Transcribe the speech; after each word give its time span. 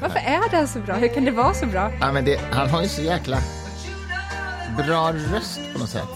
Varför 0.00 0.18
är 0.18 0.50
den 0.50 0.68
så 0.68 0.78
bra? 0.80 0.94
Hur 0.94 1.08
kan 1.08 1.24
det 1.24 1.30
vara 1.30 1.54
så 1.54 1.66
bra? 1.66 1.92
Ja, 2.00 2.12
men 2.12 2.24
det, 2.24 2.40
han 2.52 2.68
har 2.70 2.82
ju 2.82 2.88
så 2.88 3.02
jäkla 3.02 3.38
bra 4.76 5.12
röst 5.12 5.60
på 5.72 5.78
något 5.78 5.88
sätt. 5.90 6.08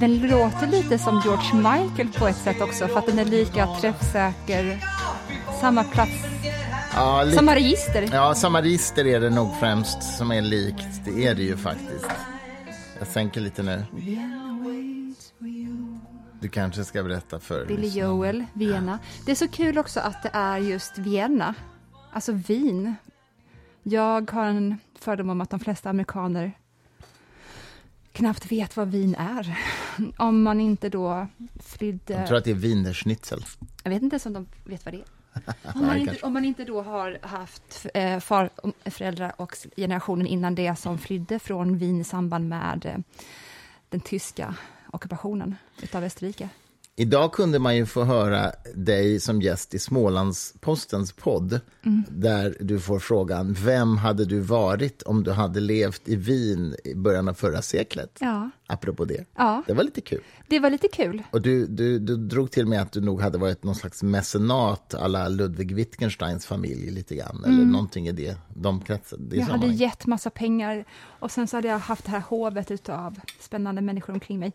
Den 0.00 0.18
låter 0.18 0.66
lite 0.66 0.98
som 0.98 1.22
George 1.24 1.54
Michael 1.54 2.08
på 2.18 2.26
ett 2.28 2.36
sätt 2.36 2.60
också, 2.60 2.88
för 2.88 2.98
att 2.98 3.06
den 3.06 3.18
är 3.18 3.24
lika 3.24 3.66
träffsäker. 3.80 4.78
Samma 5.60 5.84
plats, 5.84 6.12
Ja, 6.96 7.22
lite, 7.22 7.36
samma 7.36 7.54
register. 7.54 8.08
ja, 8.12 8.34
samma 8.34 8.62
register 8.62 9.06
är 9.06 9.20
det 9.20 9.30
nog 9.30 9.56
främst 9.60 10.16
som 10.18 10.30
är 10.32 10.42
likt. 10.42 10.86
Det 11.04 11.26
är 11.26 11.34
det 11.34 11.42
ju 11.42 11.56
faktiskt. 11.56 12.06
Jag 12.98 13.08
sänker 13.08 13.40
lite 13.40 13.62
nu. 13.62 13.84
Du 16.40 16.48
kanske 16.48 16.84
ska 16.84 17.02
berätta 17.02 17.40
för 17.40 17.66
Billy 17.66 17.80
lyssnarna. 17.82 18.06
Joel, 18.08 18.44
Vienna. 18.52 18.98
Det 19.26 19.30
är 19.30 19.36
så 19.36 19.48
kul 19.48 19.78
också 19.78 20.00
att 20.00 20.22
det 20.22 20.30
är 20.32 20.58
just 20.58 20.98
Vienna, 20.98 21.54
alltså 22.14 22.32
Wien. 22.32 22.94
Jag 23.82 24.30
har 24.30 24.46
en 24.46 24.78
fördom 24.94 25.30
om 25.30 25.40
att 25.40 25.50
de 25.50 25.60
flesta 25.60 25.90
amerikaner 25.90 26.52
knappt 28.12 28.52
vet 28.52 28.76
vad 28.76 28.88
Wien 28.88 29.14
är. 29.14 29.58
Om 30.16 30.42
man 30.42 30.60
inte 30.60 30.88
då 30.88 31.26
flydde... 31.64 32.14
Jag 32.14 32.26
tror 32.26 32.38
att 32.38 32.44
det 32.44 32.50
är 32.50 32.54
wienerschnitzel. 32.54 33.44
Jag 33.82 33.90
vet 33.90 34.02
inte 34.02 34.14
ens 34.14 34.26
om 34.26 34.32
de 34.32 34.46
vet 34.64 34.84
vad 34.84 34.94
det 34.94 34.98
är. 34.98 35.06
Om 35.74 35.86
man, 35.86 35.96
inte, 35.96 36.26
om 36.26 36.32
man 36.32 36.44
inte 36.44 36.64
då 36.64 36.82
har 36.82 37.18
haft 37.22 37.86
eh, 37.94 38.20
far, 38.20 38.50
föräldrar 38.90 39.32
och 39.36 39.56
generationen 39.76 40.26
innan 40.26 40.54
det 40.54 40.76
som 40.78 40.98
flydde 40.98 41.38
från 41.38 41.78
Wien 41.78 42.00
i 42.00 42.04
samband 42.04 42.48
med 42.48 42.86
eh, 42.86 42.98
den 43.88 44.00
tyska 44.00 44.54
ockupationen 44.90 45.56
utav 45.82 46.04
Österrike. 46.04 46.48
Idag 46.96 47.32
kunde 47.32 47.58
man 47.58 47.76
ju 47.76 47.86
få 47.86 48.04
höra 48.04 48.52
dig 48.74 49.20
som 49.20 49.42
gäst 49.42 49.74
i 49.74 49.78
Smålandspostens 49.78 51.12
podd 51.12 51.60
Mm. 51.86 52.02
där 52.08 52.56
du 52.60 52.80
får 52.80 52.98
frågan 52.98 53.56
vem 53.64 53.96
hade 53.96 54.24
du 54.24 54.40
varit 54.40 55.02
om 55.02 55.22
du 55.24 55.32
hade 55.32 55.60
levt 55.60 56.08
i 56.08 56.16
Wien 56.16 56.74
i 56.84 56.94
början 56.94 57.28
av 57.28 57.34
förra 57.34 57.62
seklet? 57.62 58.18
Ja. 58.20 58.50
Apropå 58.66 59.04
det. 59.04 59.24
Ja. 59.36 59.62
Det 59.66 59.72
var 59.72 59.84
lite 59.84 60.00
kul. 60.00 60.20
Det 60.48 60.60
var 60.60 60.70
lite 60.70 60.88
kul. 60.88 61.22
Och 61.30 61.42
du, 61.42 61.66
du, 61.66 61.98
du 61.98 62.16
drog 62.16 62.50
till 62.50 62.66
med 62.66 62.82
att 62.82 62.92
du 62.92 63.00
nog 63.00 63.20
hade 63.20 63.38
varit 63.38 63.64
någon 63.64 63.74
slags 63.74 64.02
mecenat 64.02 64.94
alla 64.94 65.28
Ludwig 65.28 65.74
Wittgensteins 65.74 66.46
familj 66.46 66.90
lite 66.90 67.14
grann, 67.16 67.44
eller 67.44 67.64
någonting 67.64 68.08
i 68.08 68.12
det, 68.12 68.36
de. 68.54 68.82
Det 68.86 69.00
Mm. 69.14 69.38
Jag 69.38 69.46
hade 69.46 69.66
gett 69.66 70.06
massa 70.06 70.30
pengar 70.30 70.84
och 71.20 71.30
sen 71.30 71.46
så 71.48 71.56
hade 71.56 71.68
jag 71.68 71.78
haft 71.78 72.04
det 72.04 72.10
här 72.10 72.22
hovet 72.28 72.70
utav 72.70 73.20
spännande 73.40 73.80
människor 73.82 74.12
omkring 74.12 74.38
mig. 74.38 74.52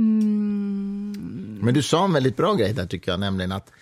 Mm, 0.00 1.58
Men 1.62 1.74
du 1.74 1.82
sa 1.82 2.04
en 2.04 2.12
väldigt 2.12 2.36
bra 2.36 2.54
grej 2.54 2.72
där 2.72 2.86
tycker 2.86 3.10
jag, 3.10 3.20
nämligen 3.20 3.52
att 3.52 3.72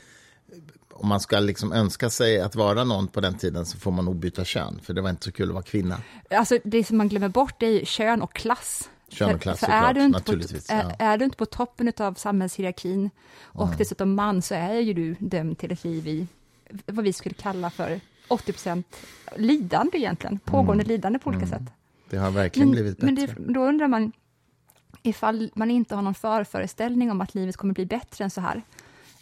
om 0.92 1.08
man 1.08 1.20
ska 1.20 1.38
liksom 1.38 1.72
önska 1.72 2.10
sig 2.10 2.40
att 2.40 2.54
vara 2.56 2.84
någon 2.84 3.08
på 3.08 3.20
den 3.20 3.34
tiden 3.38 3.66
så 3.66 3.78
får 3.78 3.90
man 3.90 4.04
nog 4.04 4.16
byta 4.16 4.44
kön, 4.44 4.80
för 4.82 4.94
det 4.94 5.00
var 5.00 5.10
inte 5.10 5.24
så 5.24 5.32
kul 5.32 5.48
att 5.48 5.54
vara 5.54 5.62
kvinna. 5.64 6.00
alltså 6.30 6.58
det 6.64 6.84
som 6.84 6.96
man 6.96 7.08
glömmer 7.08 7.28
bort 7.28 7.62
är 7.62 7.66
ju 7.68 7.84
kön 7.84 8.22
och 8.22 8.32
klass. 8.32 8.90
Kön 9.08 9.34
och 9.34 9.40
klass 9.40 9.58
för 9.60 9.66
såklart, 9.66 9.84
är 9.90 9.94
du, 9.94 10.02
inte 10.04 10.22
på, 10.22 10.32
är, 10.72 10.96
är 10.98 11.18
du 11.18 11.24
inte 11.24 11.36
på 11.36 11.46
toppen 11.46 11.92
av 11.98 12.14
samhällshierarkin 12.14 13.10
och 13.42 13.64
Mm. 13.66 13.78
dessutom 13.78 14.14
man 14.14 14.42
så 14.42 14.54
är 14.54 14.80
ju 14.80 14.94
du 14.94 15.16
dömd 15.18 15.58
till 15.58 15.72
ett 15.72 15.84
liv 15.84 16.08
i 16.08 16.26
vad 16.86 17.04
vi 17.04 17.12
skulle 17.12 17.34
kalla 17.34 17.70
för 17.70 18.00
80% 18.28 18.82
lidande 19.36 19.98
egentligen, 19.98 20.38
pågående 20.38 20.84
lidande 20.84 21.18
på 21.18 21.30
olika 21.30 21.46
sätt. 21.46 21.62
Det 22.10 22.16
har 22.16 22.30
verkligen 22.30 22.70
blivit 22.70 23.02
men 23.02 23.14
bättre. 23.14 23.34
det, 23.38 23.52
då 23.52 23.64
undrar 23.64 23.88
man 23.88 24.12
ifall 25.08 25.50
man 25.54 25.70
inte 25.70 25.94
har 25.94 26.02
någon 26.02 26.14
förföreställning 26.14 27.10
om 27.10 27.20
att 27.20 27.34
livet 27.34 27.56
kommer 27.56 27.74
bli 27.74 27.86
bättre 27.86 28.24
än 28.24 28.30
så 28.30 28.40
här. 28.40 28.62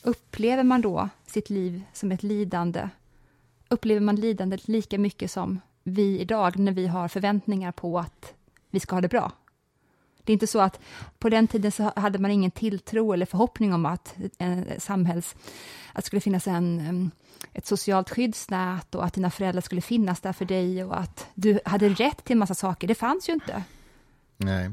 Upplever 0.03 0.63
man 0.63 0.81
då 0.81 1.09
sitt 1.27 1.51
liv 1.51 1.83
som 1.93 2.13
ett 2.13 2.23
lidande? 2.23 2.89
Upplever 3.69 4.01
man 4.01 4.17
lidandet 4.17 4.69
lika 4.69 4.99
mycket 4.99 5.31
som 5.31 5.61
vi 5.83 6.21
idag 6.21 6.59
när 6.59 6.73
vi 6.73 6.87
har 6.87 7.09
förväntningar 7.09 7.73
på 7.73 7.99
att 7.99 8.35
vi 8.71 8.81
ska 8.81 8.97
ha 8.97 9.01
det 9.01 9.09
bra? 9.09 9.33
Det 10.27 10.33
är 10.33 10.35
inte 10.35 10.47
så 10.47 10.61
att 10.61 10.81
på 11.19 11.29
den 11.29 11.47
tiden 11.47 11.73
så 11.73 11.93
hade 11.97 12.19
man 12.19 12.31
ingen 12.31 12.51
tilltro 12.51 13.13
eller 13.13 13.27
förhoppning 13.27 13.75
om 13.75 13.87
att 13.87 14.17
eh, 14.39 14.59
samhälls, 14.79 15.37
att 15.93 16.05
det 16.05 16.07
skulle 16.07 16.21
finnas 16.21 16.47
en, 16.47 17.11
ett 17.53 17.67
socialt 17.67 18.11
skyddsnät 18.11 18.95
och 18.95 19.05
att 19.05 19.15
dina 19.15 19.31
föräldrar 19.31 19.61
skulle 19.61 19.81
finnas 19.81 20.21
där 20.21 20.33
för 20.33 20.45
dig 20.45 20.85
och 20.85 21.01
att 21.01 21.27
du 21.35 21.61
hade 21.65 21.89
rätt 21.89 22.25
till 22.25 22.33
en 22.33 22.39
massa 22.39 22.55
saker. 22.55 22.89
Det 22.89 22.95
fanns 22.95 23.29
ju 23.29 23.33
inte. 23.33 23.65
Nej. 24.37 24.71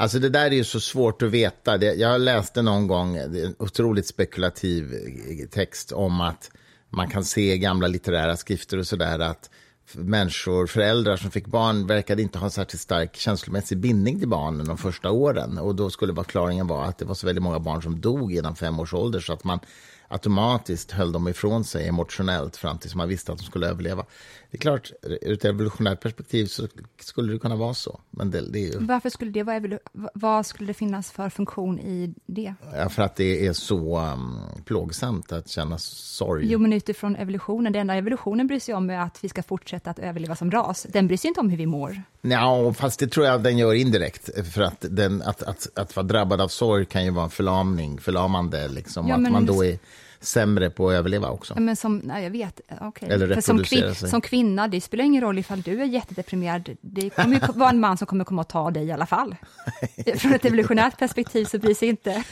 Alltså 0.00 0.18
det 0.18 0.28
där 0.28 0.46
är 0.46 0.50
ju 0.50 0.64
så 0.64 0.80
svårt 0.80 1.22
att 1.22 1.30
veta. 1.30 1.84
Jag 1.84 2.20
läste 2.20 2.62
någon 2.62 2.86
gång 2.86 3.16
eh, 3.16 3.24
en 3.24 3.54
otroligt 3.58 4.06
spekulativ 4.06 4.94
eh, 4.94 5.48
text 5.48 5.92
om 5.92 6.20
att 6.20 6.50
man 6.90 7.08
kan 7.08 7.24
se 7.24 7.52
i 7.52 7.58
gamla 7.58 7.88
litterära 7.88 8.36
skrifter 8.36 8.78
och 8.78 8.86
sådär 8.86 9.18
att 9.18 9.50
människor, 9.94 10.66
föräldrar 10.66 11.16
som 11.16 11.30
fick 11.30 11.46
barn 11.46 11.86
verkade 11.86 12.22
inte 12.22 12.38
ha 12.38 12.50
särskilt 12.50 12.82
stark 12.82 13.16
känslomässig 13.16 13.78
bindning 13.78 14.18
till 14.18 14.28
barnen 14.28 14.66
de 14.66 14.78
första 14.78 15.10
åren. 15.10 15.58
Och 15.58 15.74
då 15.74 15.90
skulle 15.90 16.14
förklaringen 16.14 16.66
vara 16.66 16.86
att 16.86 16.98
det 16.98 17.04
var 17.04 17.14
så 17.14 17.26
väldigt 17.26 17.42
många 17.42 17.58
barn 17.58 17.82
som 17.82 18.00
dog 18.00 18.32
innan 18.34 18.56
fem 18.56 18.80
års 18.80 18.94
ålder 18.94 19.20
så 19.20 19.32
att 19.32 19.44
man 19.44 19.60
automatiskt 20.10 20.90
höll 20.90 21.12
dem 21.12 21.28
ifrån 21.28 21.64
sig 21.64 21.88
emotionellt 21.88 22.56
fram 22.56 22.78
tills 22.78 22.94
man 22.94 23.08
visste 23.08 23.32
att 23.32 23.38
de 23.38 23.44
skulle 23.44 23.68
överleva. 23.68 24.04
Det 24.50 24.56
är 24.56 24.60
klart, 24.60 24.92
ur 25.02 25.32
ett 25.32 25.44
evolutionärt 25.44 26.00
perspektiv 26.00 26.46
så 26.46 26.68
skulle 27.00 27.32
det 27.32 27.38
kunna 27.38 27.56
vara 27.56 27.74
så. 27.74 28.00
Men 28.10 28.30
det, 28.30 28.50
det 28.52 28.58
är 28.58 28.72
ju... 28.72 28.78
Varför 28.78 29.10
skulle 29.10 29.30
det 29.30 29.42
vara 29.42 29.78
Vad 30.14 30.46
skulle 30.46 30.66
det 30.66 30.74
finnas 30.74 31.10
för 31.10 31.30
funktion 31.30 31.78
i 31.78 32.14
det? 32.26 32.54
Ja, 32.74 32.88
för 32.88 33.02
att 33.02 33.16
det 33.16 33.46
är 33.46 33.52
så 33.52 33.98
um, 33.98 34.40
plågsamt 34.64 35.32
att 35.32 35.48
känna 35.48 35.78
sorg. 35.78 36.52
Jo, 36.52 36.58
men 36.58 36.72
utifrån 36.72 37.16
evolutionen, 37.16 37.72
det 37.72 37.78
enda 37.78 37.94
evolutionen 37.94 38.46
bryr 38.46 38.60
sig 38.60 38.74
om 38.74 38.90
är 38.90 38.98
att 38.98 39.24
vi 39.24 39.28
ska 39.28 39.42
fortsätta 39.42 39.90
att 39.90 39.98
överleva 39.98 40.36
som 40.36 40.50
ras. 40.50 40.86
Den 40.92 41.06
bryr 41.06 41.16
sig 41.16 41.28
inte 41.28 41.40
om 41.40 41.50
hur 41.50 41.58
vi 41.58 41.66
mår. 41.66 42.02
Ja, 42.20 42.72
fast 42.72 43.00
det 43.00 43.06
tror 43.06 43.26
jag 43.26 43.42
den 43.42 43.58
gör 43.58 43.74
indirekt. 43.74 44.46
För 44.52 44.62
att, 44.62 44.84
den, 44.90 45.22
att, 45.22 45.42
att, 45.42 45.68
att 45.74 45.96
vara 45.96 46.06
drabbad 46.06 46.40
av 46.40 46.48
sorg 46.48 46.86
kan 46.86 47.04
ju 47.04 47.10
vara 47.10 47.24
en 47.24 47.30
förlamning, 47.30 47.98
förlamande. 47.98 48.68
Liksom, 48.68 49.08
Ja, 49.08 49.14
att 49.14 49.32
man 49.32 49.46
då 49.46 49.64
är 49.64 49.78
sämre 50.20 50.70
på 50.70 50.88
att 50.88 50.94
överleva 50.94 51.28
också. 51.28 51.60
Men 51.60 51.76
som, 51.76 51.98
nej, 51.98 52.24
jag 52.24 52.30
vet, 52.30 52.60
okej. 52.80 53.08
Eller 53.10 53.34
För 53.34 53.40
som, 53.40 53.58
reproducera 53.58 53.94
sig. 53.94 54.10
som 54.10 54.20
kvinna, 54.20 54.68
det 54.68 54.80
spelar 54.80 55.04
ingen 55.04 55.22
roll 55.22 55.38
ifall 55.38 55.60
du 55.62 55.80
är 55.82 55.84
jättedeprimerad. 55.84 56.76
Det 56.80 57.10
kommer 57.10 57.34
ju 57.34 57.52
vara 57.54 57.70
en 57.70 57.80
man 57.80 57.96
som 57.98 58.06
kommer 58.06 58.24
komma 58.24 58.42
och 58.42 58.48
ta 58.48 58.70
dig 58.70 58.84
i 58.84 58.92
alla 58.92 59.06
fall. 59.06 59.36
Från 60.16 60.32
ett 60.32 60.44
evolutionärt 60.44 60.98
perspektiv 60.98 61.44
så 61.44 61.58
bryr 61.58 61.74
sig 61.74 61.88
inte 61.88 62.24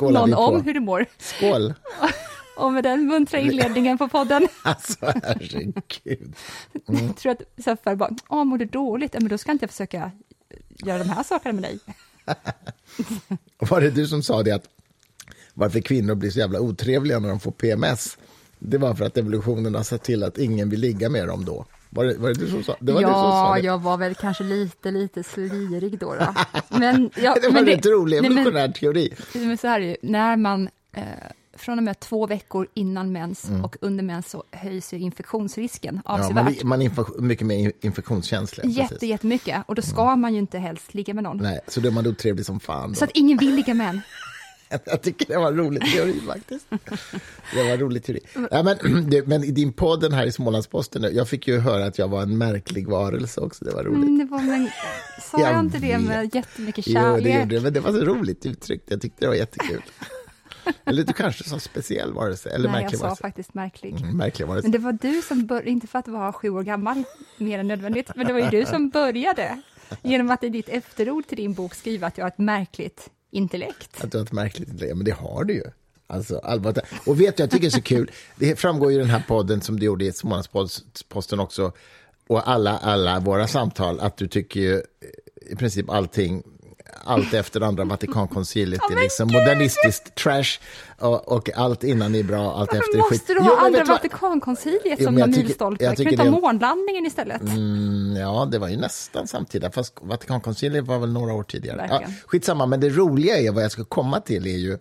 någon 0.00 0.34
om 0.34 0.62
hur 0.62 0.74
du 0.74 0.80
mår. 0.80 1.06
Skål! 1.18 1.74
Och 2.56 2.72
med 2.72 2.84
den 2.84 3.06
muntra 3.06 3.38
inledningen 3.38 3.98
på 3.98 4.08
podden, 4.08 4.48
Alltså, 4.62 4.96
herregud. 5.00 6.34
jag 6.86 7.16
tror 7.16 7.32
att 7.32 7.42
Saffar 7.64 7.94
bara, 7.94 8.10
åh, 8.28 8.44
mår 8.44 8.58
du 8.58 8.64
dåligt? 8.64 9.12
Men 9.12 9.28
då 9.28 9.38
ska 9.38 9.52
inte 9.52 9.62
jag 9.62 9.70
försöka 9.70 10.10
göra 10.68 10.98
de 10.98 11.08
här 11.08 11.22
sakerna 11.22 11.52
med 11.52 11.62
dig. 11.62 11.78
Var 13.58 13.80
det 13.80 13.90
du 13.90 14.06
som 14.06 14.22
sa 14.22 14.42
det 14.42 14.50
att 14.50 14.68
varför 15.54 15.80
kvinnor 15.80 16.14
blir 16.14 16.30
så 16.30 16.38
jävla 16.38 16.60
otrevliga 16.60 17.18
när 17.18 17.28
de 17.28 17.40
får 17.40 17.50
PMS? 17.50 18.18
Det 18.58 18.78
var 18.78 18.94
för 18.94 19.04
att 19.04 19.16
evolutionen 19.16 19.74
har 19.74 19.82
sett 19.82 20.02
till 20.02 20.22
att 20.22 20.38
ingen 20.38 20.70
vill 20.70 20.80
ligga 20.80 21.08
med 21.08 21.28
dem 21.28 21.44
då. 21.44 21.66
Var 21.90 22.04
det, 22.04 22.16
var 22.18 22.28
det 22.28 22.34
du 22.34 22.50
som 22.50 22.62
sa 22.64 22.76
det? 22.80 22.92
Var 22.92 23.00
du 23.00 23.06
som 23.06 23.12
sa 23.12 23.48
Ja, 23.48 23.54
det? 23.54 23.66
jag 23.66 23.78
var 23.82 23.96
väl 23.96 24.14
kanske 24.14 24.44
lite, 24.44 24.90
lite 24.90 25.22
slirig 25.22 25.98
då. 25.98 26.14
då. 26.14 26.34
Men, 26.78 27.10
ja, 27.16 27.34
det 27.42 27.48
var 27.48 27.52
men 27.54 27.62
en 27.62 27.66
rätt 27.66 27.86
rolig 27.86 28.18
evolutionär 28.18 28.68
teori. 28.68 29.14
Men 29.34 29.58
så 29.58 29.66
här 29.66 29.80
är 29.80 29.84
det 29.84 29.86
ju, 29.88 29.96
när 30.02 30.36
man 30.36 30.68
eh, 30.96 31.02
från 31.56 31.78
och 31.78 31.84
med 31.84 32.00
två 32.00 32.26
veckor 32.26 32.66
innan 32.74 33.12
mens 33.12 33.50
och 33.62 33.76
under 33.80 34.04
mens 34.04 34.30
så 34.30 34.44
höjs 34.50 34.92
ju 34.92 34.98
infektionsrisken 34.98 35.90
Mm. 35.94 36.02
Ja, 36.04 36.12
avsevärt. 36.12 36.62
man, 36.62 36.82
är 36.82 37.20
mycket 37.20 37.46
mer 37.46 37.72
infektionskänslig. 37.80 38.70
Jätte, 38.70 39.06
jättemycket. 39.06 39.62
Och 39.66 39.74
då 39.74 39.82
ska 39.82 40.16
man 40.16 40.32
ju 40.32 40.38
inte 40.38 40.58
helst 40.58 40.94
ligga 40.94 41.14
med 41.14 41.24
någon. 41.24 41.36
Nej, 41.36 41.60
så 41.68 41.80
då 41.80 41.88
är 41.88 41.92
man 41.92 42.06
otrevlig 42.06 42.46
som 42.46 42.60
fan. 42.60 42.88
Då. 42.88 42.94
Så 42.94 43.04
att 43.04 43.10
ingen 43.14 43.38
vill 43.38 43.54
ligga 43.54 43.74
med 43.74 43.88
en. 43.88 44.00
Jag 44.84 45.02
tycker 45.02 45.26
det 45.26 45.38
var 45.38 45.48
en 45.48 45.56
rolig 45.56 45.82
teori 45.94 46.20
faktiskt. 46.26 46.66
Det 47.54 47.62
var 47.62 47.70
en 47.70 47.78
rolig 47.80 48.04
teori. 48.04 48.20
Ja, 48.50 48.62
men, 48.62 49.06
det, 49.10 49.26
men 49.26 49.44
i 49.44 49.50
din 49.50 49.72
podd 49.72 50.00
den 50.00 50.12
här 50.12 50.26
i 50.26 50.32
Smålandsposten, 50.32 51.02
nu, 51.02 51.08
jag 51.08 51.28
fick 51.28 51.48
ju 51.48 51.58
höra 51.58 51.86
att 51.86 51.98
jag 51.98 52.08
var 52.08 52.22
en 52.22 52.38
märklig 52.38 52.88
varelse 52.88 53.40
också. 53.40 53.64
Det 53.64 53.70
var 53.70 53.84
roligt. 53.84 54.02
Mm, 54.02 54.18
det 54.18 54.24
var, 54.24 54.42
men, 54.42 54.68
sa 55.22 55.40
jag, 55.40 55.52
Jag 55.52 55.60
inte 55.60 55.78
det 55.78 55.98
med 55.98 56.34
jättemycket 56.34 56.86
Jo, 56.86 56.92
det 56.94 57.00
kärlek? 57.00 57.40
gjorde 57.40 57.60
men 57.60 57.72
det 57.72 57.80
var 57.80 57.92
så 57.92 58.04
roligt 58.04 58.46
uttryckt. 58.46 58.90
Jag 58.90 59.00
tyckte 59.00 59.24
det 59.24 59.28
var 59.28 59.34
jättekul. 59.34 59.82
Eller 60.84 61.04
du 61.04 61.12
kanske 61.12 61.44
sa 61.44 61.58
speciell 61.58 62.12
varelse, 62.12 62.50
eller 62.50 62.68
Nej, 62.68 62.76
jag 62.76 62.82
märklig 62.82 62.98
sa 62.98 63.04
varelse. 63.04 63.22
faktiskt 63.22 63.54
märklig. 63.54 64.00
Mm, 64.00 64.16
märklig 64.16 64.46
varelse. 64.46 64.64
Men 64.68 64.72
det 64.72 64.78
var 64.78 64.92
du 64.92 65.22
som 65.22 65.46
började, 65.46 65.70
inte 65.70 65.86
för 65.86 65.98
att 65.98 66.08
vara 66.08 66.32
sju 66.32 66.50
år 66.50 66.62
gammal, 66.62 67.04
mer 67.38 67.58
än 67.58 67.68
nödvändigt, 67.68 68.10
men 68.16 68.26
det 68.26 68.32
var 68.32 68.40
ju 68.40 68.50
du 68.50 68.66
som 68.66 68.90
började 68.90 69.60
genom 70.02 70.30
att 70.30 70.44
i 70.44 70.48
ditt 70.48 70.68
efterord 70.68 71.26
till 71.26 71.36
din 71.36 71.54
bok 71.54 71.74
skriva 71.74 72.06
att 72.06 72.18
jag 72.18 72.24
har 72.24 72.30
ett 72.30 72.38
märkligt 72.38 73.10
intellekt. 73.34 74.04
Att 74.04 74.12
du 74.12 74.18
har 74.18 74.24
ett 74.24 74.32
märkligt 74.32 74.68
intellekt? 74.68 74.96
Men 74.96 75.04
det 75.04 75.10
har 75.10 75.44
du 75.44 75.54
ju. 75.54 75.64
Alltså, 76.06 76.38
allvarligt. 76.38 76.84
Och 77.06 77.20
vet 77.20 77.36
du, 77.36 77.42
jag 77.42 77.50
tycker 77.50 77.62
det 77.62 77.68
är 77.68 77.70
så 77.70 77.82
kul. 77.82 78.10
Det 78.36 78.56
framgår 78.56 78.90
ju 78.92 78.96
i 78.96 79.00
den 79.00 79.10
här 79.10 79.24
podden 79.28 79.60
som 79.60 79.80
du 79.80 79.86
gjorde 79.86 80.04
i 80.04 80.12
Smålandsposten 80.12 81.40
också, 81.40 81.72
och 82.26 82.48
alla, 82.48 82.78
alla 82.78 83.20
våra 83.20 83.46
samtal, 83.46 84.00
att 84.00 84.16
du 84.16 84.28
tycker 84.28 84.60
ju 84.60 84.82
i 85.50 85.56
princip 85.56 85.90
allting 85.90 86.42
allt 87.04 87.34
efter 87.34 87.60
andra 87.60 87.84
Vatikankonciliet 87.84 88.80
Ja, 88.82 88.90
är 88.90 88.94
men 88.94 89.02
liksom 89.04 89.28
gud! 89.28 89.36
modernistiskt 89.36 90.14
trash 90.14 90.58
och, 90.98 91.32
och 91.32 91.50
allt 91.56 91.84
innan 91.84 92.14
är 92.14 92.22
bra, 92.22 92.54
allt 92.54 92.72
efter 92.74 92.98
är 92.98 93.02
skit. 93.02 93.10
måste 93.20 93.32
du 93.34 93.38
Jo, 93.42 93.44
ha 93.44 93.56
men 93.70 93.80
andra? 93.80 93.84
Vatikankonciliet 93.94 94.96
Jo, 94.98 95.04
som 95.04 95.14
men 95.14 95.30
någon 95.30 95.38
milstolpe? 95.40 95.84
Kan 95.84 95.94
du 95.94 96.04
ta 96.16 96.22
det 96.22 96.28
är- 96.28 96.30
månlandningen 96.30 97.06
istället? 97.06 97.42
Mm, 97.42 98.16
ja, 98.16 98.48
det 98.52 98.58
var 98.58 98.68
ju 98.68 98.76
nästan 98.76 99.26
samtida, 99.26 99.70
fast 99.70 99.94
Vatikankonciliet 100.02 100.84
var 100.84 100.98
väl 100.98 101.12
några 101.12 101.32
år 101.32 101.42
tidigare. 101.42 101.86
Ja, 101.90 102.02
skitsamma, 102.26 102.66
men 102.66 102.80
det 102.80 102.88
roliga 102.88 103.36
är, 103.38 103.52
vad 103.52 103.64
jag 103.64 103.72
ska 103.72 103.84
komma 103.84 104.20
till 104.20 104.46
är 104.46 104.56
ju, 104.58 104.78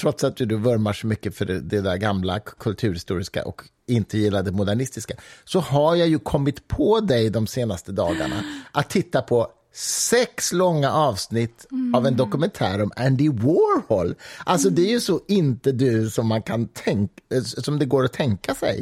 trots 0.00 0.24
att 0.24 0.36
du, 0.36 0.46
du 0.46 0.56
vurmar 0.56 0.92
så 0.92 1.06
mycket 1.06 1.36
för 1.36 1.44
det, 1.44 1.60
det 1.60 1.80
där 1.80 1.96
gamla 1.96 2.38
kulturhistoriska 2.40 3.44
och 3.44 3.62
inte 3.86 4.18
gillar 4.18 4.42
det 4.42 4.50
modernistiska, 4.52 5.14
så 5.44 5.60
har 5.60 5.94
jag 5.96 6.08
ju 6.08 6.18
kommit 6.18 6.68
på 6.68 7.00
dig 7.00 7.30
de 7.30 7.46
senaste 7.46 7.92
dagarna 7.92 8.44
att 8.72 8.90
titta 8.90 9.22
på 9.22 9.48
sex 9.76 10.52
långa 10.52 10.92
avsnitt 10.92 11.66
av 11.94 12.06
en 12.06 12.16
dokumentär 12.16 12.82
om 12.82 12.90
Andy 12.96 13.28
Warhol. 13.28 14.14
Alltså 14.44 14.70
det 14.70 14.82
är 14.82 14.90
ju 14.90 15.00
så 15.00 15.20
inte 15.28 15.72
du 15.72 16.10
som 16.10 16.26
man 16.26 16.42
kan 16.42 16.66
tänka, 16.68 17.22
som 17.42 17.78
det 17.78 17.84
går 17.84 18.04
att 18.04 18.12
tänka 18.12 18.54
sig, 18.54 18.80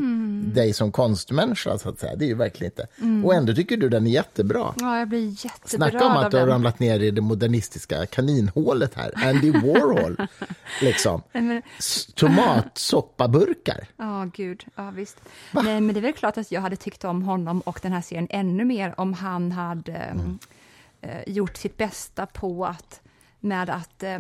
dig 0.54 0.72
som 0.72 0.92
konstmänniska 0.92 1.78
så 1.78 1.88
att 1.88 1.98
säga. 2.00 2.16
Det 2.16 2.24
är 2.24 2.28
ju 2.28 2.34
verkligen 2.34 2.72
inte. 2.72 3.26
Och 3.26 3.34
ändå 3.34 3.54
tycker 3.54 3.76
du 3.76 3.88
den 3.88 4.06
är 4.06 4.10
jättebra. 4.10 4.74
Ja, 4.80 4.98
jag 4.98 5.08
blir 5.08 5.28
jätteberörd 5.44 5.90
Snacka 5.92 6.06
om 6.06 6.12
att 6.16 6.30
du 6.30 6.36
har 6.38 6.46
ramlat 6.46 6.78
ner 6.78 7.00
i 7.00 7.10
det 7.10 7.20
modernistiska 7.20 8.06
kaninhålet 8.06 8.94
här. 8.94 9.12
Andy 9.28 9.50
Warhol, 9.52 10.16
liksom. 10.82 11.22
Men- 11.32 11.62
Tomatsoppaburkar. 12.14 13.86
Ja, 13.96 14.28
gud. 14.34 14.64
Ja, 14.74 14.90
visst. 14.90 15.16
Nej, 15.52 15.80
men 15.80 15.94
det 15.94 16.00
är 16.00 16.02
väl 16.02 16.12
klart 16.12 16.38
att 16.38 16.52
jag 16.52 16.60
hade 16.60 16.76
tyckt 16.76 17.04
om 17.04 17.22
honom 17.22 17.60
och 17.60 17.78
den 17.82 17.92
här 17.92 18.02
serien 18.02 18.26
ännu 18.30 18.64
mer 18.64 18.94
om 19.00 19.14
han 19.14 19.52
hade 19.52 19.92
Mm. 19.92 20.38
Eh, 21.02 21.22
gjort 21.26 21.56
sitt 21.56 21.76
bästa 21.76 22.26
på 22.26 22.66
att 22.66 23.00
med 23.40 23.70
att 23.70 24.02
eh, 24.02 24.19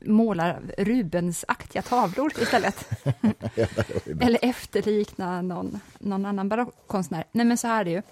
måla 0.00 0.56
Rubens-aktiga 0.78 1.82
tavlor 1.82 2.32
istället. 2.42 2.90
Eller 4.20 4.38
efterlikna 4.42 5.42
någon, 5.42 5.80
någon 5.98 6.26
annan 6.26 6.48
barockkonstnär. 6.48 7.24
Nej, 7.32 7.46
men 7.46 7.58
så 7.58 7.66
här 7.66 7.80
är 7.80 7.84
det 7.84 7.90
ju. 7.90 8.02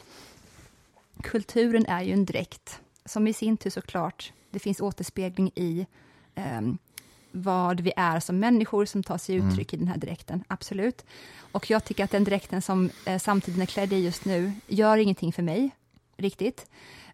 Kulturen 1.23 1.87
är 1.87 2.03
ju 2.03 2.13
en 2.13 2.25
dräkt 2.25 2.81
som 3.05 3.27
i 3.27 3.33
sin 3.33 3.57
tur 3.57 3.71
såklart, 3.71 4.33
det 4.51 4.59
finns 4.59 4.81
återspegling 4.81 5.51
i 5.55 5.87
ehm, 6.35 6.79
vad 7.33 7.81
vi 7.81 7.93
är 7.97 8.21
som 8.21 8.39
människor 8.39 8.85
som 8.85 9.03
tar 9.03 9.19
sig 9.19 9.35
uttryck 9.35 9.75
i 9.75 9.77
den 9.77 9.89
här 9.89 9.97
dräkten, 9.97 10.45
absolut. 10.49 11.05
Och 11.53 11.71
jag 11.71 11.85
tycker 11.85 12.05
att 12.05 12.11
den 12.11 12.25
dräkten 12.25 12.63
som 12.63 12.91
eh, 13.07 13.19
samtiden 13.19 13.63
är 13.63 13.67
klädd 13.67 13.93
i 13.93 13.97
just 13.97 14.25
nu 14.25 14.53
gör 14.67 14.97
ingenting 14.97 15.33
för 15.33 15.43
mig, 15.43 15.71
riktigt. 16.19 16.67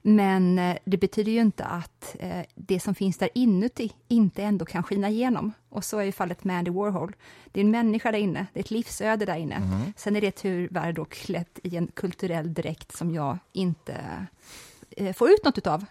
Men 0.03 0.59
eh, 0.59 0.77
det 0.85 0.97
betyder 0.97 1.33
ju 1.33 1.41
inte 1.41 1.65
att 1.65 2.17
eh, 2.19 2.45
det 2.55 2.81
som 2.81 2.95
finns 2.95 3.19
där 3.19 3.29
inuti 3.35 3.93
inte 4.09 4.43
ändå 4.43 4.65
kan 4.65 4.83
skina 4.83 5.09
igenom. 5.09 5.53
Och 5.69 5.85
så 5.85 5.99
är 5.99 6.05
ju 6.05 6.13
fallet 6.13 6.45
med 6.45 6.59
Andy 6.59 6.71
Warhol. 6.71 7.17
Det 7.53 7.61
är 7.61 7.65
en 7.65 7.71
människa 7.71 8.13
där 8.13 8.19
inne, 8.19 8.47
det 8.53 8.61
är 8.61 8.65
ett 8.65 8.71
livsöde 8.71 9.25
där 9.25 9.37
inne. 9.37 9.93
Sen 9.97 10.17
är 10.17 10.21
det 10.21 10.31
tyvärr 10.31 10.93
då 10.93 11.05
klätt 11.05 11.59
i 11.63 11.77
en 11.77 11.87
kulturell 11.87 12.55
dräkt 12.55 12.97
som 12.97 13.15
jag 13.15 13.39
inte 13.53 13.97
eh, 14.91 15.13
får 15.13 15.31
ut 15.31 15.45
något 15.45 15.59
utav. 15.59 15.85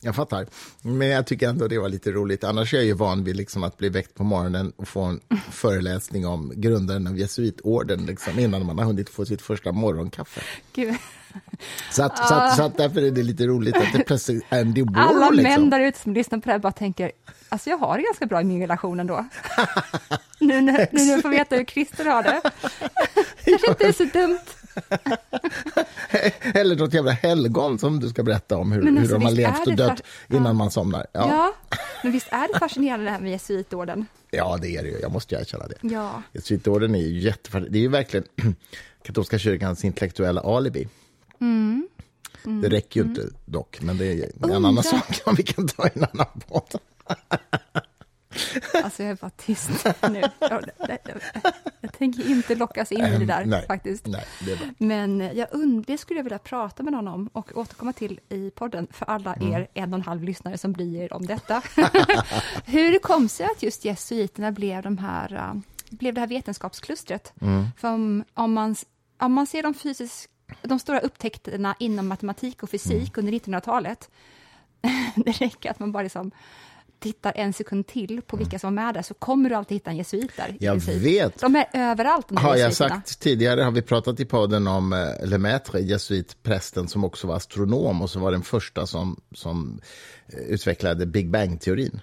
Jag 0.00 0.16
fattar. 0.16 0.46
Men 0.82 1.08
jag 1.08 1.26
tycker 1.26 1.48
ändå 1.48 1.68
det 1.68 1.78
var 1.78 1.88
lite 1.88 2.12
roligt. 2.12 2.44
Annars 2.44 2.74
är 2.74 2.78
jag 2.78 2.86
ju 2.86 2.92
van 2.92 3.24
vid 3.24 3.36
liksom 3.36 3.64
att 3.64 3.76
bli 3.76 3.88
väckt 3.88 4.14
på 4.14 4.24
morgonen 4.24 4.72
och 4.76 4.88
få 4.88 5.02
en 5.02 5.20
föreläsning 5.50 6.26
om 6.26 6.52
grundaren 6.56 7.06
av 7.06 7.18
jesuitorden 7.18 8.06
liksom, 8.06 8.38
innan 8.38 8.66
man 8.66 8.78
har 8.78 8.84
hunnit 8.84 9.08
få 9.08 9.26
sitt 9.26 9.42
första 9.42 9.72
morgonkaffe. 9.72 10.40
Gud. 10.72 10.94
Så, 11.90 12.02
att, 12.02 12.28
så, 12.28 12.34
att, 12.34 12.56
så 12.56 12.62
att 12.62 12.76
därför 12.76 13.02
är 13.02 13.10
det 13.10 13.22
lite 13.22 13.46
roligt 13.46 13.76
att 13.76 13.92
det 13.92 14.04
plötsligt 14.04 14.44
är 14.48 14.60
Andy 14.60 14.82
Warhol. 14.82 15.16
Alla 15.16 15.30
män 15.30 15.36
liksom. 15.36 15.70
där 15.70 15.80
ute 15.80 15.98
som 15.98 16.14
lyssnar 16.14 16.38
på 16.38 16.46
det 16.46 16.52
här 16.52 16.58
bara 16.58 16.72
tänker, 16.72 17.12
alltså 17.48 17.70
jag 17.70 17.78
har 17.78 17.96
det 17.96 18.02
ganska 18.02 18.26
bra 18.26 18.40
i 18.40 18.44
min 18.44 18.60
relation 18.60 19.00
ändå. 19.00 19.24
nu, 20.40 20.60
när, 20.60 20.88
nu 20.92 21.04
när 21.04 21.12
jag 21.12 21.22
får 21.22 21.28
veta 21.28 21.56
hur 21.56 21.64
Christer 21.64 22.04
har 22.04 22.22
det. 22.22 22.40
kanske 23.44 23.68
inte 23.68 23.86
är 23.86 23.92
så 23.92 24.04
dumt. 24.04 24.38
Eller 26.54 26.76
något 26.76 26.94
jävla 26.94 27.10
helgon 27.10 27.78
som 27.78 28.00
du 28.00 28.08
ska 28.08 28.22
berätta 28.22 28.56
om 28.56 28.72
hur, 28.72 28.82
Men 28.82 28.94
hur 28.94 29.00
alltså, 29.00 29.18
de 29.18 29.24
har 29.24 29.32
levt 29.32 29.66
och 29.66 29.76
dött 29.76 30.02
innan 30.28 30.46
ja. 30.46 30.52
man 30.52 30.70
somnar. 30.70 31.06
Ja. 31.12 31.28
Ja. 31.28 31.76
men 32.02 32.12
visst 32.12 32.28
är 32.30 32.52
det 32.52 32.58
fascinerande 32.58 33.04
det 33.04 33.10
här 33.10 33.20
med 33.20 33.30
jesuitorden? 33.30 34.06
ja, 34.30 34.58
det 34.62 34.76
är 34.76 34.82
det 34.82 34.88
ju. 34.88 34.98
Jag 34.98 35.12
måste 35.12 35.34
ju 35.34 35.40
erkänna 35.40 35.66
det. 35.66 35.76
Ja. 35.80 36.22
Jesuitorden 36.32 36.94
är 36.94 36.98
ju 36.98 37.18
jättefascinerande. 37.18 37.72
Det 37.72 37.78
är 37.78 37.82
ju 37.82 37.88
verkligen 37.88 38.26
katolska 39.02 39.38
kyrkans 39.38 39.84
intellektuella 39.84 40.40
alibi. 40.40 40.88
Mm. 41.40 41.88
Det 42.62 42.68
räcker 42.68 43.00
ju 43.00 43.06
inte 43.06 43.28
dock, 43.44 43.78
men 43.82 43.98
det 43.98 44.06
är 44.06 44.30
en 44.44 44.64
annan 44.64 44.82
sak 44.82 45.14
som 45.14 45.34
vi 45.34 45.42
kan 45.42 45.68
ta 45.68 45.86
en 45.86 46.04
annan 46.12 46.40
podd. 46.48 46.80
Alltså 48.84 49.02
jag 49.02 49.10
är 49.12 49.16
bara 49.16 49.30
tyst 49.30 49.70
nu. 50.10 50.20
Jag, 50.40 50.64
jag, 50.78 50.98
jag 51.80 51.92
tänker 51.92 52.30
inte 52.30 52.54
lockas 52.54 52.92
in 52.92 53.04
i 53.04 53.18
det 53.18 53.24
där 53.24 53.44
nej, 53.44 53.66
faktiskt. 53.66 54.06
Nej, 54.06 54.24
det. 54.46 54.58
Men 54.78 55.20
jag 55.20 55.48
und- 55.52 55.84
det 55.86 55.98
skulle 55.98 56.18
jag 56.18 56.24
vilja 56.24 56.38
prata 56.38 56.82
med 56.82 56.92
någon 56.92 57.08
om 57.08 57.28
och 57.32 57.56
återkomma 57.56 57.92
till 57.92 58.20
i 58.28 58.50
podden 58.50 58.86
för 58.90 59.06
alla 59.06 59.34
Mm. 59.34 59.52
er 59.52 59.68
en 59.74 59.92
och 59.92 59.98
en 59.98 60.04
halv 60.04 60.22
lyssnare 60.24 60.58
som 60.58 60.72
bryr 60.72 61.12
om 61.12 61.26
detta. 61.26 61.62
Hur 62.64 62.92
det 62.92 62.98
kom 62.98 63.28
sig 63.28 63.46
att 63.46 63.62
just 63.62 63.84
jesuiterna 63.84 64.52
blev, 64.52 64.82
de 64.82 64.98
här, 64.98 65.32
uh, 65.32 65.60
blev 65.90 66.14
det 66.14 66.20
här 66.20 66.28
vetenskapsklustret. 66.28 67.32
Mm. 67.40 67.64
För 67.76 67.88
om, 67.88 68.24
om, 68.34 68.52
man, 68.52 68.76
om 69.20 69.32
man 69.32 69.46
ser 69.46 69.62
de, 69.62 69.74
fysisk, 69.74 70.30
de 70.62 70.78
stora 70.78 71.00
upptäckterna 71.00 71.74
inom 71.78 72.06
matematik 72.08 72.62
och 72.62 72.70
fysik 72.70 72.92
Mm. 72.92 73.10
under 73.14 73.32
1900-talet, 73.32 74.10
det 75.16 75.30
räcker 75.32 75.70
att 75.70 75.78
man 75.78 75.92
bara 75.92 76.02
liksom 76.02 76.30
tittar 76.98 77.32
en 77.36 77.52
sekund 77.52 77.86
till 77.86 78.22
på 78.22 78.36
vilka 78.36 78.58
som 78.58 78.74
var 78.74 78.84
med 78.84 78.94
där, 78.94 79.02
så 79.02 79.14
kommer 79.14 79.48
du 79.50 79.54
alltid 79.56 79.74
hitta 79.76 79.90
en 79.90 79.96
jesuit 79.96 80.30
där. 80.36 80.44
Mm. 80.48 80.56
Jag 80.60 80.76
vet. 80.94 81.40
De 81.40 81.56
är 81.56 81.66
överallt, 81.72 82.28
de 82.28 82.36
Har 82.36 82.56
jag 82.56 82.68
jesuiterna. 82.68 83.00
sagt 83.00 83.20
tidigare, 83.20 83.60
har 83.62 83.70
vi 83.70 83.82
pratat 83.82 84.20
i 84.20 84.24
podden 84.24 84.66
om 84.66 84.92
eh, 84.92 85.26
Lemaitre, 85.26 85.80
jesuitprästen 85.80 86.88
som 86.88 87.04
också 87.04 87.26
var 87.26 87.36
astronom 87.36 88.02
och 88.02 88.10
som 88.10 88.22
var 88.22 88.32
den 88.32 88.42
första 88.42 88.86
som, 88.86 89.20
som 89.34 89.80
eh, 90.28 90.38
utvecklade 90.38 91.06
Big 91.06 91.30
Bang-teorin. 91.30 92.00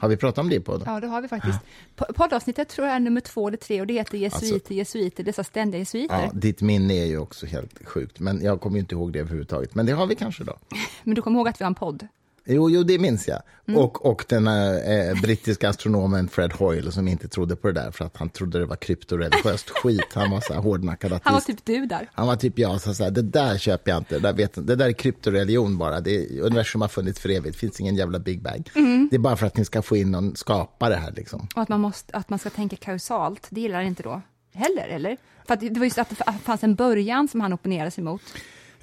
Har 0.00 0.08
vi 0.08 0.16
pratat 0.16 0.38
om 0.38 0.48
det 0.48 0.56
i 0.56 0.60
podden? 0.60 0.82
Mm. 0.82 0.94
Ja, 0.94 1.00
det 1.00 1.06
har 1.06 1.20
vi 1.22 1.28
faktiskt. 1.28 1.58
Po- 1.96 2.12
Poddavsnittet 2.12 2.68
tror 2.68 2.86
jag 2.86 2.96
är 2.96 3.00
nummer 3.00 3.20
två 3.20 3.48
eller 3.48 3.56
tre 3.56 3.80
och 3.80 3.86
det 3.86 3.94
heter 3.94 4.18
Jesuiter, 4.18 4.74
jesuiter, 4.74 5.24
dessa 5.24 5.44
ständiga 5.44 5.78
jesuiter. 5.78 6.14
Alltså- 6.14 6.36
Ja, 6.36 6.40
ditt 6.40 6.60
minne 6.60 6.94
är 6.94 7.06
ju 7.06 7.18
också 7.18 7.46
helt 7.46 7.86
sjukt, 7.86 8.20
men 8.20 8.42
jag 8.44 8.60
kommer 8.60 8.76
ju 8.76 8.80
inte 8.80 8.94
ihåg 8.94 9.12
det 9.12 9.18
överhuvudtaget. 9.18 9.74
Men 9.74 9.86
det 9.86 9.92
har 9.92 10.06
vi 10.06 10.14
kanske 10.14 10.44
då. 10.44 10.56
Men 11.04 11.14
du 11.14 11.22
kommer 11.22 11.38
ihåg 11.38 11.48
att 11.48 11.60
vi 11.60 11.64
har 11.64 11.70
en 11.70 11.74
podd? 11.74 12.06
Jo, 12.44 12.70
jo 12.70 12.82
det 12.82 12.98
minns 12.98 13.28
jag. 13.28 13.42
Mm. 13.68 13.80
Och, 13.80 14.06
och 14.06 14.24
den 14.28 14.46
eh, 14.46 15.20
brittiska 15.22 15.68
astronomen 15.68 16.28
Fred 16.28 16.52
Hoyle 16.52 16.92
som 16.92 17.08
inte 17.08 17.28
trodde 17.28 17.56
på 17.56 17.68
det 17.68 17.80
där 17.80 17.90
för 17.90 18.04
att 18.04 18.16
han 18.16 18.28
trodde 18.28 18.58
det 18.58 18.66
var 18.66 18.76
kryptoreligiöst 18.76 19.70
skit. 19.82 20.06
Han 20.14 20.30
var 20.30 20.40
så 20.40 20.52
här 20.52 20.60
hårdnackad 20.60 21.12
ateist. 21.12 21.24
Han 21.24 21.34
var 21.34 21.40
typ 21.40 21.64
du 21.64 21.86
där. 21.86 22.10
Han 22.12 22.26
var 22.26 22.36
typ 22.36 22.58
jag, 22.58 22.80
så 22.80 22.94
så 22.94 23.04
här, 23.04 23.10
det 23.10 23.22
där 23.22 23.58
köper 23.58 23.90
jag 23.90 23.98
inte, 23.98 24.14
det 24.14 24.20
där, 24.20 24.32
vet, 24.32 24.66
det 24.66 24.76
där 24.76 24.88
är 24.88 24.92
kryptoreligion 24.92 25.78
bara. 25.78 26.00
Det 26.00 26.16
är, 26.16 26.40
universum 26.40 26.80
har 26.80 26.88
funnits 26.88 27.20
för 27.20 27.28
evigt, 27.28 27.54
det 27.54 27.58
finns 27.58 27.80
ingen 27.80 27.96
jävla 27.96 28.18
Big 28.18 28.42
Bang. 28.42 28.70
Mm. 28.74 29.08
Det 29.10 29.16
är 29.16 29.20
bara 29.20 29.36
för 29.36 29.46
att 29.46 29.56
ni 29.56 29.64
ska 29.64 29.82
få 29.82 29.96
in 29.96 30.10
någon 30.10 30.36
skapare 30.36 30.94
här. 30.94 31.12
Liksom. 31.12 31.48
Och 31.54 31.62
att 31.62 31.68
man, 31.68 31.80
måste, 31.80 32.16
att 32.16 32.30
man 32.30 32.38
ska 32.38 32.50
tänka 32.50 32.76
kausalt, 32.76 33.46
det 33.50 33.60
gillar 33.60 33.76
han 33.76 33.86
inte 33.86 34.02
då 34.02 34.22
heller, 34.52 34.88
eller? 34.88 35.16
För 35.46 35.54
att 35.54 35.60
det 35.60 35.78
var 35.78 35.84
just 35.84 35.98
att 35.98 36.08
det 36.08 36.24
fanns 36.42 36.64
en 36.64 36.74
början 36.74 37.28
som 37.28 37.40
han 37.40 37.52
opponerade 37.52 37.90
sig 37.90 38.04
mot. 38.04 38.22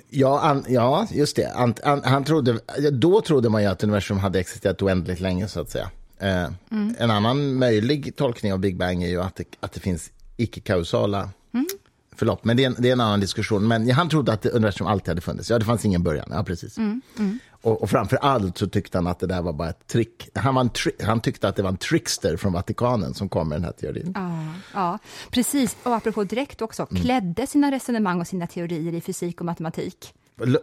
Ja, 0.09 0.39
an, 0.39 0.65
ja, 0.69 1.07
just 1.11 1.35
det. 1.35 1.51
Han, 1.55 1.73
han, 1.83 2.03
han 2.03 2.23
trodde, 2.23 2.59
då 2.91 3.21
trodde 3.21 3.49
man 3.49 3.61
ju 3.61 3.67
att 3.67 3.83
universum 3.83 4.17
hade 4.17 4.39
existerat 4.39 4.81
oändligt 4.81 5.19
länge, 5.19 5.47
så 5.47 5.61
att 5.61 5.69
säga. 5.69 5.89
Eh, 6.19 6.47
En 6.97 7.11
annan 7.11 7.53
möjlig 7.55 8.15
tolkning 8.15 8.53
av 8.53 8.59
Big 8.59 8.77
Bang 8.77 9.03
är 9.03 9.07
ju 9.07 9.21
att 9.21 9.35
det, 9.35 9.43
att 9.59 9.71
det 9.71 9.79
finns 9.79 10.11
icke-kausala 10.37 11.29
förlopp. 12.17 12.45
Men 12.45 12.57
det 12.57 12.63
är, 12.63 12.67
en, 12.67 12.75
det 12.79 12.89
är 12.89 12.93
en 12.93 13.01
annan 13.01 13.19
diskussion. 13.19 13.67
Men 13.67 13.91
han 13.91 14.09
trodde 14.09 14.33
att 14.33 14.45
universum 14.45 14.87
alltid 14.87 15.07
hade 15.07 15.21
funnits. 15.21 15.49
Ja, 15.49 15.59
det 15.59 15.65
fanns 15.65 15.85
ingen 15.85 16.03
början. 16.03 16.27
Ja, 16.31 16.43
precis. 16.43 16.77
Och, 17.61 17.81
och 17.81 17.89
framför 17.89 18.17
allt 18.17 18.57
så 18.57 18.67
tyckte 18.67 18.97
han 18.97 19.07
att 19.07 19.19
det 19.19 19.27
där 19.27 19.41
var 19.41 19.53
bara 19.53 19.69
ett 19.69 19.87
trick. 19.87 20.29
Han, 20.35 20.55
var 20.55 20.63
tri- 20.63 21.05
han 21.05 21.21
tyckte 21.21 21.47
att 21.47 21.55
det 21.55 21.61
var 21.63 21.69
en 21.69 21.77
trickster 21.77 22.37
från 22.37 22.53
Vatikanen 22.53 23.13
som 23.13 23.29
kom 23.29 23.49
med 23.49 23.55
den 23.57 23.63
här 23.65 23.71
teorin. 23.71 24.11
Ja, 24.15 24.43
ja, 24.73 24.99
precis. 25.31 25.77
Och 25.83 25.95
apropå 25.95 26.23
direkt 26.23 26.61
också, 26.61 26.87
Mm. 26.91 27.03
klädde 27.03 27.47
sina 27.47 27.71
resonemang 27.71 28.21
och 28.21 28.27
sina 28.27 28.47
teorier 28.47 28.93
i 28.93 29.01
fysik 29.01 29.39
och 29.39 29.45
matematik. 29.45 30.13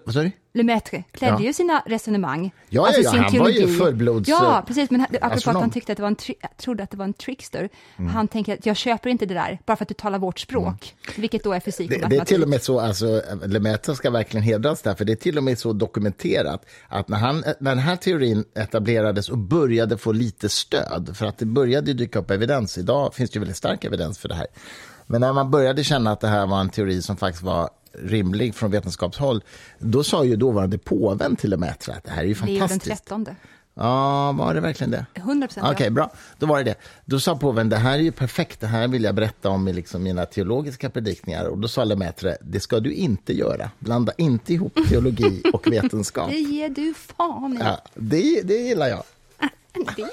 Vad 0.05 0.15
sa 0.15 0.23
du? 0.23 0.31
Lemaitre 0.57 1.05
klädde 1.13 1.37
Ja. 1.43 1.47
ju 1.47 1.53
sina 1.53 1.83
resonemang. 1.87 2.53
Ja, 2.69 2.89
ja, 2.93 2.99
ja, 3.03 3.11
sin 3.11 3.21
han 3.21 3.39
var 3.39 3.49
ju 3.49 3.55
teologi. 3.55 3.79
fullblods, 3.79 4.29
Ja, 4.29 4.59
eh, 4.59 4.65
precis. 4.65 4.91
Men 4.91 5.01
apropå 5.21 5.51
att 5.51 5.57
han 5.57 5.71
tyckte 5.71 5.93
att 5.93 5.97
det 5.97 6.03
var 6.03 6.09
en 6.09 6.17
trodde 6.57 6.83
att 6.83 6.91
det 6.91 6.97
var 6.97 7.05
en 7.05 7.13
trickster. 7.13 7.69
Han 8.13 8.29
tänker 8.29 8.55
att 8.55 8.67
jag 8.67 8.77
köper 8.77 9.11
inte 9.11 9.27
det 9.27 9.35
där, 9.35 9.59
bara 9.67 9.77
för 9.77 9.85
att 9.85 9.89
du 9.89 9.95
talar 9.95 10.19
vårt 10.19 10.39
språk. 10.39 10.95
Vilket 11.17 11.45
då 11.45 11.53
är 11.53 11.61
fysik 11.61 11.91
och 11.93 11.99
Det, 12.01 12.07
det 12.07 12.17
är 12.17 12.25
till 12.25 12.43
och 12.43 12.49
med 12.49 12.63
så, 12.63 12.81
alltså, 12.81 13.23
Lemaitre 13.47 13.95
ska 13.95 14.11
verkligen 14.11 14.45
hedras 14.45 14.83
där, 14.83 14.95
för 14.95 15.05
det 15.05 15.13
är 15.13 15.17
till 15.17 15.39
och 15.39 15.45
med 15.45 15.59
så 15.59 15.73
dokumenterat 15.73 16.67
att 16.89 17.09
när, 17.09 17.19
han, 17.19 17.45
när 17.61 17.71
den 17.71 17.79
här 17.79 17.97
teorin 17.97 18.45
etablerades 18.55 19.29
och 19.29 19.39
började 19.39 19.99
få 19.99 20.13
lite 20.13 20.49
stöd, 20.49 21.17
för 21.17 21.27
att 21.27 21.39
det 21.39 21.47
började 21.47 21.93
dyka 21.93 22.19
upp 22.19 22.31
evidens, 22.31 22.79
idag 22.79 23.15
finns 23.15 23.31
det 23.31 23.35
ju 23.35 23.41
väldigt 23.41 23.57
stark 23.57 23.85
evidens 23.85 24.19
för 24.19 24.29
det 24.29 24.35
här, 24.35 24.47
men 25.07 25.21
när 25.21 25.33
man 25.33 25.51
började 25.51 25.85
känna 25.85 26.13
att 26.13 26.21
det 26.21 26.29
här 26.29 26.47
var 26.47 26.61
en 26.61 26.71
teori 26.71 27.03
som 27.03 27.17
faktiskt 27.17 27.43
var 27.43 27.71
rimlig 27.99 28.55
från 28.55 28.71
vetenskapshåll, 28.71 29.43
då 29.79 30.05
sa 30.05 30.25
ju 30.25 30.37
dåvarande 30.37 30.79
påven 30.79 31.37
till 31.37 31.53
och 31.53 31.61
med 31.61 31.71
att 31.71 32.05
det 32.05 32.11
här 32.11 32.23
är 32.23 32.27
ju 32.27 32.35
fantastiskt. 32.35 32.87
Leo 32.87 33.19
den 33.19 33.25
13. 33.25 33.37
Ja, 33.75 34.33
var 34.33 34.55
det 34.55 34.61
verkligen 34.61 34.91
det? 34.91 35.07
100 35.15 35.47
procent. 35.47 35.67
Okej, 35.67 35.75
okay, 35.75 35.91
bra. 35.91 36.13
Då 36.39 36.47
var 36.47 36.59
det 36.59 36.65
det. 36.65 36.75
Då 37.05 37.21
sa 37.21 37.37
påven, 37.37 37.69
det 37.69 37.77
här 37.77 37.99
är 37.99 38.03
ju 38.03 38.13
perfekt, 38.13 38.61
det 38.61 38.67
här 38.67 38.89
vill 38.89 39.05
jag 39.05 39.15
berätta 39.15 39.49
om 39.49 39.69
i 39.69 39.73
liksom 39.73 40.03
mina 40.03 40.27
teologiska 40.27 40.91
predikningar. 40.91 41.45
Och 41.45 41.59
då 41.59 41.69
sa 41.69 41.85
Lemaitre, 41.85 42.37
det 42.41 42.61
ska 42.61 42.81
du 42.81 42.93
inte 42.93 43.33
göra. 43.33 43.71
Blanda 43.79 44.13
inte 44.19 44.53
ihop 44.53 44.79
teologi 44.89 45.43
och 45.53 45.67
vetenskap. 45.67 46.29
det 46.31 46.39
ger 46.39 46.69
du 46.69 46.95
fan 46.95 47.53
i. 47.53 47.61
Ja, 47.61 47.81
det, 47.95 48.43
det 48.43 48.55
gillar 48.55 48.89
jag. 48.89 49.03
det, 49.73 49.85
det 49.97 50.11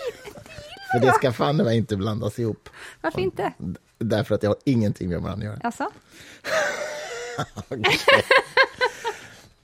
För 0.92 1.00
det 1.00 1.14
ska 1.14 1.32
fan 1.32 1.72
inte 1.72 1.98
blandas 1.98 2.40
ihop. 2.40 2.70
Varför 3.02 3.22
inte? 3.22 3.54
Därför 3.98 4.36
att 4.36 4.42
det 4.42 4.48
har 4.48 4.58
ingenting 4.66 5.10
med 5.10 5.22
varandra 5.22 5.48
att 5.48 5.54
göra. 5.54 5.62
Alltså? 5.64 5.88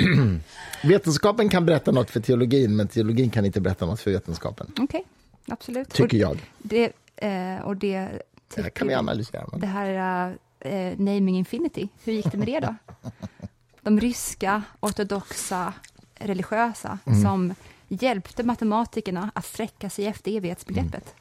Vetenskapen 0.83 1.49
kan 1.49 1.65
berätta 1.65 1.91
något 1.91 2.09
för 2.09 2.19
teologin, 2.19 2.75
men 2.75 2.87
teologin 2.87 3.29
kan 3.29 3.45
inte 3.45 3.61
berätta 3.61 3.85
något 3.85 3.99
för 3.99 4.11
vetenskapen. 4.11 4.67
Okej, 4.71 4.83
okay, 4.83 5.01
absolut. 5.47 5.89
Tycker 5.89 6.17
jag. 6.17 6.51
Det, 6.57 6.91
eh, 7.15 7.59
och 7.63 7.77
det, 7.77 8.09
det 8.55 8.61
här 8.61 8.69
kan 8.69 8.87
vi 8.87 8.93
analysera. 8.93 9.45
Men... 9.51 9.59
Det 9.59 9.67
här 9.67 10.37
eh, 10.59 10.97
Naming 10.97 11.37
Infinity, 11.37 11.87
hur 12.03 12.13
gick 12.13 12.31
det 12.31 12.37
med 12.37 12.47
det 12.47 12.59
då? 12.59 12.75
De 13.81 13.99
ryska 13.99 14.63
ortodoxa 14.79 15.73
religiösa 16.15 16.99
mm. 17.05 17.21
som 17.21 17.55
hjälpte 17.87 18.43
matematikerna 18.43 19.31
att 19.35 19.45
sträcka 19.45 19.89
sig 19.89 20.05
efter 20.05 20.31
evighetsbegreppet. 20.31 21.15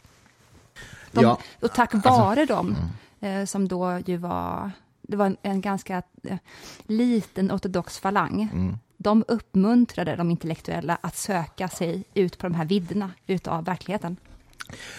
De, 1.12 1.25
ja. 1.25 1.38
Och 1.61 1.73
tack 1.75 1.95
alltså, 1.95 2.11
vare 2.11 2.41
alltså, 2.41 2.55
dem, 2.55 2.76
mm. 3.21 3.47
som 3.47 3.69
då 3.69 4.00
ju 4.07 4.17
var 4.17 4.71
det 5.09 5.17
var 5.17 5.27
en, 5.27 5.37
en 5.43 5.61
ganska 5.61 6.03
eh, 6.23 6.39
liten 6.87 7.53
ortodox 7.53 7.99
falang. 7.99 8.49
Mm. 8.53 8.79
De 8.97 9.25
uppmuntrade 9.29 10.17
de 10.17 10.31
intellektuella 10.31 10.99
att 11.01 11.17
söka 11.17 11.69
sig 11.69 12.05
ut 12.15 12.39
på 12.39 12.47
de 12.47 12.55
här 12.55 12.65
vidderna 12.65 13.11
utav 13.27 13.65
verkligheten. 13.65 14.17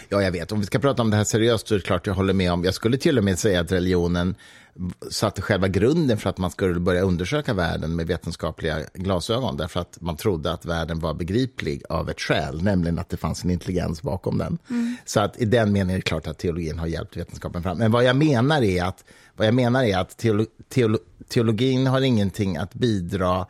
Ja, 0.08 0.22
jag 0.22 0.32
vet. 0.32 0.52
Om 0.52 0.60
vi 0.60 0.66
ska 0.66 0.78
prata 0.78 1.02
om 1.02 1.10
det 1.10 1.16
här 1.16 1.24
seriöst 1.24 1.68
så 1.68 1.74
är 1.74 1.78
det 1.78 1.84
klart 1.84 2.06
jag 2.06 2.14
håller 2.14 2.32
med 2.32 2.52
om. 2.52 2.64
Jag 2.64 2.74
skulle 2.74 2.98
till 2.98 3.18
och 3.18 3.24
med 3.24 3.38
säga 3.38 3.60
att 3.60 3.72
religionen 3.72 4.34
satte 5.10 5.42
själva 5.42 5.68
grunden 5.68 6.18
för 6.18 6.30
att 6.30 6.38
man 6.38 6.50
skulle 6.50 6.80
börja 6.80 7.02
undersöka 7.02 7.54
världen 7.54 7.96
med 7.96 8.06
vetenskapliga 8.06 8.78
glasögon, 8.94 9.56
därför 9.56 9.80
att 9.80 9.98
man 10.00 10.16
trodde 10.16 10.52
att 10.52 10.64
världen 10.64 10.98
var 10.98 11.14
begriplig 11.14 11.82
av 11.88 12.10
ett 12.10 12.20
skäl, 12.20 12.62
nämligen 12.62 12.98
att 12.98 13.08
det 13.08 13.16
fanns 13.16 13.44
en 13.44 13.50
intelligens 13.50 14.02
bakom 14.02 14.38
den. 14.38 14.58
Mm. 14.70 14.96
Så 15.04 15.20
att 15.20 15.40
i 15.40 15.44
den 15.44 15.72
meningen 15.72 15.90
är 15.90 15.94
det 15.94 16.02
klart 16.02 16.26
att 16.26 16.38
teologin 16.38 16.78
har 16.78 16.86
hjälpt 16.86 17.16
vetenskapen 17.16 17.62
fram. 17.62 17.78
Men 17.78 17.90
vad 17.90 18.04
jag 18.04 18.16
menar 18.16 18.62
är 18.62 18.84
att, 18.84 19.04
vad 19.38 19.46
jag 19.46 19.54
menar 19.54 19.84
är 19.84 19.98
att 19.98 20.16
teolo, 20.16 20.46
teolo, 20.68 20.98
teologin 21.28 21.86
har 21.86 22.00
ingenting 22.00 22.56
att 22.56 22.74
bidra 22.74 23.46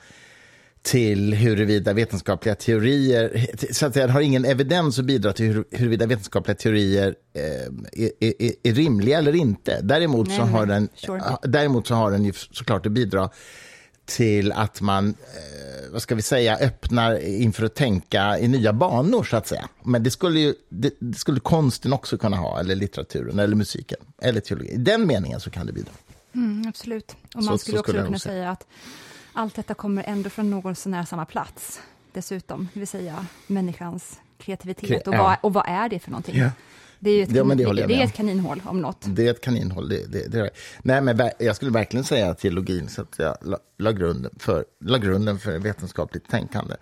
till 0.83 1.35
huruvida 1.35 1.93
vetenskapliga 1.93 2.55
teorier, 2.55 3.47
så 3.73 3.87
att 3.87 3.95
säga, 3.95 4.09
har 4.09 4.21
ingen 4.21 4.45
evidens 4.45 4.99
att 4.99 5.05
bidra 5.05 5.33
till 5.33 5.47
hur, 5.47 5.65
huruvida 5.71 6.07
vetenskapliga 6.07 6.55
teorier 6.55 7.15
eh, 7.35 8.03
är, 8.05 8.11
är, 8.21 8.53
är, 8.63 8.73
rimliga 8.73 9.19
eller 9.19 9.35
inte. 9.35 9.81
Däremot, 9.83 10.29
nej, 10.29 10.37
så, 10.37 10.43
har 10.43 10.67
den, 10.67 10.89
sure. 10.95 11.23
däremot 11.43 11.87
så 11.87 11.95
har 11.95 12.11
den 12.11 12.25
ju 12.25 12.33
såklart 12.33 12.87
att 12.87 12.93
bidra 12.93 13.31
till 14.09 14.53
att 14.53 14.81
man, 14.81 15.09
eh, 15.09 15.93
vad 15.93 16.03
ska 16.03 16.15
vi 16.15 16.23
säga, 16.23 16.57
öppnar 16.57 17.27
inför 17.27 17.65
att 17.65 17.75
tänka 17.75 18.39
i 18.39 18.49
nya 18.49 18.73
banor, 18.73 19.25
så 19.25 19.37
att 19.37 19.47
säga. 19.47 19.69
Men 19.83 20.03
det 20.03 20.11
skulle 20.11 20.41
ju, 20.41 20.55
det, 20.69 20.95
det 20.99 21.19
skulle 21.19 21.41
konsten 21.41 21.93
också 21.93 22.19
kunna 22.19 22.37
ha, 22.37 22.61
eller 22.61 22.75
litteraturen, 22.75 23.39
eller 23.39 23.57
musiken, 23.57 23.99
eller 24.23 24.41
teologin. 24.41 24.75
I 24.75 24.77
den 24.77 25.07
meningen 25.07 25.41
så 25.41 25.51
kan 25.51 25.67
det 25.67 25.73
bidra. 25.73 25.93
Mm, 26.35 26.69
absolut. 26.69 27.17
Och 27.35 27.43
man 27.43 27.45
så, 27.45 27.59
skulle 27.59 27.77
så 27.77 27.81
också 27.81 27.93
skulle 27.93 28.05
kunna 28.05 28.19
säga 28.19 28.51
att 28.51 28.67
allt 29.33 29.55
detta 29.55 29.75
kommer 29.75 30.05
ändå 30.07 30.31
från 30.31 30.51
någon 30.51 30.75
sån 30.75 30.95
här 30.95 31.05
samma 31.05 31.25
plats, 31.25 31.81
dessutom, 32.13 32.69
det 32.75 32.81
vill 32.81 32.89
säga 32.89 33.27
människans 33.47 34.21
kreativitet. 34.39 35.09
och, 35.09 35.15
vad, 35.15 35.37
och 35.41 35.53
vad 35.53 35.65
är 35.69 35.89
det 35.89 35.99
för 35.99 36.11
någonting? 36.11 36.37
Ja. 36.37 36.51
Det 37.01 37.11
är 37.11 37.15
ju 37.15 37.23
ett, 37.23 37.33
ja, 37.33 37.43
kanin, 37.43 37.77
det, 37.77 37.87
det 37.87 37.95
är 37.95 38.05
ett 38.05 38.15
kaninhål 38.15 38.63
om 38.65 38.81
något. 38.81 39.05
Det 39.05 39.27
är 39.27 39.31
ett 39.31 39.41
kaninhål. 39.41 39.89
Det, 39.89 40.13
det, 40.13 40.29
det, 40.29 40.51
Nej, 40.83 41.01
men 41.01 41.31
jag 41.39 41.57
skulle 41.57 41.71
verkligen 41.71 42.05
säga 42.05 42.31
att 42.31 42.39
teologin 42.39 42.89
så 42.89 43.03
att 43.03 43.15
jag 43.19 43.37
la, 43.43 43.59
la, 43.79 43.93
grunden 43.93 44.33
för, 44.39 44.65
la 44.81 44.99
grunden 44.99 45.39
för 45.39 45.59
vetenskapligt 45.59 46.29
tänkande. 46.29 46.75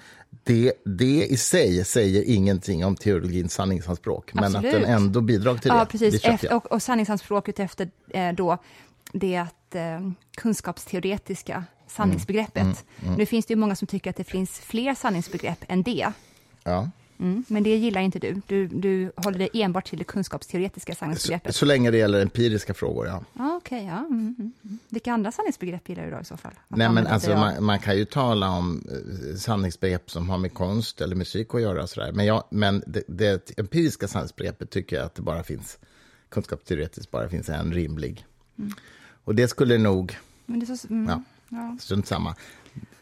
Det, 0.44 0.72
det 0.84 1.26
i 1.26 1.36
sig 1.36 1.84
säger 1.84 2.22
ingenting 2.26 2.84
om 2.84 2.96
teologins 2.96 3.54
sanningsanspråk, 3.54 4.30
Absolut. 4.34 4.62
men 4.62 4.74
att 4.74 4.82
den 4.82 4.84
ändå 4.84 5.20
bidrar 5.20 5.56
till 5.56 5.70
det. 5.70 5.76
Ja, 5.76 5.86
precis. 5.90 6.22
Det 6.22 6.48
och, 6.48 6.66
och 6.66 6.82
sanningsanspråket 6.82 7.60
efter 7.60 7.90
eh, 8.08 8.32
då, 8.32 8.58
det 9.12 9.36
att 9.36 9.74
eh, 9.74 10.10
kunskapsteoretiska 10.36 11.64
sanningsbegreppet. 11.86 12.62
Mm, 12.62 12.76
mm, 12.96 13.06
mm. 13.06 13.18
Nu 13.18 13.26
finns 13.26 13.46
det 13.46 13.52
ju 13.52 13.58
många 13.58 13.76
som 13.76 13.86
tycker 13.86 14.10
att 14.10 14.16
det 14.16 14.24
finns 14.24 14.58
fler 14.58 14.94
sanningsbegrepp 14.94 15.64
än 15.68 15.82
det. 15.82 16.12
Ja. 16.64 16.90
Mm, 17.18 17.44
men 17.48 17.62
det 17.62 17.76
gillar 17.76 18.00
inte 18.00 18.18
du. 18.18 18.42
du. 18.46 18.66
Du 18.66 19.12
håller 19.16 19.38
dig 19.38 19.48
enbart 19.52 19.86
till 19.86 19.98
det 19.98 20.04
kunskapsteoretiska 20.04 20.94
sanningsbegreppet. 20.94 21.54
Så, 21.54 21.58
så 21.58 21.66
länge 21.66 21.90
det 21.90 21.98
gäller 21.98 22.20
empiriska 22.20 22.74
frågor, 22.74 23.06
ja. 23.06 23.24
Ah, 23.36 23.56
okay, 23.56 23.84
ja. 23.84 23.98
Mm, 23.98 24.34
mm, 24.38 24.52
mm. 24.64 24.78
Vilka 24.88 25.12
andra 25.12 25.32
sanningsbegrepp 25.32 25.88
gillar 25.88 26.04
du 26.04 26.10
då 26.10 26.20
i 26.20 26.24
så 26.24 26.36
fall? 26.36 26.52
Nej, 26.68 26.90
men 26.90 27.06
alltså, 27.06 27.30
man, 27.30 27.64
man, 27.64 27.78
kan 27.78 27.96
ju 27.96 28.04
tala 28.04 28.50
om 28.50 28.84
eh, 28.90 29.36
sanningsbegrepp 29.36 30.10
som 30.10 30.30
har 30.30 30.38
med 30.38 30.54
konst 30.54 31.00
eller 31.00 31.16
musik 31.16 31.54
att 31.54 31.60
göra. 31.60 31.82
Och 31.82 31.90
så 31.90 32.00
där. 32.00 32.12
Men, 32.12 32.26
jag, 32.26 32.44
men 32.50 32.82
det, 32.86 33.02
det 33.08 33.58
empiriska 33.58 34.08
sanningsbegreppet 34.08 34.70
tycker 34.70 34.96
jag 34.96 35.06
att 35.06 35.14
det 35.14 35.22
bara 35.22 35.42
finns, 35.42 35.78
kunskapsteoretiskt 36.28 37.10
bara 37.10 37.28
finns 37.28 37.48
en 37.48 37.72
rimlig. 37.72 38.26
Mm. 38.58 38.72
Och 39.24 39.34
det 39.34 39.48
skulle 39.48 39.78
nog... 39.78 40.16
Men 40.46 40.60
det 40.60 40.66
så, 40.66 40.86
ja. 41.08 41.22
Ja. 41.48 41.76
Strunt 41.80 42.06
samma. 42.06 42.34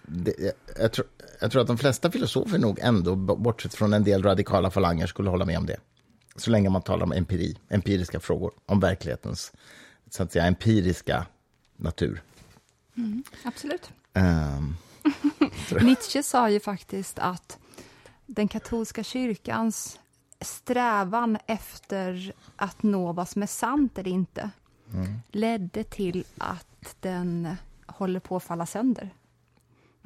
Det, 0.06 0.54
jag, 0.78 0.92
tror, 0.92 1.06
jag, 1.40 1.50
tror, 1.50 1.62
att 1.62 1.66
de 1.66 1.78
flesta 1.78 2.11
filosofer 2.11 2.58
nog 2.58 2.78
ändå, 2.82 3.16
bortsett 3.16 3.75
från 3.75 3.92
en 3.92 4.04
del 4.04 4.23
radikala 4.23 4.70
falanger, 4.70 5.06
skulle 5.06 5.30
hålla 5.30 5.44
med 5.44 5.58
om 5.58 5.66
det. 5.66 5.76
Så 6.37 6.50
länge 6.50 6.70
man 6.70 6.82
talar 6.82 7.04
om 7.04 7.12
empiri, 7.12 7.58
empiriska 7.68 8.20
frågor, 8.20 8.52
om 8.66 8.80
verklighetens 8.80 9.52
så 10.11 10.23
att 10.23 10.32
säga, 10.32 10.46
empiriska 10.46 11.26
natur. 11.76 12.23
Mm, 12.96 13.25
absolut. 13.44 13.90
Um, 14.12 14.76
Nietzsche 15.87 16.23
sa 16.23 16.50
ju 16.50 16.61
faktiskt 16.61 17.18
att 17.18 17.58
den 18.26 18.49
katolska 18.49 19.04
kyrkans 19.04 19.99
strävan 20.40 21.38
efter 21.46 22.32
att 22.56 22.82
nå 22.82 23.12
vad 23.12 23.28
som 23.28 23.42
är 23.42 23.46
sant 23.46 23.99
eller 23.99 24.11
inte 24.11 24.50
mm. 24.92 25.14
ledde 25.28 25.84
till 25.84 26.25
att 26.38 26.96
den 27.00 27.56
håller 27.87 28.20
på 28.20 28.37
att 28.37 28.42
falla 28.42 28.66
sönder. 28.66 29.14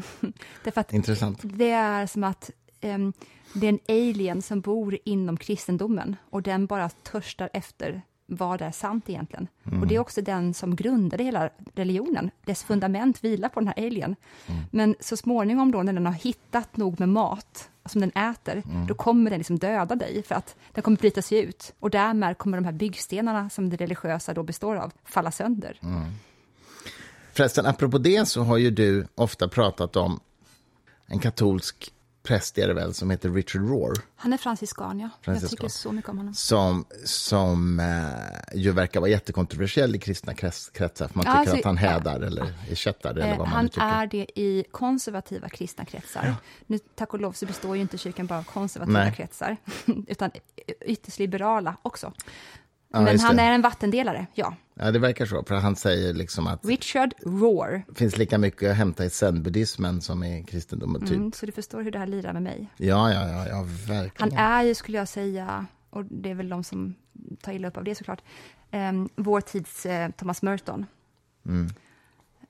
Därför 0.64 0.80
att 0.80 0.92
Intressant. 0.92 1.40
Det 1.42 1.70
är 1.70 2.06
som 2.06 2.24
att 2.24 2.50
um, 2.82 3.12
det 3.52 3.66
är 3.66 3.72
en 3.72 3.80
alien 3.88 4.42
som 4.42 4.60
bor 4.60 4.98
inom 5.04 5.36
kristendomen 5.36 6.16
och 6.30 6.42
den 6.42 6.66
bara 6.66 6.88
törstar 6.88 7.50
efter 7.52 8.02
vad 8.30 8.62
är 8.62 8.70
sant 8.70 9.08
egentligen. 9.08 9.48
Mm. 9.64 9.80
Och 9.80 9.86
det 9.86 9.94
är 9.94 9.98
också 9.98 10.22
den 10.22 10.54
som 10.54 10.76
grundade 10.76 11.24
hela 11.24 11.50
religionen. 11.74 12.30
Dess 12.44 12.64
fundament 12.64 13.24
vilar 13.24 13.48
på 13.48 13.60
den 13.60 13.66
här 13.66 13.86
alien. 13.86 14.16
Mm. 14.46 14.62
Men 14.70 14.94
så 15.00 15.16
småningom 15.16 15.72
då 15.72 15.82
när 15.82 15.92
den 15.92 16.06
har 16.06 16.12
hittat 16.12 16.76
nog 16.76 17.00
med 17.00 17.08
mat 17.08 17.70
som 17.84 18.00
den 18.00 18.10
äter, 18.10 18.62
mm. 18.70 18.86
då 18.86 18.94
kommer 18.94 19.30
den 19.30 19.38
liksom 19.38 19.58
döda 19.58 19.94
dig 19.94 20.22
för 20.22 20.34
att 20.34 20.56
den 20.72 20.82
kommer 20.82 20.96
bryta 20.96 21.22
sig 21.22 21.38
ut. 21.38 21.74
Och 21.78 21.90
därmed 21.90 22.38
kommer 22.38 22.58
de 22.58 22.64
här 22.64 22.72
byggstenarna 22.72 23.50
som 23.50 23.70
det 23.70 23.76
religiösa 23.76 24.34
då 24.34 24.42
består 24.42 24.76
av 24.76 24.92
falla 25.04 25.30
sönder. 25.30 25.78
Förresten, 27.38 27.66
apropå 27.66 27.98
det 27.98 28.28
så 28.28 28.42
har 28.42 28.56
ju 28.56 28.70
du 28.70 29.06
ofta 29.14 29.48
pratat 29.48 29.96
om 29.96 30.20
en 31.06 31.18
katolsk 31.18 31.92
präst 32.22 32.58
är 32.58 32.68
det 32.68 32.74
väl, 32.74 32.94
som 32.94 33.10
heter 33.10 33.30
Richard 33.30 33.62
Rohr. 33.62 33.94
Han 34.16 34.32
är 34.32 34.36
franciskan, 34.36 35.00
ja. 35.00 35.10
Franciskan. 35.22 35.42
Jag 35.42 35.50
tycker 35.50 35.68
så 35.68 35.92
mycket 35.92 36.10
om 36.10 36.18
honom. 36.18 36.34
Som, 36.34 36.84
som 37.04 37.80
eh, 37.80 38.58
ju 38.58 38.70
verkar 38.70 39.00
vara 39.00 39.10
jättekontroversiell 39.10 39.96
i 39.96 39.98
kristna 39.98 40.34
kretsar, 40.34 41.08
för 41.08 41.10
man 41.14 41.24
tycker 41.24 41.38
alltså, 41.38 41.56
att 41.56 41.64
han 41.64 41.76
hädar 41.76 42.20
eller 42.20 42.54
är 42.70 42.74
kättare, 42.74 43.22
eller 43.22 43.38
vad 43.38 43.48
man 43.48 43.56
Han 43.56 43.68
tycker. 43.68 43.80
är 43.80 44.06
det 44.06 44.40
i 44.40 44.64
konservativa 44.70 45.48
kristna 45.48 45.84
kretsar. 45.84 46.22
Ja. 46.26 46.34
Nu, 46.66 46.78
tack 46.78 47.14
och 47.14 47.20
lov 47.20 47.32
så 47.32 47.46
består 47.46 47.76
ju 47.76 47.82
inte 47.82 47.98
kyrkan 47.98 48.26
bara 48.26 48.38
av 48.38 48.44
konservativa 48.44 48.98
Nej. 48.98 49.14
kretsar, 49.14 49.56
utan 50.06 50.30
ytterst 50.80 51.18
liberala 51.18 51.76
också. 51.82 52.12
Ja, 52.90 53.00
Men 53.00 53.20
han 53.20 53.38
är 53.38 53.52
en 53.52 53.62
vattendelare, 53.62 54.26
ja. 54.34 54.54
Ja, 54.74 54.90
det 54.90 54.98
verkar 54.98 55.26
så. 55.26 55.44
För 55.44 55.54
han 55.54 55.76
säger 55.76 56.14
liksom 56.14 56.46
att... 56.46 56.64
Richard 56.64 57.14
Rohr. 57.22 57.82
Det 57.88 57.94
finns 57.94 58.16
lika 58.16 58.38
mycket 58.38 58.70
att 58.70 58.76
hämta 58.76 59.04
i 59.04 59.10
zen-buddhismen 59.10 60.00
som 60.00 60.24
i 60.24 60.44
kristendomen, 60.44 61.00
typ. 61.00 61.16
Mm, 61.16 61.32
så 61.32 61.46
du 61.46 61.52
förstår 61.52 61.82
hur 61.82 61.90
det 61.90 61.98
här 61.98 62.06
lirar 62.06 62.32
med 62.32 62.42
mig. 62.42 62.68
Ja, 62.76 63.12
ja, 63.12 63.28
ja, 63.28 63.48
ja, 63.48 63.66
verkligen. 63.88 64.36
Han 64.36 64.52
är 64.52 64.62
ju, 64.62 64.74
skulle 64.74 64.98
jag 64.98 65.08
säga, 65.08 65.66
och 65.90 66.04
det 66.04 66.30
är 66.30 66.34
väl 66.34 66.48
de 66.48 66.64
som 66.64 66.94
tar 67.40 67.52
illa 67.52 67.68
upp 67.68 67.76
av 67.76 67.84
det 67.84 67.94
såklart, 67.94 68.22
um, 68.72 69.08
vår 69.16 69.40
tids 69.40 69.86
uh, 69.86 70.08
Thomas 70.16 70.42
Merton. 70.42 70.86
Mm. 71.46 71.68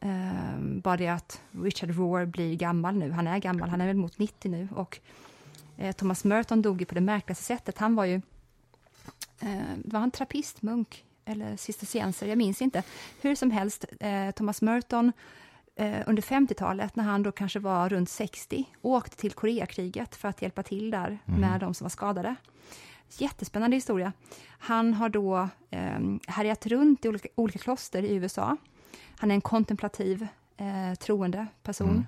Um, 0.00 0.80
bara 0.80 0.96
det 0.96 1.08
att 1.08 1.40
Richard 1.50 1.90
Rohr 1.90 2.24
blir 2.24 2.54
gammal 2.54 2.96
nu. 2.96 3.10
Han 3.10 3.26
är 3.26 3.38
gammal, 3.38 3.68
han 3.68 3.80
är 3.80 3.86
väl 3.86 3.96
mot 3.96 4.18
90 4.18 4.50
nu. 4.50 4.68
Och 4.74 4.98
uh, 5.82 5.92
Thomas 5.92 6.24
Merton 6.24 6.62
dog 6.62 6.80
ju 6.80 6.86
på 6.86 6.94
det 6.94 7.00
märkligaste 7.00 7.44
sättet. 7.44 7.78
Han 7.78 7.94
var 7.94 8.04
ju 8.04 8.20
var 9.84 10.00
han 10.00 10.10
trappistmunk 10.10 11.04
eller 11.24 11.56
cistercienser, 11.56 12.26
jag 12.26 12.38
minns 12.38 12.62
inte. 12.62 12.82
Hur 13.20 13.34
som 13.34 13.50
helst, 13.50 13.84
eh, 14.00 14.30
Thomas 14.30 14.62
Merton 14.62 15.12
eh, 15.76 15.98
under 16.06 16.22
50-talet, 16.22 16.96
när 16.96 17.04
han 17.04 17.22
då 17.22 17.32
kanske 17.32 17.58
var 17.58 17.88
runt 17.88 18.08
60, 18.10 18.64
åkte 18.82 19.16
till 19.16 19.32
Koreakriget 19.32 20.16
för 20.16 20.28
att 20.28 20.42
hjälpa 20.42 20.62
till 20.62 20.90
där 20.90 21.18
Mm. 21.26 21.40
med 21.40 21.60
de 21.60 21.74
som 21.74 21.84
var 21.84 21.90
skadade. 21.90 22.34
Jättespännande 23.18 23.76
historia. 23.76 24.12
Han 24.58 24.94
har 24.94 25.08
då 25.08 25.48
eh, 25.70 25.98
härjat 26.26 26.66
runt 26.66 27.04
i 27.04 27.08
olika, 27.08 27.28
olika 27.34 27.58
kloster 27.58 28.02
i 28.02 28.14
USA. 28.14 28.56
Han 29.18 29.30
är 29.30 29.34
en 29.34 29.40
kontemplativ, 29.40 30.26
eh, 30.56 30.94
troende 30.98 31.46
person. 31.62 32.06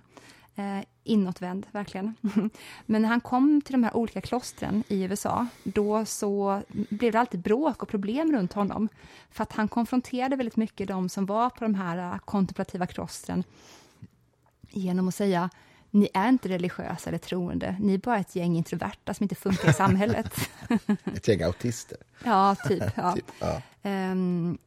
Eh, 0.56 0.84
inåtvänd, 1.04 1.66
verkligen. 1.71 2.14
Men 2.87 3.02
när 3.02 3.09
han 3.09 3.21
kom 3.21 3.62
till 3.62 3.73
de 3.73 3.85
här 3.85 3.97
olika 3.97 4.21
klostren 4.21 4.85
i 4.88 5.02
USA, 5.02 5.47
då 5.64 6.04
så 6.04 6.62
blev 6.69 7.12
det 7.12 7.21
alltid 7.21 7.40
bråk 7.40 7.83
och 7.83 7.88
problem 7.88 8.33
runt 8.33 8.52
honom. 8.52 8.88
För 9.30 9.42
att 9.42 9.52
han 9.52 9.69
konfronterade 9.69 10.37
väldigt 10.37 10.57
mycket 10.57 10.88
de 10.88 11.09
som 11.09 11.26
var 11.26 11.50
på 11.50 11.64
de 11.64 11.75
här 11.75 12.12
eh, 12.12 12.19
kontemplativa 12.19 12.87
klostren 12.87 13.45
genom 14.71 15.09
att 15.09 15.14
säga 15.14 15.50
ni 15.90 16.09
är 16.14 16.28
inte 16.28 16.49
religiösa 16.49 17.11
eller 17.11 17.19
troende, 17.19 17.76
ni 17.80 17.95
är 17.95 17.99
bara 17.99 18.19
ett 18.19 18.37
gäng 18.37 18.57
introverta 18.57 19.14
som 19.14 19.25
inte 19.25 19.35
funkar 19.35 19.71
i 19.71 19.73
samhället. 19.73 20.35
Ett 21.14 21.28
gäng 21.28 21.42
autister. 21.42 21.99
ja, 22.25 22.57
typ. 22.69 22.83
Ja. 22.97 23.12
Typ, 23.16 23.25
ja. 23.38 23.62
Ehm, 23.83 24.59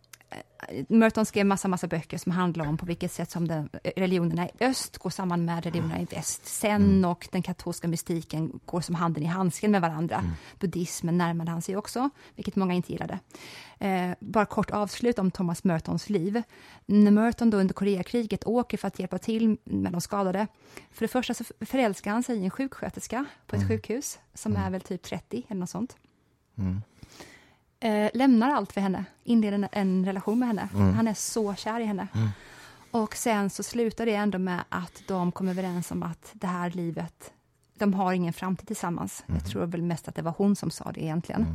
Merton 0.88 1.26
skrev 1.26 1.46
massa, 1.46 1.68
massa 1.68 1.88
böcker 1.88 2.18
som 2.18 2.32
handlar 2.32 2.68
om 2.68 2.78
på 2.78 2.86
vilket 2.86 3.12
sätt 3.12 3.32
som 3.32 3.48
den, 3.48 3.70
religionerna 3.96 4.48
i 4.48 4.52
öst 4.60 4.98
går 4.98 5.10
samman 5.10 5.46
med 5.46 5.64
religionerna 5.64 6.02
i 6.02 6.06
väst. 6.06 6.46
Sen 6.46 7.06
och 7.06 7.28
den 7.32 7.42
katolska 7.42 7.88
mystiken 7.88 8.60
går 8.66 8.82
som 8.82 8.96
handen 8.96 9.24
i 9.24 9.26
handsken 9.26 9.72
med 9.72 9.82
varandra. 9.82 10.24
Buddhismen 10.60 11.18
närmade 11.18 11.52
han 11.52 11.62
sig 11.62 11.78
också, 11.78 12.10
vilket 12.36 12.56
många 12.56 12.74
inte 12.74 12.92
gillade. 12.92 13.20
Eh, 13.80 14.12
bara 14.20 14.46
kort 14.46 14.72
avslut 14.72 15.20
om 15.20 15.32
Thomas 15.32 15.64
Mertons 15.64 16.10
liv. 16.10 16.42
När 16.86 17.12
Merton 17.12 17.50
då 17.50 17.58
under 17.58 17.74
Koreakriget 17.74 18.48
åker 18.48 18.78
för 18.78 18.88
att 18.88 19.00
hjälpa 19.00 19.18
till 19.18 19.58
med 19.64 19.92
de 19.92 20.02
skadade, 20.02 20.48
för 20.92 21.06
det 21.06 21.12
första 21.12 21.34
så 21.34 21.44
förälskar 21.60 22.12
han 22.12 22.24
sig 22.24 22.38
i 22.38 22.44
en 22.44 22.50
sjuksköterska 22.50 23.26
på 23.48 23.56
ett 23.56 23.68
sjukhus, 23.68 24.20
som 24.34 24.56
är 24.56 24.70
väl 24.70 24.82
typ 24.82 25.04
30 25.04 25.46
eller 25.50 25.60
något 25.60 25.70
sånt 25.70 25.98
eh, 27.84 28.10
lämnar 28.14 28.50
allt 28.50 28.74
för 28.74 28.82
henne, 28.82 29.06
inleder 29.24 29.56
en, 29.56 29.68
en 29.72 30.06
relation 30.06 30.40
med 30.40 30.48
henne. 30.48 30.70
Han 30.96 31.08
är 31.08 31.14
så 31.14 31.56
kär 31.56 31.80
i 31.80 31.84
henne. 31.84 32.08
Och 32.92 33.16
sen 33.16 33.50
så 33.50 33.64
slutar 33.64 34.06
det 34.06 34.16
ändå 34.16 34.38
med 34.38 34.64
att 34.70 35.04
de 35.08 35.32
kommer 35.32 35.52
överens 35.52 35.92
om 35.92 36.04
att 36.04 36.32
det 36.34 36.48
här 36.48 36.70
livet, 36.70 37.34
de 37.78 37.94
har 37.94 38.14
ingen 38.14 38.34
framtid 38.34 38.68
tillsammans. 38.68 39.24
Jag 39.28 39.46
tror 39.46 39.66
väl 39.66 39.82
mest 39.82 40.08
att 40.08 40.16
det 40.16 40.22
var 40.22 40.34
hon 40.38 40.56
som 40.56 40.72
sa 40.72 40.92
det 40.92 41.04
egentligen. 41.04 41.46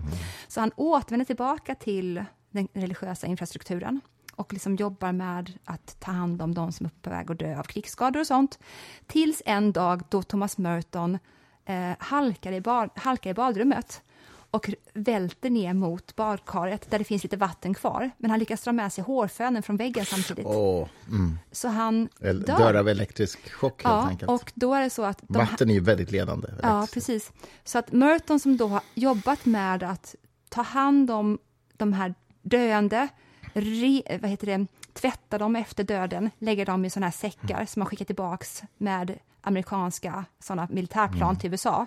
Så 0.49 0.61
han 0.61 0.71
återvänder 0.77 1.25
tillbaka 1.25 1.75
till 1.75 2.25
den 2.51 2.69
religiösa 2.73 3.27
infrastrukturen 3.27 4.01
och 4.35 4.53
liksom 4.53 4.77
jobbar 4.77 5.13
med 5.13 5.53
att 5.65 6.01
ta 6.01 6.13
hand 6.13 6.43
om 6.43 6.55
de 6.55 6.73
som 6.73 6.87
är 6.87 6.91
på 7.03 7.11
väg 7.11 7.31
att 7.31 7.39
dö 7.39 7.59
av 7.59 7.63
krigsskador 7.63 8.21
och 8.21 8.27
sånt. 8.27 8.59
Tills 9.07 9.43
en 9.47 9.73
dag 9.73 10.03
då 10.09 10.23
Thomas 10.23 10.59
Merton 10.59 11.19
eh, 11.65 11.93
halkar, 11.99 12.53
i 12.53 12.61
bad, 12.61 12.91
halkar 12.95 13.31
i 13.31 13.35
badrummet 13.35 14.03
och 14.51 14.71
välter 14.95 15.51
ner 15.51 15.75
mot 15.75 16.17
badkaret 16.17 16.91
där 16.91 16.99
det 16.99 17.05
finns 17.05 17.23
lite 17.23 17.37
vatten 17.37 17.75
kvar. 17.75 18.11
Men 18.19 18.31
han 18.31 18.41
lyckas 18.41 18.63
dra 18.63 18.73
med 18.73 18.93
sig 18.93 19.05
hårfönen 19.05 19.63
från 19.63 19.77
väggen 19.77 20.05
samtidigt. 20.05 20.47
Åh, 20.47 20.89
mm. 21.09 21.39
Så 21.53 21.69
han 21.69 22.09
dör. 22.21 22.33
Dör 22.33 22.75
av 22.75 22.89
elektrisk 22.89 23.53
chock, 23.53 23.85
helt 23.85 23.95
ja, 23.95 24.09
enkelt. 24.09 24.31
och 24.31 24.53
då 24.55 24.75
är 24.75 24.81
det 24.81 24.91
så 24.91 25.05
att... 25.05 25.19
De, 25.23 25.39
Vatten 25.39 25.71
är 25.71 25.75
ju 25.75 25.81
väldigt 25.81 26.11
ledande. 26.11 26.49
ja, 26.63 26.87
precis. 26.95 27.33
Så 27.65 27.79
att 27.79 27.93
Merton 27.93 28.41
som 28.41 28.57
då 28.57 28.69
har 28.69 28.81
jobbat 28.95 29.45
med 29.45 29.83
att 29.83 30.15
ta 30.49 30.63
hand 30.63 31.11
om 31.11 31.39
de 31.73 31.93
här 31.93 32.15
döende, 32.43 33.09
re, 33.53 34.19
vad 34.21 34.31
heter 34.31 34.47
det, 34.47 34.67
tvätta 34.93 35.39
dem 35.39 35.57
efter 35.57 35.85
döden, 35.85 36.31
lägga 36.39 36.65
dem 36.65 36.85
i 36.85 36.91
sådana 36.91 37.07
här 37.07 37.13
säckar 37.13 37.67
som 37.67 37.81
man 37.81 37.87
skickar 37.87 38.05
tillbaks 38.05 38.63
med 38.79 39.19
amerikanska 39.41 40.25
sådana 40.39 40.69
militärplan 40.71 41.39
till 41.39 41.51
USA, 41.51 41.87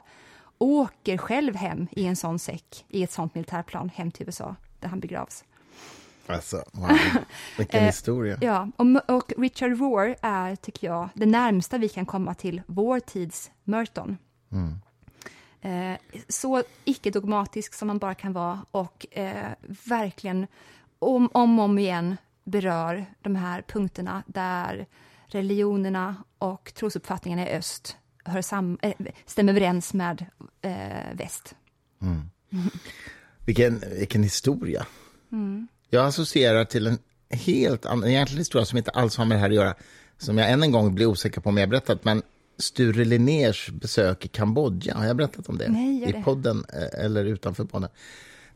åker 0.61 1.17
själv 1.17 1.55
hem 1.55 1.87
i 1.91 2.05
en 2.05 2.15
sån 2.15 2.39
säck, 2.39 2.85
i 2.89 3.03
ett 3.03 3.11
sånt 3.11 3.35
militärplan, 3.35 3.89
hem 3.89 4.11
till 4.11 4.25
USA, 4.25 4.55
där 4.79 4.89
han 4.89 4.99
begravs. 4.99 5.43
Alltså, 6.27 6.63
wow. 6.71 6.97
Vilken 7.57 7.79
Eh, 7.79 7.85
historia. 7.85 8.37
Ja, 8.41 8.67
och, 8.75 9.15
och 9.15 9.33
Richard 9.37 9.79
Rohr 9.79 10.15
är, 10.21 10.55
tycker 10.55 10.87
jag, 10.87 11.09
det 11.13 11.25
närmsta 11.25 11.77
vi 11.77 11.89
kan 11.89 12.05
komma 12.05 12.33
till 12.33 12.61
vår 12.65 12.99
tids 12.99 13.51
Merton. 13.63 14.17
Eh, 15.61 15.97
så 16.27 16.63
icke-dogmatisk 16.85 17.73
som 17.73 17.87
man 17.87 17.97
bara 17.97 18.15
kan 18.15 18.33
vara 18.33 18.65
och 18.71 19.05
eh, 19.11 19.51
verkligen 19.85 20.47
om, 20.99 21.29
om 21.33 21.59
och 21.59 21.65
om 21.65 21.79
igen 21.79 22.17
berör 22.43 23.05
de 23.21 23.35
här 23.35 23.61
punkterna 23.61 24.23
där 24.27 24.85
religionerna 25.25 26.15
och 26.37 26.71
trosuppfattningarna 26.75 27.49
i 27.49 27.53
öst 27.53 27.97
hör 28.23 28.41
sam, 28.41 28.77
eh, 28.81 28.93
stämmer 29.25 29.51
överens 29.53 29.93
med 29.93 30.25
eh, 30.61 30.71
väst. 31.13 31.55
Vilken, 33.45 33.83
vilken 33.97 34.23
historia. 34.23 34.85
Jag 35.89 36.05
associerar 36.05 36.65
till 36.65 36.87
en 36.87 36.97
helt 37.29 37.85
annan, 37.85 38.09
egentligen 38.09 38.39
historia 38.39 38.65
som 38.65 38.77
inte 38.77 38.91
alls 38.91 39.17
har 39.17 39.25
med 39.25 39.37
det 39.37 39.41
här 39.41 39.49
att 39.49 39.55
göra, 39.55 39.75
som 40.17 40.37
jag 40.37 40.51
än 40.51 40.63
en 40.63 40.71
gång 40.71 40.95
blir 40.95 41.05
osäker 41.05 41.41
på 41.41 41.49
om 41.49 41.57
jag 41.57 41.69
berättat, 41.69 42.03
men 42.05 42.21
Sture 42.57 43.05
Linnérs 43.05 43.69
besök 43.69 44.25
i 44.25 44.27
Kambodja, 44.27 44.97
har 44.97 45.05
jag 45.05 45.15
berättat 45.15 45.49
om 45.49 45.57
det? 45.57 45.69
Nej, 45.69 46.09
I 46.09 46.23
podden 46.23 46.65
eh, 46.73 47.05
eller 47.05 47.25
utanför 47.25 47.63
podden? 47.63 47.89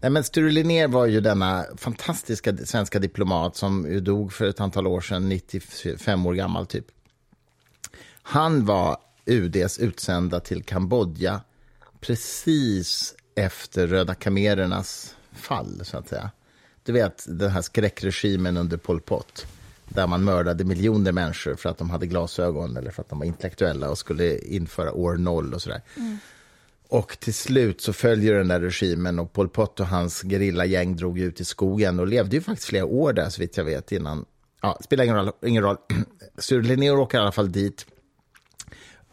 Nej, 0.01 0.11
men 0.11 0.23
Sture 0.23 0.51
Linnér 0.51 0.87
var 0.87 1.05
ju 1.05 1.21
denna 1.21 1.65
fantastiska 1.77 2.57
svenska 2.57 2.99
diplomat 2.99 3.55
som 3.55 4.03
dog 4.03 4.33
för 4.33 4.45
ett 4.45 4.59
antal 4.59 4.87
år 4.87 5.01
sedan, 5.01 5.29
95 5.29 6.25
år 6.25 6.33
gammal 6.33 6.65
typ. 6.65 6.85
Han 8.21 8.65
var 8.65 8.97
UDs 9.25 9.79
utsända 9.79 10.39
till 10.39 10.63
Kambodja 10.63 11.41
precis 11.99 13.15
efter 13.35 13.87
Röda 13.87 14.15
khmerernas 14.15 15.15
fall, 15.31 15.81
så 15.83 15.97
att 15.97 16.07
säga. 16.07 16.31
Du 16.83 16.91
vet, 16.91 17.25
den 17.27 17.49
här 17.49 17.61
skräckregimen 17.61 18.57
under 18.57 18.77
Pol 18.77 19.01
Pot 19.01 19.45
där 19.89 20.07
man 20.07 20.23
mördade 20.23 20.63
miljoner 20.63 21.11
människor 21.11 21.55
för 21.55 21.69
att 21.69 21.77
de 21.77 21.89
hade 21.89 22.07
glasögon 22.07 22.77
eller 22.77 22.91
för 22.91 23.01
att 23.01 23.09
de 23.09 23.19
var 23.19 23.25
intellektuella 23.25 23.89
och 23.89 23.97
skulle 23.97 24.37
införa 24.37 24.91
år 24.91 25.17
noll 25.17 25.53
och 25.53 25.61
sådär. 25.61 25.81
Och 26.87 27.19
till 27.19 27.33
slut 27.33 27.81
så 27.81 27.93
följer 27.93 28.33
den 28.33 28.47
där 28.47 28.59
regimen 28.59 29.19
och 29.19 29.33
Pol 29.33 29.49
Pot 29.49 29.79
och 29.79 29.87
hans 29.87 30.21
gerillagäng 30.21 30.95
drog 30.95 31.19
ut 31.19 31.41
i 31.41 31.45
skogen 31.45 31.99
och 31.99 32.07
levde 32.07 32.35
ju 32.35 32.41
faktiskt 32.41 32.67
flera 32.67 32.85
år 32.85 33.13
där 33.13 33.29
så 33.29 33.41
vitt 33.41 33.57
jag 33.57 33.65
vet 33.65 33.91
innan. 33.91 34.25
Ja, 34.61 34.79
spelar 34.83 35.03
ingen 35.03 35.15
roll. 35.15 35.31
Ingen 35.45 35.63
roll. 35.63 35.77
Sture 36.37 36.61
Linnér 36.61 36.95
åker 36.95 37.17
i 37.17 37.21
alla 37.21 37.31
fall 37.31 37.51
dit 37.51 37.85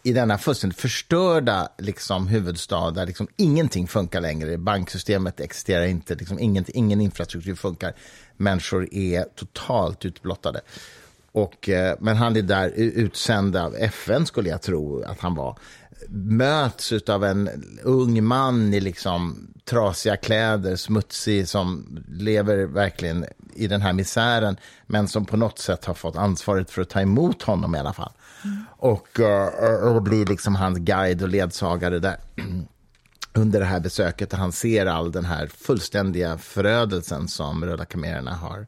i 0.03 0.13
denna 0.13 0.39
fullständigt 0.39 0.81
förstörda 0.81 1.69
liksom, 1.79 2.27
huvudstad 2.29 2.91
där 2.91 3.07
liksom 3.07 3.29
ingenting 3.37 3.89
funkar 3.89 4.21
längre. 4.21 4.59
Banksystemet 4.59 5.41
existerar 5.41 5.85
inte, 5.85 6.15
liksom 6.15 6.39
ingen, 6.39 6.65
ingen 6.69 7.01
infrastruktur 7.01 7.55
funkar. 7.55 7.95
Människor 8.37 8.95
är 8.95 9.25
totalt 9.25 10.05
utblottade. 10.05 10.61
Och, 11.33 11.69
eh, 11.69 11.97
men 12.01 12.17
han 12.17 12.37
är 12.37 12.43
där 12.43 12.73
utsänd 12.77 13.57
av 13.57 13.75
FN, 13.77 14.27
skulle 14.27 14.49
jag 14.49 14.63
tro 14.63 15.03
att 15.03 15.21
han 15.21 15.35
var. 15.35 15.59
Möts 16.09 16.93
av 16.93 17.25
en 17.25 17.51
ung 17.83 18.25
man 18.25 18.75
i 18.75 18.81
liksom 18.81 19.49
trasiga 19.65 20.17
kläder, 20.17 20.77
smutsig, 20.77 21.49
som 21.49 21.99
lever 22.09 22.65
verkligen 22.65 23.27
i 23.55 23.67
den 23.67 23.83
här 23.83 23.93
misären 23.93 24.57
men 24.87 25.09
som 25.09 25.25
på 25.25 25.37
något 25.37 25.59
sätt 25.59 25.85
har 25.85 25.95
fått 25.95 26.17
ansvaret 26.17 26.71
för 26.71 26.83
att 26.83 26.91
ta 26.91 27.01
emot 27.01 27.43
honom 27.43 27.75
i 27.75 27.79
alla 27.79 27.93
fall. 27.93 28.13
Och, 28.71 29.21
eh, 29.21 29.95
och 29.95 30.03
blir 30.03 30.27
liksom 30.27 30.55
hans 30.55 30.79
guide 30.79 31.23
och 31.23 31.29
ledsagare 31.29 31.99
där 31.99 32.17
under 33.35 33.61
det 33.61 33.67
här 33.67 33.81
besöket 33.81 34.31
där 34.31 34.39
han 34.39 34.53
ser 34.53 34.87
all 34.87 35.13
den 35.13 35.25
här 35.25 35.47
fullständiga 35.47 36.39
förödelsen 36.39 37.29
som 37.29 37.65
Röda 37.65 37.85
khmererna 37.85 38.35
har 38.35 38.67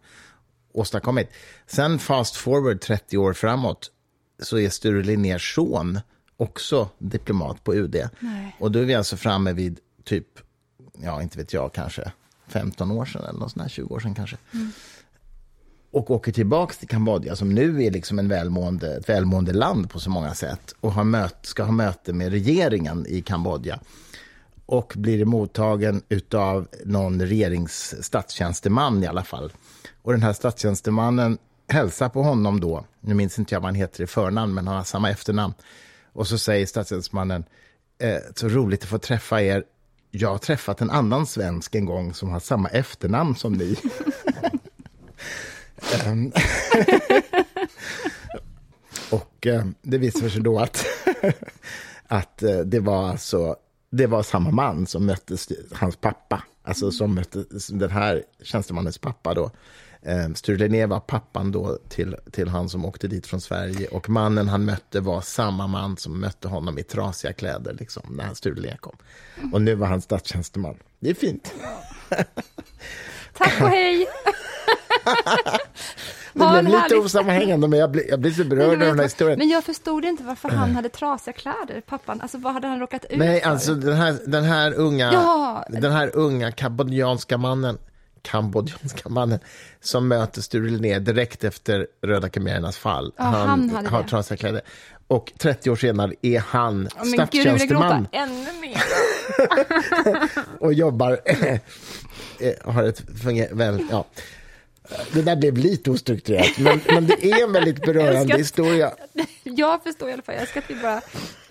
åstadkommit. 0.72 1.30
Sen 1.66 1.98
fast 1.98 2.36
forward 2.36 2.80
30 2.80 3.18
år 3.18 3.32
framåt 3.32 3.90
så 4.42 4.58
är 4.58 4.70
Sture 4.70 5.02
Linnérs 5.02 5.54
son 5.54 6.00
också 6.36 6.88
diplomat 6.98 7.64
på 7.64 7.74
UD. 7.74 8.08
Nej. 8.20 8.56
Och 8.60 8.72
då 8.72 8.78
är 8.78 8.84
vi 8.84 8.94
alltså 8.94 9.16
framme 9.16 9.52
vid 9.52 9.80
typ, 10.04 10.26
ja 11.02 11.22
inte 11.22 11.38
vet 11.38 11.52
jag, 11.52 11.72
kanske 11.72 12.12
15 12.46 12.90
år 12.90 13.04
sedan 13.04 13.24
eller 13.24 13.38
något 13.38 13.52
sånt 13.52 13.62
här, 13.62 13.68
20 13.68 13.94
år 13.94 14.00
sedan 14.00 14.14
kanske. 14.14 14.36
Och 15.94 16.10
åker 16.10 16.32
tillbaka 16.32 16.74
till 16.74 16.88
Kambodja 16.88 17.36
som 17.36 17.54
nu 17.54 17.84
är 17.84 17.90
liksom 17.90 18.18
en 18.18 18.28
välmående, 18.28 18.96
ett 18.96 19.08
välmående 19.08 19.52
land 19.52 19.90
på 19.90 20.00
så 20.00 20.10
många 20.10 20.34
sätt 20.34 20.74
och 20.80 20.92
har 20.92 21.04
möt, 21.04 21.36
ska 21.42 21.62
ha 21.62 21.72
möte 21.72 22.12
med 22.12 22.32
regeringen 22.32 23.06
i 23.08 23.22
Kambodja 23.22 23.80
och 24.66 24.92
blir 24.96 25.24
mottagen 25.24 26.02
av 26.34 26.68
någon 26.84 27.22
regeringsstatstjänsteman 27.22 29.04
i 29.04 29.06
alla 29.06 29.24
fall. 29.24 29.52
Och 30.02 30.12
den 30.12 30.22
här 30.22 30.32
statstjänstemannen 30.32 31.38
hälsar 31.68 32.08
på 32.08 32.22
honom 32.22 32.60
då, 32.60 32.84
nu 33.00 33.14
minns 33.14 33.38
inte 33.38 33.54
jag 33.54 33.60
vad 33.60 33.68
han 33.68 33.74
heter 33.74 34.04
i 34.04 34.06
förnamn, 34.06 34.54
men 34.54 34.66
han 34.66 34.76
har 34.76 34.84
samma 34.84 35.10
efternamn. 35.10 35.54
Och 36.12 36.26
så 36.26 36.38
säger 36.38 36.66
statstjänstemannen, 36.66 37.44
eh, 37.98 38.16
så 38.34 38.48
roligt 38.48 38.82
att 38.82 38.88
få 38.88 38.98
träffa 38.98 39.42
er. 39.42 39.64
Jag 40.10 40.30
har 40.30 40.38
träffat 40.38 40.80
en 40.80 40.90
annan 40.90 41.26
svensk 41.26 41.74
en 41.74 41.84
gång 41.84 42.14
som 42.14 42.30
har 42.30 42.40
samma 42.40 42.68
efternamn 42.68 43.36
som 43.36 43.52
ni. 43.52 43.76
Ehm. 46.06 46.32
och 49.10 49.34
Och 49.44 49.46
eh, 49.46 49.64
det 49.82 49.98
visade 49.98 50.30
sig 50.30 50.42
då 50.42 50.58
att, 50.58 50.86
att 52.06 52.42
eh, 52.42 52.58
det 52.58 52.80
var 52.80 53.08
alltså 53.08 53.56
det 53.90 54.06
var 54.06 54.22
samma 54.22 54.50
man 54.50 54.86
som 54.86 55.06
mötte 55.06 55.36
hans 55.72 55.96
pappa, 55.96 56.42
alltså 56.62 56.90
som 56.90 57.14
mötte 57.14 57.44
den 57.70 57.90
här 57.90 58.22
tjänstemannens 58.42 58.98
pappa 58.98 59.34
då. 59.34 59.50
Eh, 60.02 60.32
Sture 60.34 60.56
Linnér 60.56 60.86
var 60.86 61.00
pappan 61.00 61.52
då 61.52 61.78
till, 61.88 62.16
till 62.32 62.48
han 62.48 62.68
som 62.68 62.84
åkte 62.84 63.08
dit 63.08 63.26
från 63.26 63.40
Sverige 63.40 63.88
och 63.88 64.08
mannen 64.08 64.48
han 64.48 64.64
mötte 64.64 65.00
var 65.00 65.20
samma 65.20 65.66
man 65.66 65.96
som 65.96 66.20
mötte 66.20 66.48
honom 66.48 66.78
i 66.78 66.82
trasiga 66.82 67.32
kläder 67.32 67.76
liksom, 67.80 68.02
när 68.10 68.54
Linnér 68.54 68.76
kom. 68.76 68.96
Och 69.52 69.62
nu 69.62 69.74
var 69.74 69.86
han 69.86 70.00
statstjänsteman. 70.00 70.74
Det 71.00 71.10
är 71.10 71.14
fint. 71.14 71.54
Tack 73.32 73.60
och 73.60 73.68
hej! 73.68 74.06
Det 75.04 76.38
blev 76.38 76.64
lite 76.64 76.76
härlig- 76.78 76.98
osammanhängande, 77.04 77.68
men 77.68 77.78
jag 77.78 77.90
blir, 77.90 78.10
jag 78.10 78.20
blir 78.20 78.30
så 78.32 78.44
berörd 78.44 78.72
av 78.72 78.78
den 78.78 78.96
här 78.98 79.02
historien. 79.04 79.38
Men 79.38 79.48
jag 79.48 79.64
förstod 79.64 80.04
inte 80.04 80.22
varför 80.22 80.48
han 80.48 80.74
hade 80.76 80.88
trasiga 80.88 81.32
kläder, 81.34 81.80
pappan. 81.86 82.20
Alltså 82.20 82.38
vad 82.38 82.52
hade 82.52 82.66
han 82.66 82.80
råkat 82.80 83.04
ut 83.10 83.18
Nej, 83.18 83.40
för? 83.40 83.50
alltså 83.50 83.74
den 83.74 83.96
här, 83.96 84.16
den 84.26 84.44
här 84.44 84.74
unga, 84.74 85.12
Ja. 85.12 85.64
den 85.68 85.92
här 85.92 86.10
unga 86.16 86.52
kambodjanska 86.52 87.38
mannen, 87.38 87.78
kambodjanska 88.22 89.08
mannen 89.08 89.38
som 89.80 90.08
möter 90.08 90.40
Sture 90.42 90.70
Linnér 90.70 91.00
direkt 91.00 91.44
efter 91.44 91.86
Röda 92.02 92.28
khmerernas 92.28 92.76
fall. 92.76 93.12
Ja, 93.16 93.24
han 93.24 93.70
hade 93.70 93.88
har 93.88 94.02
trasiga 94.02 94.36
kläder. 94.36 94.60
Och 95.06 95.32
30 95.38 95.70
år 95.70 95.76
senare 95.76 96.12
är 96.22 96.38
han 96.40 96.82
gråta 96.84 97.04
statstjänsteman 97.06 98.08
ännu 98.12 98.52
mer. 98.60 98.82
och 100.60 100.72
jobbar, 100.72 101.20
eh, 101.24 101.58
har 102.74 102.84
ett 102.84 103.02
funger- 103.22 103.54
väl, 103.54 103.82
ja. 103.90 104.04
Det 105.12 105.22
där 105.22 105.36
blev 105.36 105.56
lite 105.56 105.90
ostrukturerat, 105.90 106.58
men, 106.58 106.80
men 106.86 107.06
det 107.06 107.24
är 107.30 107.42
en 107.44 107.52
väldigt 107.52 107.80
berörande 107.86 108.20
älskar- 108.20 108.38
historia. 108.38 108.92
Jag 109.42 109.82
förstår 109.82 110.08
i 110.08 110.12
alla 110.12 110.22
fall. 110.22 110.34
Jag 110.34 110.48
ska 110.48 110.62
vi 110.68 110.74
bara 110.74 111.00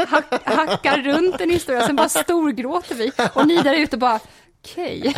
hack, 0.08 0.26
hackar 0.44 0.98
runt 0.98 1.42
en 1.42 1.50
historia, 1.50 1.86
sen 1.86 1.96
bara 1.96 2.10
storgråter 2.10 2.96
vi. 2.96 3.12
Och 3.34 3.48
ni 3.48 3.62
där 3.62 3.76
ute 3.76 3.98
bara, 3.98 4.20
okej. 4.64 5.14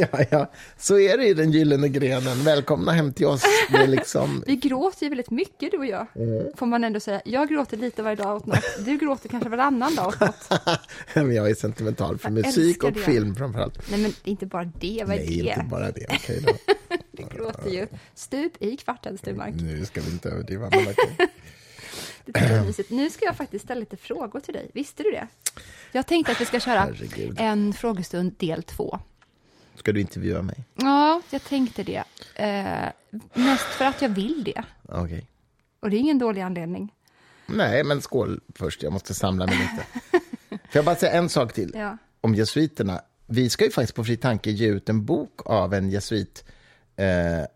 Ja, 0.12 0.24
ja, 0.30 0.52
så 0.78 0.98
är 0.98 1.18
det 1.18 1.26
i 1.26 1.34
den 1.34 1.50
gyllene 1.52 1.88
grenen. 1.88 2.44
Välkomna 2.44 2.92
hem 2.92 3.12
till 3.12 3.26
oss. 3.26 3.42
Liksom, 3.86 4.44
Vi 4.46 4.56
gråter 4.56 5.02
ju 5.02 5.08
väldigt 5.08 5.30
mycket 5.30 5.70
du 5.70 5.78
och 5.78 5.86
jag, 5.86 6.06
får 6.56 6.66
man 6.66 6.84
ändå 6.84 7.00
säga. 7.00 7.22
Jag 7.24 7.48
gråter 7.48 7.76
lite 7.76 8.02
varje 8.02 8.16
dag 8.16 8.36
åt 8.36 8.46
något. 8.46 8.64
Du 8.84 8.96
gråter 8.98 9.28
kanske 9.28 9.48
varannan 9.48 9.94
dag 9.94 10.06
åt 10.08 10.20
något. 10.20 10.50
Men 11.14 11.34
jag 11.34 11.50
är 11.50 11.54
sentimental 11.54 12.18
för 12.18 12.28
Jag 12.28 12.46
musik 12.46 12.84
och 12.84 12.92
det. 12.92 13.00
film 13.00 13.34
framförallt. 13.36 13.90
Nej 13.90 14.00
men 14.00 14.12
inte 14.24 14.46
bara 14.46 14.64
det, 14.64 15.04
vad 15.06 15.16
är 15.16 15.20
Nej, 15.20 15.26
det? 15.42 15.48
inte 15.48 15.66
bara 15.70 15.90
det. 15.92 16.06
Okej 16.10 16.42
då. 16.46 16.52
Du 17.12 17.22
gråter 17.36 17.70
ju 17.70 17.86
stup 18.14 18.62
i 18.62 18.76
kvarten, 18.76 19.18
Sturmark. 19.18 19.54
Nu 19.54 19.84
ska 19.84 20.00
vi 20.00 20.10
inte 20.10 20.28
överdriva. 20.28 20.70
Nu 22.88 23.10
ska 23.10 23.24
jag 23.24 23.36
faktiskt 23.36 23.64
ställa 23.64 23.80
lite 23.80 23.96
frågor 23.96 24.40
till 24.40 24.54
dig. 24.54 24.70
Visste 24.74 25.02
du 25.02 25.10
det? 25.10 25.28
Jag 25.92 26.06
tänkte 26.06 26.32
att 26.32 26.40
vi 26.40 26.44
ska 26.44 26.60
köra 26.60 26.80
Herregud. 26.80 27.36
en 27.40 27.72
frågestund 27.72 28.34
del 28.38 28.62
två. 28.62 28.98
Ska 29.76 29.92
du 29.92 30.00
intervjua 30.00 30.42
mig? 30.42 30.64
Ja, 30.74 31.22
jag 31.30 31.44
tänkte 31.44 31.82
det. 31.82 32.04
Eh, 32.34 32.88
mest 33.34 33.62
för 33.64 33.84
att 33.84 34.02
jag 34.02 34.08
vill 34.08 34.44
det. 34.44 34.62
Okej. 34.88 35.26
Och 35.80 35.90
det 35.90 35.96
är 35.96 35.98
ingen 35.98 36.18
dålig 36.18 36.40
anledning. 36.40 36.92
Nej, 37.46 37.84
men 37.84 38.02
skål 38.02 38.40
först. 38.54 38.82
Jag 38.82 38.92
måste 38.92 39.14
samla 39.14 39.46
mig 39.46 39.54
lite. 39.58 39.86
Får 40.50 40.58
jag 40.72 40.84
bara 40.84 40.96
säga 40.96 41.12
en 41.12 41.28
sak 41.28 41.52
till 41.52 41.72
Ja. 41.74 41.98
om 42.20 42.34
jesuiterna? 42.34 43.00
Vi 43.26 43.50
ska 43.50 43.64
ju 43.64 43.70
faktiskt 43.70 43.94
på 43.94 44.04
Fri 44.04 44.16
Tanke 44.16 44.50
ge 44.50 44.66
ut 44.68 44.88
en 44.88 45.04
bok 45.04 45.40
av 45.44 45.74
en 45.74 45.90
jesuit 45.90 46.44
eh, 46.96 47.06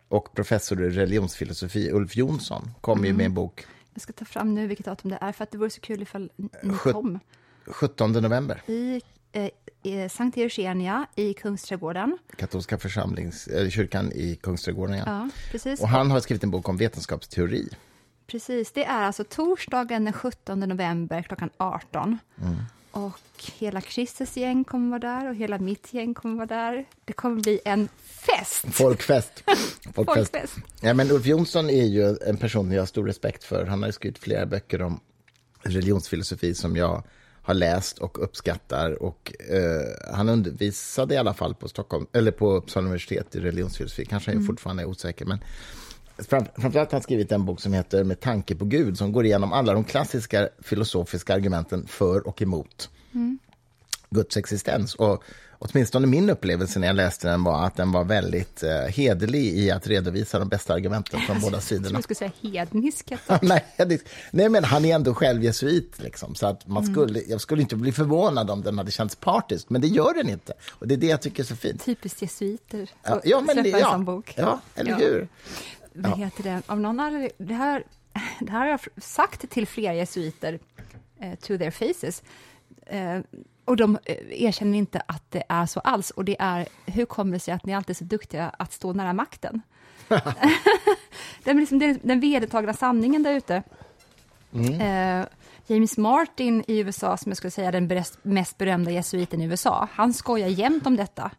och 0.09 0.35
professor 0.35 0.83
i 0.85 0.91
religionsfilosofi, 0.91 1.91
Ulf 1.93 2.17
Jonsson, 2.17 2.71
kommer 2.81 3.07
ju 3.07 3.13
med 3.13 3.27
en 3.27 3.35
bok 3.35 3.67
Jag 3.95 4.03
ska 4.03 4.13
ta 4.13 4.25
fram 4.25 4.55
nu 4.55 4.67
vilket 4.67 4.87
datum 4.87 5.11
det 5.11 5.19
är, 5.21 5.33
för 5.33 5.45
att 5.45 5.51
det 5.51 5.59
vore 5.59 5.71
så 5.71 5.81
kul 5.81 6.03
ifall 6.03 6.31
ni 6.37 6.49
kom. 6.79 7.19
17 7.67 8.13
november. 8.13 8.63
I, 8.67 9.01
eh, 9.33 10.09
Sankt 10.09 10.37
Eugenia 10.37 11.07
i 11.17 11.35
Kungsträdgården. 11.35 12.19
Katolska 12.37 12.79
församlings, 12.79 13.47
eh, 13.47 13.69
kyrkan 13.69 14.13
i 14.13 14.37
Kungsträdgården. 14.43 14.99
Ja. 14.99 15.05
Ja, 15.07 15.29
precis. 15.51 15.81
Och 15.81 15.89
han 15.89 16.11
har 16.11 16.21
skrivit 16.21 16.45
en 16.45 16.51
bok 16.51 16.69
om 16.69 16.77
vetenskapsteori. 16.77 17.69
Precis, 18.27 18.73
det 18.73 18.85
är 18.85 19.03
alltså 19.03 19.25
torsdagen 19.25 20.05
den 20.05 20.13
17 20.13 20.61
november 20.61 21.23
klockan 21.23 21.51
18. 21.57 22.19
Mm. 22.43 22.57
Och 22.91 23.21
hela 23.59 23.81
Christers 23.81 24.37
gäng 24.37 24.65
kommer 24.65 24.91
vara 24.91 24.99
där 24.99 25.29
och 25.29 25.35
hela 25.35 25.59
mitt 25.59 25.95
gäng 25.95 26.15
kommer 26.15 26.35
vara 26.37 26.47
där. 26.47 26.85
Det 27.05 27.13
kommer 27.13 27.43
bli 27.43 27.61
en 27.65 27.89
fest! 28.03 28.65
Folkfest. 28.71 29.43
Folkfest. 29.95 30.33
Folkfest. 30.33 30.57
Ja, 30.81 30.95
men 30.95 31.11
Ulf 31.11 31.27
Jonsson 31.27 31.71
är 31.71 31.85
ju 31.85 32.17
en 32.27 32.37
person 32.37 32.73
jag 32.73 32.83
har 32.83 32.87
stor 32.87 33.07
respekt 33.07 33.45
för. 33.45 33.67
Han 33.67 33.83
har 33.83 33.91
skrivit 33.91 34.19
flera 34.19 34.47
böcker 34.47 34.83
om 34.83 35.01
religionsfilosofi 35.63 36.55
som 36.55 36.77
jag 36.77 37.03
har 37.51 37.55
läst 37.55 37.99
och 37.99 38.25
uppskattar. 38.25 39.03
Och, 39.03 39.33
eh, 39.51 40.15
han 40.15 40.29
undervisade 40.29 41.15
i 41.15 41.17
alla 41.17 41.35
fall 41.35 41.55
på, 41.55 41.69
Stockholm, 41.69 42.07
eller 42.13 42.31
på 42.31 42.53
Uppsala 42.53 42.85
universitet 42.85 43.37
i 43.37 43.41
religionsfilosofi. 43.41 44.05
Kanske 44.05 44.33
han 44.33 44.45
fortfarande 44.45 44.83
är 44.83 44.87
osäker. 44.87 45.27
Men 45.27 45.39
fram, 46.19 46.45
framförallt 46.57 46.91
har 46.93 46.97
han 46.97 47.03
skrivit 47.03 47.33
en 47.33 47.45
bok 47.45 47.61
som 47.61 47.73
heter 47.73 48.05
Med 48.05 48.21
tanke 48.21 48.55
på 48.55 48.65
Gud 48.65 48.99
som 48.99 49.13
går 49.13 49.25
igenom 49.25 49.53
alla 49.53 49.73
de 49.73 49.85
klassiska 49.85 50.49
filosofiska 50.63 51.35
argumenten 51.35 51.87
för 51.87 52.27
och 52.27 52.43
emot 52.43 52.91
Guds 54.11 54.37
existens. 54.37 54.95
Och 54.95 55.25
åtminstone 55.63 56.07
min 56.07 56.31
upplevelse 56.31 56.79
när 56.79 56.87
jag 56.87 56.97
läste 56.97 57.29
den 57.29 57.45
var 57.45 57.67
att 57.67 57.77
den 57.77 57.93
var 57.93 58.05
väldigt 58.05 58.63
eh, 58.63 58.71
hederlig 58.81 59.45
i 59.45 59.71
att 59.71 59.87
redovisa 59.87 60.39
de 60.39 60.49
bästa 60.49 60.75
argumenten 60.75 61.21
från 61.21 61.41
båda 61.41 61.57
Jag 61.57 61.63
sidorna. 61.63 61.97
du 61.97 62.03
skulle 62.03 62.15
säga 62.17 62.33
hednisk. 62.43 63.13
nej, 64.31 64.49
men 64.49 64.65
han 64.65 64.85
är 64.85 64.95
ändå 64.95 65.15
själv 65.15 65.45
jesuit, 65.45 65.99
liksom, 65.99 66.35
så 66.35 66.47
att 66.47 66.67
man 66.67 66.87
skulle, 66.87 67.21
jag 67.21 67.41
skulle 67.41 67.63
inte 67.63 67.77
bli 67.77 67.93
förvånad 67.93 68.51
om 68.51 68.63
den 68.63 68.79
hade 68.79 68.91
känts 68.91 69.17
partisk, 69.17 69.71
men 69.71 69.81
det 69.81 69.87
gör 69.89 70.15
den 70.15 70.29
inte. 70.29 70.53
Och 70.71 70.89
det 70.89 70.95
är 70.95 70.99
det 70.99 71.07
jag 71.07 71.23
tycker 71.23 71.43
är 71.43 71.47
så 71.47 71.57
fint. 71.57 71.85
Typiskt 71.85 72.23
jesuiter. 72.23 72.91
Ja, 73.03 73.21
ja, 73.25 73.41
men 73.41 73.63
det, 73.63 73.69
ja, 73.69 73.99
bok. 73.99 74.35
ja, 74.37 74.61
eller 74.75 74.91
Ja. 74.91 74.97
hur? 74.97 75.29
Vad 75.95 76.19
heter 76.19 76.43
det? 76.43 76.63
Av 76.67 76.81
någon 76.81 77.01
anledning, 77.01 77.31
det, 77.39 77.55
här, 77.55 77.85
det 78.41 78.53
här 78.53 78.59
har 78.61 78.67
jag 78.67 78.81
sagt 79.03 79.51
till 79.51 79.67
flera 79.67 79.95
jesuiter, 79.95 80.59
eh, 81.21 81.35
to 81.35 81.59
their 81.59 81.71
faces. 81.71 82.23
Eh, 82.87 83.19
och 83.71 83.77
de 83.77 83.99
eh, 84.05 84.43
erkänner 84.43 84.79
inte 84.79 85.03
att 85.07 85.31
det 85.31 85.43
är 85.49 85.67
så 85.67 85.81
alls. 85.81 86.11
Och 86.11 86.25
det 86.25 86.37
är, 86.39 86.69
hur 86.87 87.05
kommer 87.05 87.33
det 87.33 87.41
sig 87.41 87.55
att 87.55 87.67
ni 87.67 87.75
alltid 87.75 87.91
är 87.91 87.99
så 87.99 88.05
duktiga 88.05 88.49
att 88.59 88.73
stå 88.73 88.93
nära 88.93 89.13
makten? 89.13 89.63
är 91.45 91.55
liksom 91.55 91.79
den, 91.79 91.99
den 92.03 92.21
vedertagna 92.21 92.73
sanningen 92.73 93.23
där 93.23 93.35
ute. 93.35 93.63
Eh, 94.81 95.27
James 95.67 95.99
Martin 95.99 96.65
i 96.67 96.79
USA, 96.79 97.17
som 97.17 97.31
jag 97.31 97.37
skulle 97.37 97.51
säga 97.51 97.69
är 97.69 97.73
den 97.81 98.05
mest 98.23 98.59
berömda 98.59 98.91
jesuiten 98.91 99.41
i 99.41 99.45
USA, 99.45 99.89
han 99.93 100.13
skojar 100.13 100.49
jämt 100.49 100.87
om 100.87 100.97
detta. 100.97 101.31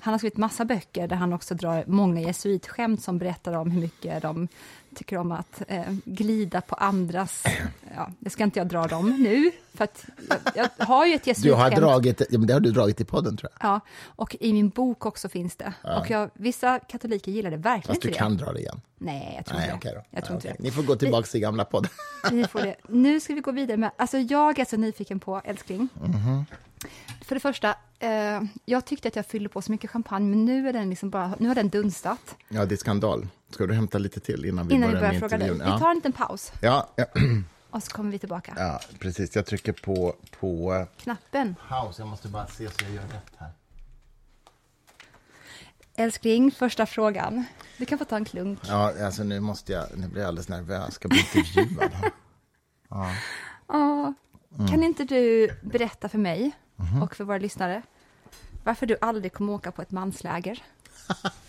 Han 0.00 0.14
har 0.14 0.18
skrivit 0.18 0.36
massa 0.36 0.64
böcker 0.64 1.08
där 1.08 1.16
han 1.16 1.32
också 1.32 1.54
drar 1.54 1.84
många 1.86 2.20
jesuitskämt 2.20 3.02
som 3.02 3.18
berättar 3.18 3.52
om 3.52 3.70
hur 3.70 3.80
mycket 3.80 4.22
de 4.22 4.48
tycker 4.94 5.16
om 5.18 5.32
att 5.32 5.62
eh, 5.68 5.82
glida 6.04 6.60
på 6.60 6.74
andras... 6.74 7.44
Ja, 7.96 8.10
det 8.18 8.30
ska 8.30 8.44
inte 8.44 8.58
jag 8.58 8.68
dra 8.68 8.86
dem 8.86 9.10
nu, 9.22 9.50
för 9.74 9.88
jag, 10.54 10.68
jag 10.78 10.86
har 10.86 11.06
ju 11.06 11.14
ett 11.14 11.24
Du 11.24 11.30
har 11.30 11.34
jesuitskämt. 11.34 11.76
dragit, 11.76 12.22
ja, 12.30 12.38
men 12.38 12.46
det 12.46 12.52
har 12.52 12.60
du 12.60 12.70
dragit 12.70 13.00
i 13.00 13.04
podden, 13.04 13.36
tror 13.36 13.50
jag. 13.60 13.70
Ja, 13.70 13.80
och 14.06 14.36
i 14.40 14.52
min 14.52 14.68
bok 14.68 15.06
också 15.06 15.28
finns 15.28 15.56
det. 15.56 15.72
Och 16.00 16.10
jag, 16.10 16.30
vissa 16.34 16.78
katoliker 16.78 17.32
gillar 17.32 17.50
det 17.50 17.56
verkligen 17.56 17.94
Fast 17.94 18.02
du 18.02 18.08
inte 18.08 18.18
kan 18.18 18.36
det. 18.36 18.44
dra 18.44 18.52
det 18.52 18.58
igen. 18.60 18.80
Nej, 18.98 19.32
jag 19.36 19.44
tror 19.46 19.58
Nej, 19.58 19.70
inte 19.74 19.88
det. 19.88 20.04
Jag 20.10 20.24
tror 20.24 20.34
Ja, 20.34 20.48
inte 20.48 20.48
det. 20.48 20.62
Ni 20.64 20.70
får 20.70 20.82
gå 20.82 20.96
tillbaka 20.96 21.26
till 21.26 21.40
gamla 21.40 21.64
podden. 21.64 21.90
Ni 22.32 22.44
får 22.48 22.60
det. 22.60 22.76
Nu 22.88 23.20
ska 23.20 23.34
vi 23.34 23.40
gå 23.40 23.52
vidare 23.52 23.76
med... 23.76 23.90
Alltså 23.96 24.18
jag 24.18 24.58
är 24.58 24.64
så 24.64 24.76
nyfiken 24.76 25.20
på, 25.20 25.40
älskling. 25.44 25.88
Mhm. 26.02 26.44
För 27.24 27.34
det 27.34 27.40
första, 27.40 27.74
eh, 28.00 28.42
jag 28.64 28.84
tyckte 28.84 29.08
att 29.08 29.16
jag 29.16 29.26
fyllde 29.26 29.48
på 29.48 29.62
så 29.62 29.72
mycket 29.72 29.90
champagne, 29.90 30.30
men 30.30 30.44
nu 30.44 30.68
är 30.68 30.72
den 30.72 30.90
liksom 30.90 31.10
bara, 31.10 31.34
nu 31.38 31.48
har 31.48 31.54
den 31.54 31.68
dunstat. 31.68 32.36
Ja, 32.48 32.66
det 32.66 32.74
är 32.74 32.76
skandal. 32.76 33.28
Ska 33.50 33.66
du 33.66 33.74
hämta 33.74 33.98
lite 33.98 34.20
till 34.20 34.44
innan 34.44 34.68
vi 34.68 34.74
Innan 34.74 34.88
vi 34.88 34.94
börjar 34.94 35.08
börjar 35.08 35.20
med 35.20 35.30
fråga 35.30 35.38
dig. 35.38 35.72
Vi 35.74 35.80
tar 35.80 35.90
en 35.90 35.96
liten 35.96 36.12
paus 36.12 36.52
Ja, 36.62 36.88
ja, 36.96 37.04
och 37.70 37.82
så 37.82 37.90
kommer 37.90 38.10
vi 38.10 38.18
tillbaka. 38.18 38.54
ja, 38.56 38.80
precis. 38.98 39.36
Jag 39.36 39.46
trycker 39.46 39.72
på, 39.72 40.14
på 40.40 40.86
Knappen. 40.96 41.56
paus. 41.68 41.98
Jag 41.98 42.08
måste 42.08 42.28
bara 42.28 42.46
se 42.46 42.68
så 42.68 42.84
jag 42.84 42.92
gör 42.94 43.02
rätt 43.02 43.32
här. 43.38 43.50
Älskling, 45.96 46.52
första 46.52 46.86
frågan. 46.86 47.44
Du 47.78 47.86
kan 47.86 47.98
få 47.98 48.04
ta 48.04 48.16
en 48.16 48.24
klunk. 48.24 48.58
Ja, 48.68 49.04
alltså 49.04 49.22
nu 49.24 49.40
måste 49.40 49.72
jag, 49.72 49.86
nu 49.96 50.08
blir 50.08 50.20
jag 50.20 50.28
alldeles 50.28 50.48
nervös. 50.48 50.94
Ska 50.94 51.08
bli 51.08 51.18
intervjuad. 51.18 51.90
Ja. 53.68 54.14
Mm. 54.58 54.68
Kan 54.70 54.84
inte 54.84 55.04
du 55.04 55.50
berätta 55.62 56.08
för 56.08 56.18
mig 56.18 56.52
Mhm. 56.80 57.02
och 57.02 57.16
för 57.16 57.24
våra 57.24 57.38
lyssnare 57.38 57.82
varför 58.64 58.86
du 58.86 58.96
aldrig 59.00 59.32
kommer 59.32 59.52
åka 59.52 59.72
på 59.72 59.82
ett 59.82 59.90
mansläger? 59.90 60.62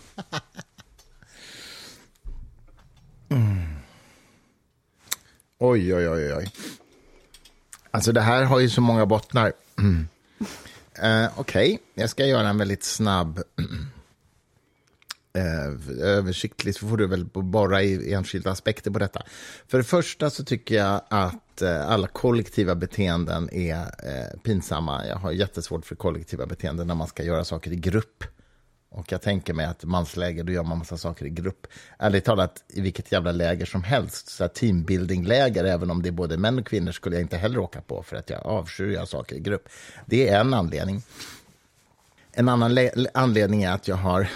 Oj, 5.58 5.94
oj, 5.94 6.08
oj, 6.08 6.34
oj. 6.34 6.52
Alltså 7.90 8.12
det 8.12 8.20
här 8.20 8.44
har 8.44 8.60
ju 8.60 8.70
så 8.70 8.80
många 8.80 9.06
bottnar. 9.06 9.52
Mm. 9.78 10.08
Eh, 10.94 11.30
Okej, 11.36 11.78
jag 11.94 12.10
ska 12.10 12.26
göra 12.26 12.48
en 12.48 12.58
väldigt 12.58 12.84
snabb 12.84 13.42
eh, 15.32 16.06
översiktligt 16.06 16.78
så 16.78 16.88
får 16.88 16.96
du 16.96 17.06
väl 17.06 17.24
borra 17.24 17.82
i 17.82 18.12
enskilda 18.12 18.50
aspekter 18.50 18.90
på 18.90 18.98
detta. 18.98 19.22
För 19.68 19.78
det 19.78 19.84
första 19.84 20.30
så 20.30 20.44
tycker 20.44 20.74
jag 20.74 21.00
att 21.08 21.62
eh, 21.62 21.90
alla 21.90 22.06
kollektiva 22.06 22.74
beteenden 22.74 23.54
är 23.54 23.80
eh, 23.80 24.40
pinsamma. 24.42 25.06
Jag 25.06 25.16
har 25.16 25.32
jättesvårt 25.32 25.86
för 25.86 25.94
kollektiva 25.94 26.46
beteenden 26.46 26.86
när 26.86 26.94
man 26.94 27.06
ska 27.06 27.22
göra 27.22 27.44
saker 27.44 27.72
i 27.72 27.76
grupp. 27.76 28.24
Och 28.94 29.12
jag 29.12 29.22
tänker 29.22 29.54
mig 29.54 29.66
att 29.66 29.84
mansläger, 29.84 30.44
då 30.44 30.52
gör 30.52 30.62
man 30.62 30.78
massa 30.78 30.96
saker 30.96 31.26
i 31.26 31.30
grupp. 31.30 31.66
Ärligt 31.98 32.24
talat, 32.24 32.64
i 32.68 32.80
vilket 32.80 33.12
jävla 33.12 33.32
läger 33.32 33.66
som 33.66 33.82
helst, 33.82 34.28
så 34.28 34.48
teambuilding-läger, 34.48 35.64
även 35.64 35.90
om 35.90 36.02
det 36.02 36.08
är 36.08 36.12
både 36.12 36.36
män 36.36 36.58
och 36.58 36.66
kvinnor, 36.66 36.92
skulle 36.92 37.16
jag 37.16 37.22
inte 37.22 37.36
heller 37.36 37.58
åka 37.58 37.80
på, 37.80 38.02
för 38.02 38.16
att 38.16 38.30
jag 38.30 38.46
avskyr 38.46 38.86
att 38.86 38.92
göra 38.92 39.06
saker 39.06 39.36
i 39.36 39.40
grupp. 39.40 39.68
Det 40.06 40.28
är 40.28 40.40
en 40.40 40.54
anledning. 40.54 41.02
En 42.32 42.48
annan 42.48 42.78
anledning 43.14 43.62
är 43.62 43.72
att 43.72 43.88
jag 43.88 43.96
har 43.96 44.28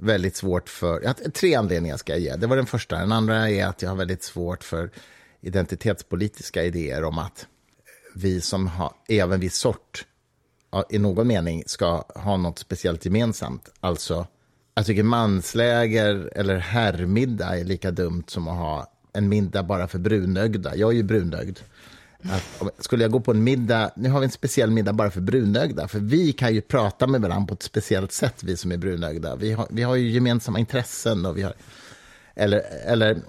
väldigt 0.00 0.36
svårt 0.36 0.68
för... 0.68 1.00
Ja, 1.04 1.14
tre 1.34 1.54
anledningar 1.54 1.96
ska 1.96 2.12
jag 2.12 2.20
ge. 2.20 2.36
Det 2.36 2.46
var 2.46 2.56
den 2.56 2.66
första. 2.66 2.98
Den 2.98 3.12
andra 3.12 3.50
är 3.50 3.66
att 3.66 3.82
jag 3.82 3.90
har 3.90 3.96
väldigt 3.96 4.22
svårt 4.22 4.64
för 4.64 4.90
identitetspolitiska 5.40 6.64
idéer 6.64 7.04
om 7.04 7.18
att 7.18 7.46
vi 8.14 8.40
som 8.40 8.66
har, 8.66 8.92
är 9.08 9.22
av 9.22 9.32
en 9.32 9.40
viss 9.40 9.56
sort 9.56 10.04
i 10.90 10.98
någon 10.98 11.26
mening 11.26 11.62
ska 11.66 12.04
ha 12.14 12.36
något 12.36 12.58
speciellt 12.58 13.04
gemensamt. 13.04 13.72
Alltså, 13.80 14.26
jag 14.74 14.86
tycker 14.86 15.02
mansläger 15.02 16.32
eller 16.34 16.58
herrmiddag 16.58 17.58
är 17.58 17.64
lika 17.64 17.90
dumt 17.90 18.24
som 18.26 18.48
att 18.48 18.56
ha 18.58 18.92
en 19.12 19.28
middag 19.28 19.62
bara 19.62 19.88
för 19.88 19.98
brunögda. 19.98 20.76
Jag 20.76 20.90
är 20.90 20.94
ju 20.94 21.02
brunögd. 21.02 21.58
Att, 22.22 22.84
skulle 22.84 23.04
jag 23.04 23.10
gå 23.10 23.20
på 23.20 23.30
en 23.30 23.44
middag, 23.44 23.90
nu 23.96 24.08
har 24.08 24.20
vi 24.20 24.24
en 24.24 24.30
speciell 24.30 24.70
middag 24.70 24.92
bara 24.92 25.10
för 25.10 25.20
brunögda, 25.20 25.88
för 25.88 25.98
vi 25.98 26.32
kan 26.32 26.54
ju 26.54 26.60
prata 26.60 27.06
med 27.06 27.20
varandra 27.20 27.46
på 27.46 27.54
ett 27.54 27.62
speciellt 27.62 28.12
sätt, 28.12 28.42
vi 28.42 28.56
som 28.56 28.72
är 28.72 28.76
brunögda. 28.76 29.36
Vi 29.36 29.52
har, 29.52 29.66
vi 29.70 29.82
har 29.82 29.96
ju 29.96 30.10
gemensamma 30.10 30.58
intressen 30.58 31.26
och 31.26 31.36
vi 31.36 31.42
har, 31.42 31.54
eller, 32.34 32.62
eller 32.86 33.20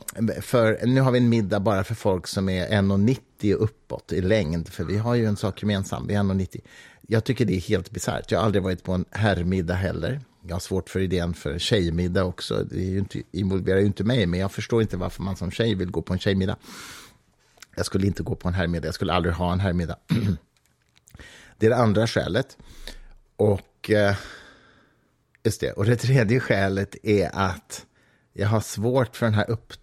för, 0.41 0.85
nu 0.85 1.01
har 1.01 1.11
vi 1.11 1.17
en 1.17 1.29
middag 1.29 1.59
bara 1.59 1.83
för 1.83 1.95
folk 1.95 2.27
som 2.27 2.49
är 2.49 2.67
1,90 2.67 3.53
och 3.53 3.63
uppåt 3.63 4.13
i 4.13 4.21
längd, 4.21 4.69
för 4.69 4.83
vi 4.83 4.97
har 4.97 5.15
ju 5.15 5.25
en 5.25 5.37
sak 5.37 5.61
gemensam, 5.61 6.07
vi 6.07 6.13
är 6.13 6.19
1,90. 6.19 6.59
Jag 7.07 7.23
tycker 7.23 7.45
det 7.45 7.55
är 7.55 7.61
helt 7.61 7.91
bisarrt. 7.91 8.31
Jag 8.31 8.39
har 8.39 8.45
aldrig 8.45 8.63
varit 8.63 8.83
på 8.83 8.91
en 8.91 9.05
herrmiddag 9.11 9.73
heller. 9.73 10.21
Jag 10.47 10.55
har 10.55 10.59
svårt 10.59 10.89
för 10.89 10.99
idén 10.99 11.33
för 11.33 11.59
tjejmiddag 11.59 12.23
också. 12.23 12.63
Det 12.63 12.75
är 12.75 12.89
ju 12.89 12.99
inte, 12.99 13.21
involverar 13.31 13.79
ju 13.79 13.85
inte 13.85 14.03
mig, 14.03 14.25
men 14.25 14.39
jag 14.39 14.51
förstår 14.51 14.81
inte 14.81 14.97
varför 14.97 15.23
man 15.23 15.35
som 15.35 15.51
tjej 15.51 15.75
vill 15.75 15.91
gå 15.91 16.01
på 16.01 16.13
en 16.13 16.19
tjejmiddag. 16.19 16.55
Jag 17.75 17.85
skulle 17.85 18.07
inte 18.07 18.23
gå 18.23 18.35
på 18.35 18.47
en 18.47 18.53
herrmiddag, 18.53 18.87
jag 18.87 18.95
skulle 18.95 19.13
aldrig 19.13 19.35
ha 19.35 19.53
en 19.53 19.59
herrmiddag. 19.59 19.95
det 21.57 21.65
är 21.65 21.69
det 21.69 21.77
andra 21.77 22.07
skälet. 22.07 22.57
Och 23.35 23.89
eh, 23.89 24.15
just 25.43 25.61
det, 25.61 25.71
och 25.71 25.85
det 25.85 25.95
tredje 25.95 26.39
skälet 26.39 26.95
är 27.03 27.29
att 27.33 27.85
jag 28.33 28.47
har 28.47 28.61
svårt 28.61 29.15
för 29.15 29.25
den 29.25 29.35
här 29.35 29.49
upp, 29.49 29.73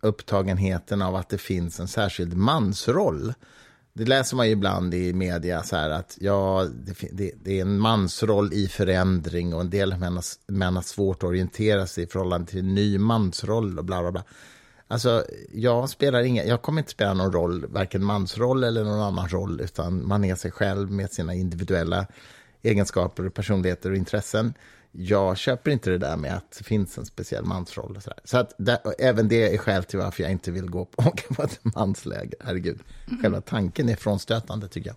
upptagenheten 0.00 1.02
av 1.02 1.16
att 1.16 1.28
det 1.28 1.38
finns 1.38 1.80
en 1.80 1.88
särskild 1.88 2.34
mansroll. 2.36 3.34
Det 3.92 4.04
läser 4.04 4.36
man 4.36 4.46
ju 4.46 4.52
ibland 4.52 4.94
i 4.94 5.12
media, 5.12 5.62
så 5.62 5.76
här 5.76 5.90
att 5.90 6.16
ja, 6.20 6.66
det, 6.74 7.08
det, 7.12 7.32
det, 7.44 7.58
är 7.58 7.62
en 7.62 7.78
mansroll 7.78 8.52
i 8.52 8.68
förändring 8.68 9.54
och 9.54 9.60
en 9.60 9.70
del 9.70 9.98
män 9.98 10.14
har, 10.14 10.24
män 10.52 10.76
har 10.76 10.82
svårt 10.82 11.22
att 11.22 11.28
orientera 11.28 11.86
sig 11.86 12.04
i 12.04 12.06
förhållande 12.06 12.50
till 12.50 12.58
en 12.58 12.74
ny 12.74 12.98
mansroll 12.98 13.78
och 13.78 13.84
bla 13.84 14.00
bla 14.02 14.12
bla. 14.12 14.24
Alltså, 14.88 15.24
jag, 15.52 15.88
spelar 15.88 16.22
inga, 16.22 16.44
jag 16.44 16.62
kommer 16.62 16.80
inte 16.80 16.90
spela 16.90 17.14
någon 17.14 17.32
roll, 17.32 17.66
varken 17.66 18.04
mansroll 18.04 18.64
eller 18.64 18.84
någon 18.84 19.00
annan 19.00 19.28
roll, 19.28 19.60
utan 19.60 20.08
man 20.08 20.24
är 20.24 20.34
sig 20.34 20.50
själv 20.50 20.90
med 20.90 21.12
sina 21.12 21.34
individuella 21.34 22.06
egenskaper, 22.62 23.28
personligheter 23.28 23.90
och 23.90 23.96
intressen. 23.96 24.54
Jag 24.92 25.38
köper 25.38 25.70
inte 25.70 25.90
det 25.90 25.98
där 25.98 26.16
med 26.16 26.36
att 26.36 26.50
det 26.58 26.64
finns 26.64 26.98
en 26.98 27.06
speciell 27.06 27.44
mansroll. 27.44 27.96
Och 27.96 28.02
så 28.02 28.12
så 28.24 28.38
att 28.38 28.54
där, 28.58 28.78
även 28.98 29.28
det 29.28 29.54
är 29.54 29.58
skäl 29.58 29.84
till 29.84 29.98
varför 29.98 30.22
jag 30.22 30.32
inte 30.32 30.50
vill 30.50 30.70
gå 30.70 30.84
på, 30.84 31.02
åka 31.08 31.34
på 31.34 31.42
ett 31.42 31.60
mansläger. 31.62 32.34
Herregud, 32.40 32.80
själva 33.22 33.40
tanken 33.40 33.88
är 33.88 33.96
frånstötande 33.96 34.68
tycker 34.68 34.90
jag. 34.90 34.96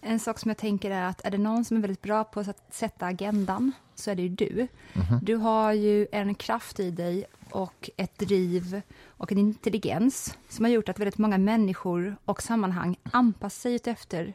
En 0.00 0.20
sak 0.20 0.38
som 0.38 0.48
jag 0.48 0.58
tänker 0.58 0.90
är 0.90 1.02
att 1.02 1.24
är 1.24 1.30
det 1.30 1.38
någon 1.38 1.64
som 1.64 1.76
är 1.76 1.80
väldigt 1.80 2.02
bra 2.02 2.24
på 2.24 2.40
att 2.40 2.74
sätta 2.74 3.06
agendan 3.06 3.72
så 3.94 4.10
är 4.10 4.14
det 4.14 4.22
ju 4.22 4.28
du. 4.28 4.50
Mm 4.52 4.68
-hmm. 4.92 5.18
Du 5.22 5.34
har 5.36 5.72
ju 5.72 6.06
en 6.12 6.34
kraft 6.34 6.80
i 6.80 6.90
dig 6.90 7.24
och 7.50 7.90
ett 7.96 8.18
driv 8.18 8.82
och 9.06 9.32
en 9.32 9.38
intelligens 9.38 10.36
som 10.48 10.64
har 10.64 10.72
gjort 10.72 10.88
att 10.88 10.98
väldigt 10.98 11.18
många 11.18 11.38
människor 11.38 12.16
och 12.24 12.42
sammanhang 12.42 12.96
anpassar 13.12 13.78
sig 13.78 13.92
efter 13.92 14.34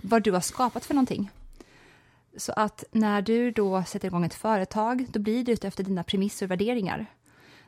vad 0.00 0.22
du 0.22 0.32
har 0.32 0.40
skapat 0.40 0.84
för 0.84 0.94
någonting. 0.94 1.30
Så 2.36 2.52
att 2.52 2.84
när 2.92 3.22
du 3.22 3.50
då 3.50 3.82
sätter 3.82 4.08
igång 4.08 4.24
ett 4.24 4.34
företag, 4.34 5.06
då 5.10 5.20
blir 5.20 5.44
det 5.44 5.52
utefter 5.52 5.84
dina 5.84 6.04
premisser 6.04 6.46
och 6.46 6.50
värderingar. 6.50 7.06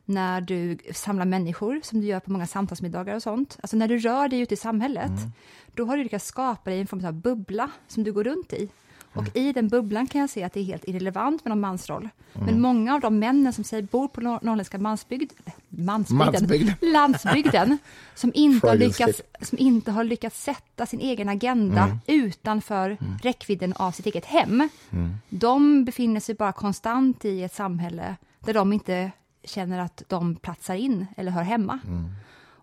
När 0.05 0.41
du 0.41 0.79
samlar 0.93 1.25
människor, 1.25 1.81
som 1.83 2.01
du 2.01 2.07
gör 2.07 2.21
på 2.21 2.33
många 2.33 2.47
samtalsmiddagar 2.47 3.15
och 3.15 3.23
sånt, 3.23 3.59
alltså 3.61 3.77
när 3.77 3.89
du 3.89 3.99
rör 3.99 4.29
dig 4.29 4.41
ute 4.41 4.55
i 4.55 4.57
samhället, 4.57 5.07
mm. 5.07 5.33
då 5.75 5.85
har 5.85 5.97
du 5.97 6.03
lyckats 6.03 6.27
skapa 6.27 6.71
dig 6.71 6.81
en 6.81 6.87
form 6.87 7.05
av 7.05 7.13
bubbla 7.13 7.71
som 7.89 8.05
du 8.05 8.13
går 8.13 8.25
runt 8.25 8.53
i. 8.53 8.69
Och 9.17 9.37
i 9.37 9.53
den 9.53 9.69
bubblan 9.69 10.07
kan 10.07 10.21
jag 10.21 10.31
se 10.31 10.43
att 10.43 10.53
det 10.53 10.61
är 10.61 10.65
helt 10.65 10.89
irrelevant 10.89 11.45
med 11.45 11.51
någon 11.51 11.61
mansroll. 11.61 12.09
Mm. 12.35 12.47
Men 12.47 12.61
många 12.61 12.95
av 12.95 13.01
de 13.01 13.19
männen 13.19 13.53
som 13.53 13.65
säger 13.65 13.83
bor 13.83 14.09
på 14.09 14.21
norrländska 14.21 14.79
mansbygd, 14.79 15.33
mansbygden, 15.69 16.33
mansbygden. 16.33 16.75
landsbygden, 16.93 17.79
som 18.15 18.33
inte, 18.35 18.69
har 18.69 18.77
lyckats, 18.77 19.23
som 19.41 19.59
inte 19.59 19.91
har 19.91 20.05
lyckats 20.05 20.43
sätta 20.43 20.87
sin 20.87 21.01
egen 21.01 21.29
agenda 21.29 21.83
mm. 21.83 21.99
utanför 22.07 22.97
mm. 23.01 23.19
räckvidden 23.23 23.73
av 23.73 23.93
sitt 23.93 24.07
eget 24.07 24.25
hem, 24.25 24.69
mm. 24.91 25.15
de 25.29 25.85
befinner 25.85 26.21
sig 26.21 26.35
bara 26.35 26.53
konstant 26.53 27.25
i 27.25 27.43
ett 27.43 27.55
samhälle 27.55 28.17
där 28.41 28.55
de 28.55 28.73
inte 28.73 29.11
känner 29.45 29.79
att 29.79 30.03
de 30.09 30.37
platsar 30.37 30.75
in 30.75 31.07
eller 31.17 31.31
hör 31.31 31.43
hemma. 31.43 31.79
Mm. 31.87 32.09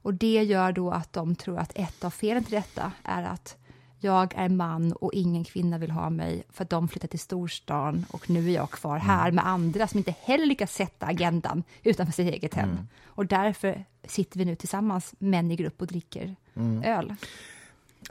Och 0.04 0.14
det 0.14 0.44
gör 0.44 0.72
då 0.72 0.92
att 0.92 1.14
de 1.14 1.36
tror 1.36 1.60
att 1.60 1.72
ett 1.76 2.04
av 2.04 2.10
felen 2.10 2.44
till 2.44 2.56
detta 2.56 2.92
är 3.04 3.24
att 3.24 3.58
jag 4.04 4.34
är 4.36 4.50
man 4.50 4.94
och 4.94 5.14
ingen 5.14 5.44
kvinna 5.44 5.78
vill 5.78 5.92
ha 5.92 6.10
mig 6.10 6.44
för 6.50 6.64
att 6.64 6.70
de 6.70 6.88
flyttar 6.88 7.08
till 7.08 7.20
storstan 7.20 8.06
och 8.12 8.30
nu 8.30 8.50
är 8.50 8.54
jag 8.54 8.70
kvar 8.70 8.96
mm. 8.96 9.08
här 9.08 9.32
med 9.32 9.48
andra 9.48 9.88
som 9.88 9.98
inte 9.98 10.16
heller 10.22 10.46
lyckas 10.46 10.74
sätta 10.74 11.06
agendan 11.06 11.64
utanför 11.84 12.14
sitt 12.14 12.34
eget 12.34 12.54
hem. 12.54 12.70
Mm. 12.70 12.88
Och 13.06 13.26
därför 13.26 13.86
sitter 14.08 14.40
vi 14.40 14.46
nu 14.46 14.56
tillsammans, 14.56 15.14
män 15.20 15.52
i 15.52 15.56
grupp, 15.56 15.82
och 15.82 15.88
dricker 15.88 16.36
mm. 16.56 16.84
öl. 16.84 17.16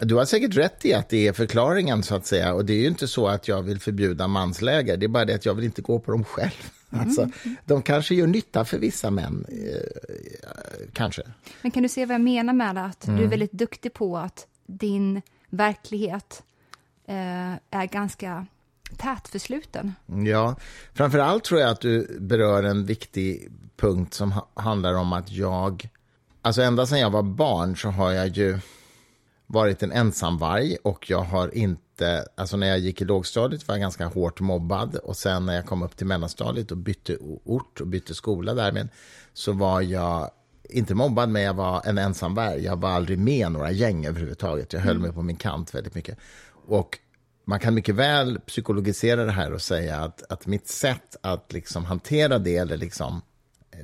Du 0.01 0.15
har 0.15 0.25
säkert 0.25 0.57
rätt 0.57 0.85
i 0.85 0.95
att 0.95 1.09
det 1.09 1.29
är 1.29 1.33
förklaringen, 1.33 2.03
så 2.03 2.15
att 2.15 2.27
säga. 2.27 2.55
Och 2.55 2.65
det 2.65 2.73
är 2.73 2.81
ju 2.81 2.87
inte 2.87 3.09
så 3.09 3.29
att 3.29 3.49
jag 3.49 3.63
vill 3.63 3.81
förbjuda 3.81 4.29
mansläger, 4.29 4.97
det 4.97 5.07
är 5.07 5.09
bara 5.09 5.25
det 5.25 5.35
att 5.35 5.47
jag 5.47 5.55
vill 5.55 5.65
inte 5.65 5.83
gå 5.83 5.99
på 5.99 6.11
dem 6.11 6.25
själv. 6.25 6.51
Mm. 6.93 7.05
Alltså, 7.05 7.29
de 7.65 7.83
kanske 7.83 8.15
gör 8.15 8.27
nytta 8.27 8.65
för 8.65 8.79
vissa 8.79 9.11
män, 9.11 9.47
eh, 9.49 10.87
kanske. 10.93 11.23
Men 11.63 11.71
kan 11.71 11.83
du 11.83 11.89
se 11.89 12.07
vad 12.07 12.15
jag 12.15 12.21
menar 12.21 12.53
med 12.53 12.87
att 12.87 13.01
du 13.01 13.13
är 13.13 13.17
mm. 13.17 13.31
väldigt 13.31 13.53
duktig 13.53 13.93
på 13.93 14.19
att 14.19 14.47
din 14.67 15.23
verklighet 15.53 16.43
eh, 17.07 17.53
är 17.71 17.87
ganska 17.87 18.47
tätförsluten. 18.97 19.95
Ja, 20.07 20.57
framför 20.95 21.19
allt 21.19 21.45
tror 21.45 21.61
jag 21.61 21.71
att 21.71 21.81
du 21.81 22.19
berör 22.21 22.63
en 22.63 22.87
viktig 22.87 23.49
punkt 23.77 24.15
som 24.15 24.33
ha 24.33 24.49
handlar 24.55 24.95
om 24.95 25.13
att 25.13 25.31
jag... 25.31 25.89
Alltså 26.43 26.63
ända 26.63 26.87
sedan 26.87 27.01
jag 27.01 27.11
var 27.11 27.23
barn 27.23 27.77
så 27.77 27.89
har 27.89 28.13
jag 28.13 28.29
ju 28.29 28.59
varit 29.47 29.83
en 29.83 29.93
ensamvarg 29.93 30.77
och 30.85 31.11
jag 31.11 31.21
har 31.23 31.55
inte... 31.55 32.25
Alltså 32.35 32.57
när 32.57 32.67
jag 32.67 32.79
gick 32.79 33.01
i 33.01 33.05
lågstadiet 33.05 33.69
var 33.69 33.75
jag 33.75 33.81
ganska 33.81 34.07
hårt 34.07 34.41
mobbad 34.41 34.97
och 34.97 35.17
sen 35.17 35.47
när 35.47 35.55
jag 35.55 35.67
kom 35.67 35.83
upp 35.83 35.97
till 35.97 36.07
mellanstadiet 36.07 36.71
och 36.71 36.77
bytte 36.77 37.17
ort 37.45 37.81
och 37.81 37.87
bytte 37.87 38.15
skola 38.15 38.55
därmed 38.55 38.89
så 39.33 39.53
var 39.53 39.81
jag 39.81 40.31
inte 40.69 40.95
mobbad, 40.95 41.29
men 41.29 41.43
jag 41.43 41.55
var 41.55 41.83
en 41.85 41.99
ensam 41.99 42.35
varg. 42.35 42.65
Jag 42.65 42.77
var 42.81 42.91
aldrig 42.91 43.19
med 43.19 43.53
några 43.53 43.71
gäng 43.71 44.07
överhuvudtaget. 44.07 44.73
Jag 44.73 44.81
höll 44.81 44.91
mm. 44.91 45.03
mig 45.03 45.13
på 45.13 45.23
min 45.23 45.37
kant 45.37 45.75
väldigt 45.75 45.95
mycket. 45.95 46.19
Och 46.67 46.99
man 47.45 47.61
kan 47.61 47.75
mycket 47.75 47.95
väl 47.95 48.41
psykologisera 48.41 49.25
det 49.25 49.33
här 49.33 49.53
och 49.53 49.63
säga 49.63 49.97
att, 49.97 50.33
att 50.33 50.47
mitt 50.47 50.69
sätt 50.69 51.17
att 51.21 51.53
liksom 51.53 51.85
hantera 51.85 52.39
det, 52.39 52.57
eller 52.57 52.77
liksom, 52.77 53.23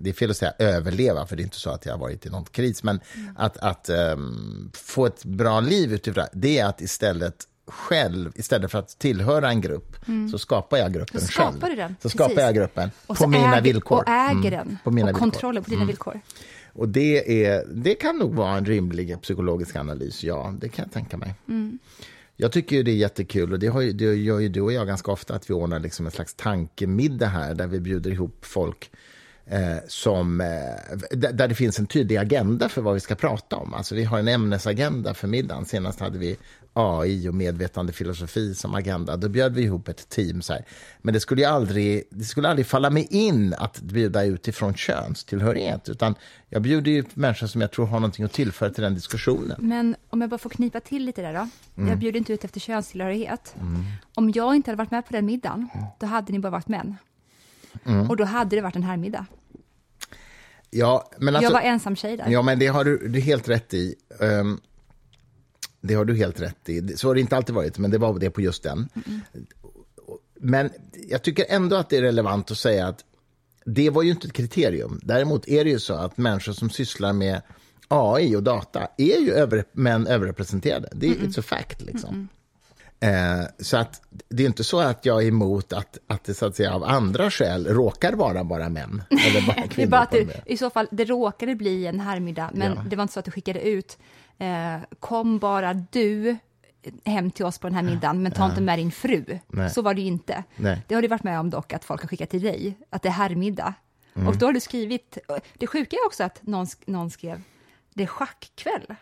det 0.01 0.11
är 0.11 0.15
fel 0.15 0.31
att 0.31 0.37
säga 0.37 0.53
överleva, 0.59 1.27
för 1.27 1.37
det 1.37 1.43
är 1.43 1.45
inte 1.45 1.61
så 1.61 1.71
att 1.71 1.87
jag 1.87 1.93
har 1.93 1.99
varit 1.99 2.27
i 2.27 2.31
någon 2.31 2.45
kris, 2.45 2.83
men 2.83 3.01
mm. 3.15 3.35
att, 3.39 3.57
att 3.57 3.91
um, 3.91 4.71
få 4.75 5.07
ett 5.07 5.25
bra 5.25 5.61
liv 5.61 5.93
utifrån 5.93 6.25
det 6.33 6.59
är 6.59 6.67
att 6.67 6.81
istället 6.81 7.45
själv, 7.67 8.33
istället 8.35 8.71
för 8.71 8.79
att 8.79 8.99
tillhöra 8.99 9.49
en 9.49 9.61
grupp, 9.61 10.09
mm. 10.09 10.29
så 10.29 10.39
skapar 10.39 10.79
jag 10.79 10.93
gruppen 10.93 11.21
så 11.21 11.27
själv. 11.27 11.61
Du 11.61 11.75
den. 11.77 11.89
Så 11.89 11.95
Precis. 12.03 12.13
skapar 12.13 12.43
jag 12.43 12.55
gruppen 12.55 12.91
på 13.07 13.27
mina 13.27 13.53
äger, 13.53 13.63
villkor. 13.63 13.99
Och 13.99 14.09
äger 14.09 14.51
den. 14.51 14.61
Mm. 14.61 14.77
På 14.85 14.91
mina 14.91 15.11
och 15.11 15.17
kontrollen 15.17 15.65
på 15.65 15.71
dina 15.71 15.83
mm. 15.83 15.87
villkor. 15.87 16.21
Och 16.79 16.89
det, 16.89 17.45
är, 17.47 17.65
det 17.75 17.95
kan 17.95 18.17
nog 18.17 18.35
vara 18.35 18.57
en 18.57 18.65
rimlig 18.65 19.23
psykologisk 19.23 19.77
analys, 19.77 20.25
ja, 20.25 20.55
det 20.61 20.69
kan 20.69 20.85
jag 20.85 20.93
tänka 20.93 21.17
mig. 21.17 21.35
Mm. 21.49 21.79
Jag 22.37 22.53
tycker 22.53 22.83
det 22.83 22.91
är 22.91 22.97
jättekul, 22.97 23.53
och 23.53 23.59
det, 23.59 23.67
har, 23.67 23.83
det 23.83 24.05
gör 24.05 24.39
ju 24.39 24.49
du 24.49 24.61
och 24.61 24.73
jag 24.73 24.87
ganska 24.87 25.13
ofta, 25.13 25.35
att 25.35 25.51
vi 25.51 25.55
ordnar 25.55 25.81
liksom 25.81 26.07
en 26.07 26.13
slags 26.13 26.35
tankemiddag 26.35 27.27
här, 27.27 27.55
där 27.55 27.67
vi 27.67 27.81
bjuder 27.81 28.11
ihop 28.11 28.37
folk 28.41 28.91
eh, 29.47 29.77
som, 29.89 30.41
eh, 30.41 31.19
där 31.19 31.49
det 31.49 31.55
finns 31.55 31.79
en 31.79 31.87
tydlig 31.87 32.17
agenda 32.17 32.69
för 32.69 32.83
vad 32.83 32.95
vi 32.95 33.01
ska 33.01 33.15
prata 33.15 33.57
om. 33.57 33.75
Alltså 33.75 33.95
vi 33.95 34.05
har 34.05 34.19
en 34.19 34.29
ämnesagenda 34.29 35.15
för 35.15 35.29
middagen. 35.29 35.65
Senast 35.65 36.01
hade 36.01 36.19
vi 36.19 36.37
AI 36.79 37.29
och 37.29 37.35
medvetandefilosofi 37.35 38.55
som 38.55 38.75
agenda. 38.75 39.17
Då 39.17 39.29
bjöd 39.29 39.55
vi 39.55 39.63
ihop 39.63 39.89
ett 39.89 40.09
team. 40.09 40.43
Så 40.43 40.53
här. 40.53 40.65
Men 41.03 41.15
det 41.15 41.21
skulle, 41.21 41.49
aldrig, 41.49 42.05
det 42.11 42.25
skulle 42.25 42.49
aldrig 42.49 42.67
falla 42.67 42.91
mig 42.91 43.07
in 43.11 43.55
att 43.55 43.81
bjuda 43.81 44.25
utifrån 44.25 44.75
könstillhörighet. 44.75 45.89
Utan 45.89 46.15
jag 46.49 46.63
bjuder 46.63 46.91
ju 46.91 47.05
människor 47.15 47.47
som 47.47 47.61
jag 47.61 47.71
tror 47.71 47.87
har 47.87 48.01
någonting 48.01 48.25
att 48.25 48.33
tillföra 48.33 48.71
till 48.71 48.83
den 48.83 48.95
diskussionen. 48.95 49.57
Men 49.59 49.97
om 50.11 50.21
jag 50.21 50.31
bara 50.31 50.39
får 50.39 50.51
knipa 50.51 50.81
till 50.81 51.05
lite 51.05 51.23
där 51.23 51.33
då. 51.33 51.49
Mm. 51.77 51.89
Jag 51.89 51.99
bjuder 51.99 52.19
inte 52.19 52.33
ut 52.33 52.45
efter 52.45 52.61
könstillhörighet. 52.61 53.55
Mm. 53.61 53.85
Om 54.15 54.31
jag 54.31 54.57
inte 54.57 54.71
hade 54.71 54.79
varit 54.79 54.91
med 54.91 55.07
på 55.07 55.13
den 55.13 55.27
middagen, 55.27 55.69
då 56.01 56.07
hade 56.07 56.33
ni 56.33 56.39
bara 56.39 56.51
varit 56.51 56.69
män. 56.69 56.97
Mm. 57.85 58.11
Och 58.11 58.17
då 58.17 58.25
hade 58.25 58.57
det 58.57 58.63
varit 58.63 58.77
en 58.77 58.83
herrmiddag. 58.83 59.27
Ja, 60.71 61.11
men 61.19 61.37
alltså, 61.37 61.53
jag 61.53 61.53
var 61.53 61.61
ensam 61.61 61.97
tjej 61.97 62.17
där. 62.17 62.29
Ja, 62.29 62.43
men 62.43 62.59
det 62.59 62.67
har 62.67 62.85
du, 62.85 63.09
du 63.09 63.21
helt 63.21 63.49
rätt 63.49 63.75
i. 63.75 63.95
Um, 64.21 64.61
det 65.81 65.95
har 65.95 66.05
du 66.05 66.17
helt 66.17 66.41
rätt 66.41 66.69
i. 66.69 66.97
Så 66.97 67.09
har 67.09 67.15
det 67.15 67.21
inte 67.21 67.37
alltid 67.37 67.55
varit, 67.55 67.79
men 67.79 67.91
det 67.91 67.99
var 67.99 68.19
det 68.19 68.31
på 68.31 68.41
just 68.41 68.63
den. 68.63 68.89
Mm. 69.07 69.21
Men 70.41 70.71
jag 71.09 71.23
tycker 71.23 71.47
ändå 71.49 71.77
att 71.77 71.91
det 71.91 71.97
är 71.97 72.03
relevant 72.03 72.51
att 72.51 72.59
säga 72.59 72.87
att 72.87 73.05
det 73.65 73.91
var 73.91 74.03
ju 74.03 74.11
inte 74.11 74.27
ett 74.27 74.33
kriterium. 74.33 75.01
Däremot 75.03 75.49
är 75.49 75.65
det 75.65 75.71
ju 75.71 75.79
så 75.79 75.95
att 75.95 76.17
människor 76.17 76.53
som 76.53 76.71
sysslar 76.71 77.13
med 77.13 77.43
AI 77.89 78.37
och 78.37 78.43
data 78.43 78.89
är 78.99 79.21
ju 79.21 79.33
över, 79.33 79.65
män 79.73 80.07
överrepresenterade. 80.07 80.89
Det 80.93 81.07
är 81.07 81.15
mm. 81.15 81.27
it's 81.27 81.41
a 81.41 81.43
fact. 81.43 81.83
Liksom. 81.83 82.15
Mm. 82.15 82.29
Eh, 83.01 83.47
så 83.59 83.77
att 83.77 84.03
det 84.29 84.43
är 84.43 84.47
inte 84.47 84.65
så 84.65 84.81
att 84.81 85.07
jag 85.07 85.23
är 85.23 85.27
emot 85.29 85.73
att, 85.73 85.99
att 86.07 86.25
det 86.25 86.35
så 86.35 86.47
att 86.47 86.57
säga, 86.57 86.75
av 86.75 86.85
andra 86.85 87.31
skäl 87.31 87.67
råkar 87.67 88.13
vara 88.13 88.45
bara 88.45 88.69
män. 88.69 89.03
Eller 89.11 89.47
bara 89.47 89.67
det 89.77 89.83
är 89.83 89.87
bara 89.87 90.01
att 90.01 90.11
det, 90.11 90.43
I 90.47 90.57
så 90.57 90.71
fall, 90.71 90.89
det 90.91 91.05
råkade 91.05 91.55
bli 91.55 91.87
en 91.87 92.01
herrmiddag, 92.01 92.51
men 92.55 92.73
ja. 92.73 92.85
det 92.91 92.97
var 92.97 93.03
inte 93.03 93.15
så 93.15 93.19
att 93.21 93.25
du 93.25 93.31
skickade 93.31 93.61
ut 93.61 93.99
eh, 94.39 94.77
kom 95.01 95.39
bara 95.39 95.75
du 95.75 96.37
hem 97.05 97.31
till 97.31 97.45
oss 97.45 97.59
på 97.59 97.67
den 97.67 97.75
här 97.75 97.83
middagen, 97.83 98.23
men 98.23 98.33
ta 98.33 98.47
inte 98.47 98.61
med 98.61 98.79
din 98.79 98.93
fru. 98.93 99.39
Nej. 99.47 99.71
Så 99.71 99.83
var 99.83 99.95
det 99.95 100.01
ju 100.01 100.07
inte. 100.07 100.45
Nej. 100.57 100.83
Det 100.89 100.95
har 100.95 101.03
du 101.03 101.09
varit 101.09 101.25
med 101.25 101.41
om 101.41 101.51
dock, 101.51 101.73
att 101.73 101.85
folk 101.85 102.01
har 102.01 102.09
skickat 102.09 102.31
till 102.31 102.43
dig, 102.43 102.79
att 102.91 103.03
det 103.03 103.09
är 103.09 103.13
herrmiddag. 103.13 103.75
Mm. 104.15 104.29
Och 104.29 104.37
då 104.37 104.47
har 104.47 104.53
du 104.53 104.61
skrivit, 104.61 105.19
det 105.59 105.67
sjuka 105.67 105.97
är 105.97 106.07
också 106.07 106.25
att 106.25 106.39
någon, 106.43 106.67
någon 106.87 107.11
skrev, 107.11 107.43
det 107.95 108.03
är 108.03 108.07
schackkväll. 108.07 108.95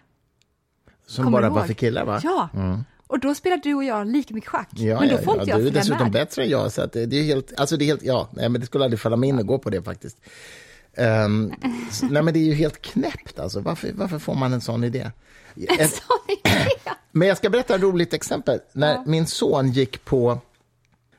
Som 1.07 1.25
Kommer 1.25 1.41
bara 1.41 1.51
var 1.51 1.65
för 1.65 1.75
killar 1.75 2.05
va? 2.05 2.21
Ja. 2.23 2.49
Mm. 2.55 2.85
Och 3.07 3.21
då 3.21 3.35
spelar 3.35 3.57
du 3.57 3.75
och 3.75 3.85
jag 3.85 4.07
lika 4.07 4.35
mycket 4.35 4.51
schack. 4.51 4.69
Ja, 4.73 5.01
men 5.01 5.09
då 5.09 5.19
får 5.19 5.35
ja, 5.37 5.41
inte 5.41 5.51
jag 5.51 5.61
Du 5.61 5.67
är 5.67 5.71
dessutom 5.71 6.03
med. 6.03 6.13
bättre 6.13 6.43
än 6.43 6.49
jag, 6.49 6.73
så 6.73 6.83
att 6.83 6.93
det, 6.93 7.03
är 7.03 7.23
helt, 7.23 7.53
alltså 7.57 7.77
det 7.77 7.85
är 7.85 7.87
helt, 7.87 8.03
ja, 8.03 8.29
nej, 8.33 8.49
men 8.49 8.61
det 8.61 8.67
skulle 8.67 8.85
aldrig 8.85 9.01
falla 9.01 9.17
mig 9.17 9.29
in 9.29 9.39
att 9.39 9.47
gå 9.47 9.59
på 9.59 9.71
det 9.71 9.83
faktiskt. 9.83 10.21
Um, 10.99 11.55
nej, 12.03 12.23
men 12.23 12.35
det 12.35 12.39
är 12.39 12.45
ju 12.45 12.55
helt 12.55 12.83
knäppt 12.83 13.39
alltså. 13.39 13.61
Varför, 13.61 13.93
varför 13.93 14.19
får 14.19 14.35
man 14.35 14.53
en 14.53 14.61
sån 14.61 14.85
idé? 14.85 15.11
En 15.55 15.89
sån 15.89 16.19
idé? 16.29 16.65
men 17.13 17.29
jag 17.29 17.37
ska 17.37 17.51
berätta 17.51 17.75
ett 17.75 17.83
roligt 17.83 18.15
exempel. 18.15 18.61
När 18.73 18.95
ja. 18.95 19.05
min 19.07 19.27
son 19.27 19.73
gick 19.73 20.05
på, 20.05 20.41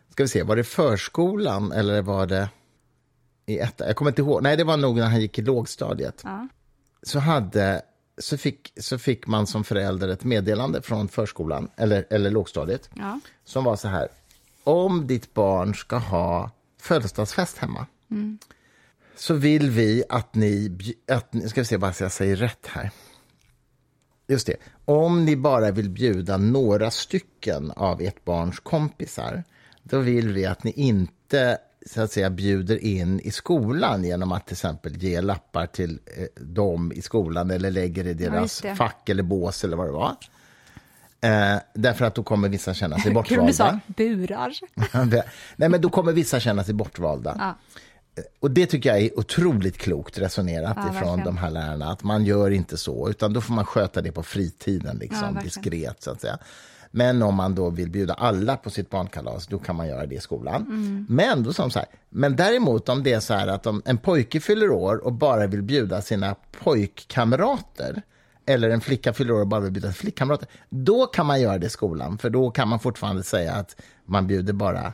ska 0.10 0.24
vi 0.24 0.28
se, 0.28 0.44
var 0.44 0.56
det 0.56 0.64
förskolan 0.64 1.72
eller 1.72 2.02
var 2.02 2.26
det 2.26 2.50
i 3.46 3.60
ett, 3.60 3.74
Jag 3.78 3.96
kommer 3.96 4.12
inte 4.12 4.22
ihåg. 4.22 4.44
Nej, 4.44 4.58
det 4.58 4.64
var 4.64 4.78
nog 4.78 4.96
när 4.96 5.10
han 5.10 5.22
gick 5.22 5.40
i 5.40 5.42
lågstadiet. 5.42 6.22
Ja. 6.24 6.48
Så, 7.04 7.20
hade, 7.20 7.82
så, 8.18 8.38
fick, 8.38 8.74
så 8.78 8.98
fick 8.98 9.28
man 9.28 9.48
som 9.48 9.64
förälder 9.64 10.08
ett 10.08 10.24
meddelande 10.24 10.82
från 10.82 11.08
förskolan, 11.08 11.70
eller, 11.76 12.06
eller 12.10 12.32
lågstadiet, 12.32 12.90
ja. 12.94 13.20
som 13.46 13.64
var 13.64 13.76
så 13.76 13.88
här. 13.88 14.08
Om 14.64 15.08
ditt 15.08 15.34
barn 15.34 15.76
ska 15.76 15.98
ha 15.98 16.52
födelsedagsfest 16.80 17.58
hemma, 17.58 17.86
mm 18.12 18.40
så 19.18 19.34
vill 19.34 19.70
vi 19.70 20.04
att 20.10 20.36
ni, 20.36 20.78
att 21.12 21.50
ska 21.50 21.62
vi 21.62 21.66
se 21.66 21.78
bara 21.78 21.94
så 21.94 22.04
jag 22.04 22.12
säger 22.12 22.36
rätt 22.36 22.68
här. 22.68 22.92
Just 24.28 24.48
det, 24.48 24.56
om 24.86 25.26
ni 25.26 25.36
bara 25.36 25.72
vill 25.72 25.90
bjuda 25.90 26.38
några 26.38 26.92
stycken 26.92 27.72
av 27.72 28.02
ert 28.02 28.26
barns 28.26 28.60
kompisar, 28.60 29.44
då 29.84 30.00
vill 30.00 30.34
vi 30.34 30.46
att 30.46 30.64
ni 30.64 30.72
inte 30.72 31.58
så 31.86 32.02
att 32.02 32.12
säga 32.12 32.30
bjuder 32.30 32.84
in 32.84 33.20
i 33.20 33.32
skolan 33.32 34.04
genom 34.04 34.32
att 34.32 34.46
till 34.46 34.54
exempel 34.54 34.98
ge 34.98 35.22
lappar 35.22 35.66
till 35.66 36.00
eh, 36.18 36.44
dem 36.44 36.92
i 36.96 37.02
skolan 37.02 37.52
eller 37.52 37.72
lägger 37.72 38.08
i 38.08 38.14
deras 38.14 38.64
ja, 38.64 38.76
fack 38.76 39.10
eller 39.10 39.24
bås 39.24 39.64
eller 39.64 39.78
vad 39.78 39.88
det 39.88 39.92
var. 39.92 40.16
Eh, 41.22 41.60
därför 41.74 42.06
att 42.06 42.16
då 42.16 42.24
kommer 42.24 42.50
vissa 42.50 42.74
känna 42.74 43.00
sig 43.00 43.14
bortvalda. 43.14 43.38
Kul 43.40 43.48
du 43.48 43.54
sa 43.54 43.80
burar. 43.88 44.54
Nej, 45.56 45.70
men 45.70 45.82
då 45.82 45.90
kommer 45.90 46.14
vissa 46.14 46.40
känna 46.40 46.64
sig 46.64 46.74
bortvalda. 46.74 47.36
Ja 47.40 47.56
och 48.40 48.52
det 48.52 48.66
tycker 48.66 48.90
jag 48.90 49.00
är 49.02 49.20
otroligt 49.20 49.78
klokt 49.78 50.18
resonerat 50.18 50.78
ja, 50.78 50.98
ifrån 50.98 51.24
de 51.24 51.38
här 51.38 51.50
lärarna. 51.50 51.92
Att 51.92 52.04
man 52.04 52.26
gör 52.26 52.52
inte 52.52 52.78
så, 52.78 53.10
utan 53.10 53.34
då 53.34 53.42
får 53.42 53.54
man 53.54 53.66
sköta 53.66 54.02
det 54.02 54.12
på 54.12 54.24
fritiden, 54.24 54.98
liksom, 54.98 55.36
ja, 55.36 55.42
diskret 55.42 56.04
så 56.04 56.12
att 56.12 56.22
säga. 56.22 56.38
Men 56.92 57.22
om 57.22 57.36
man 57.36 57.56
då 57.56 57.70
vill 57.70 57.90
bjuda 57.90 58.14
alla 58.14 58.58
på 58.58 58.70
sitt 58.70 58.90
barnkalas, 58.90 59.48
då 59.48 59.60
kan 59.60 59.76
man 59.76 59.88
göra 59.88 60.06
det 60.06 60.16
i 60.16 60.20
skolan. 60.20 60.62
Mm. 60.62 61.06
Men 61.10 61.44
då 61.44 61.54
sa 61.54 61.70
så 61.70 61.80
här, 61.80 61.88
men 62.10 62.36
däremot 62.36 62.90
om 62.90 63.04
det 63.04 63.14
är 63.14 63.20
så 63.20 63.34
här 63.34 63.48
att 63.48 63.68
om 63.68 63.82
en 63.86 63.98
pojke 63.98 64.40
fyller 64.40 64.70
år 64.70 64.96
och 65.06 65.14
bara 65.14 65.48
vill 65.48 65.62
bjuda 65.62 66.02
sina 66.02 66.36
pojkkamrater, 66.64 68.02
eller 68.46 68.70
en 68.70 68.82
flicka 68.82 69.14
fyller 69.14 69.34
år 69.34 69.42
och 69.42 69.48
bara 69.48 69.62
vill 69.62 69.72
bjuda 69.72 69.94
flickkamrater, 69.94 70.48
då 70.70 71.06
kan 71.06 71.26
man 71.26 71.42
göra 71.42 71.58
det 71.58 71.66
i 71.66 71.70
skolan, 71.70 72.18
för 72.18 72.30
då 72.30 72.52
kan 72.52 72.68
man 72.68 72.80
fortfarande 72.80 73.24
säga 73.24 73.54
att 73.54 73.76
man 74.06 74.28
bjuder 74.28 74.54
bara 74.54 74.94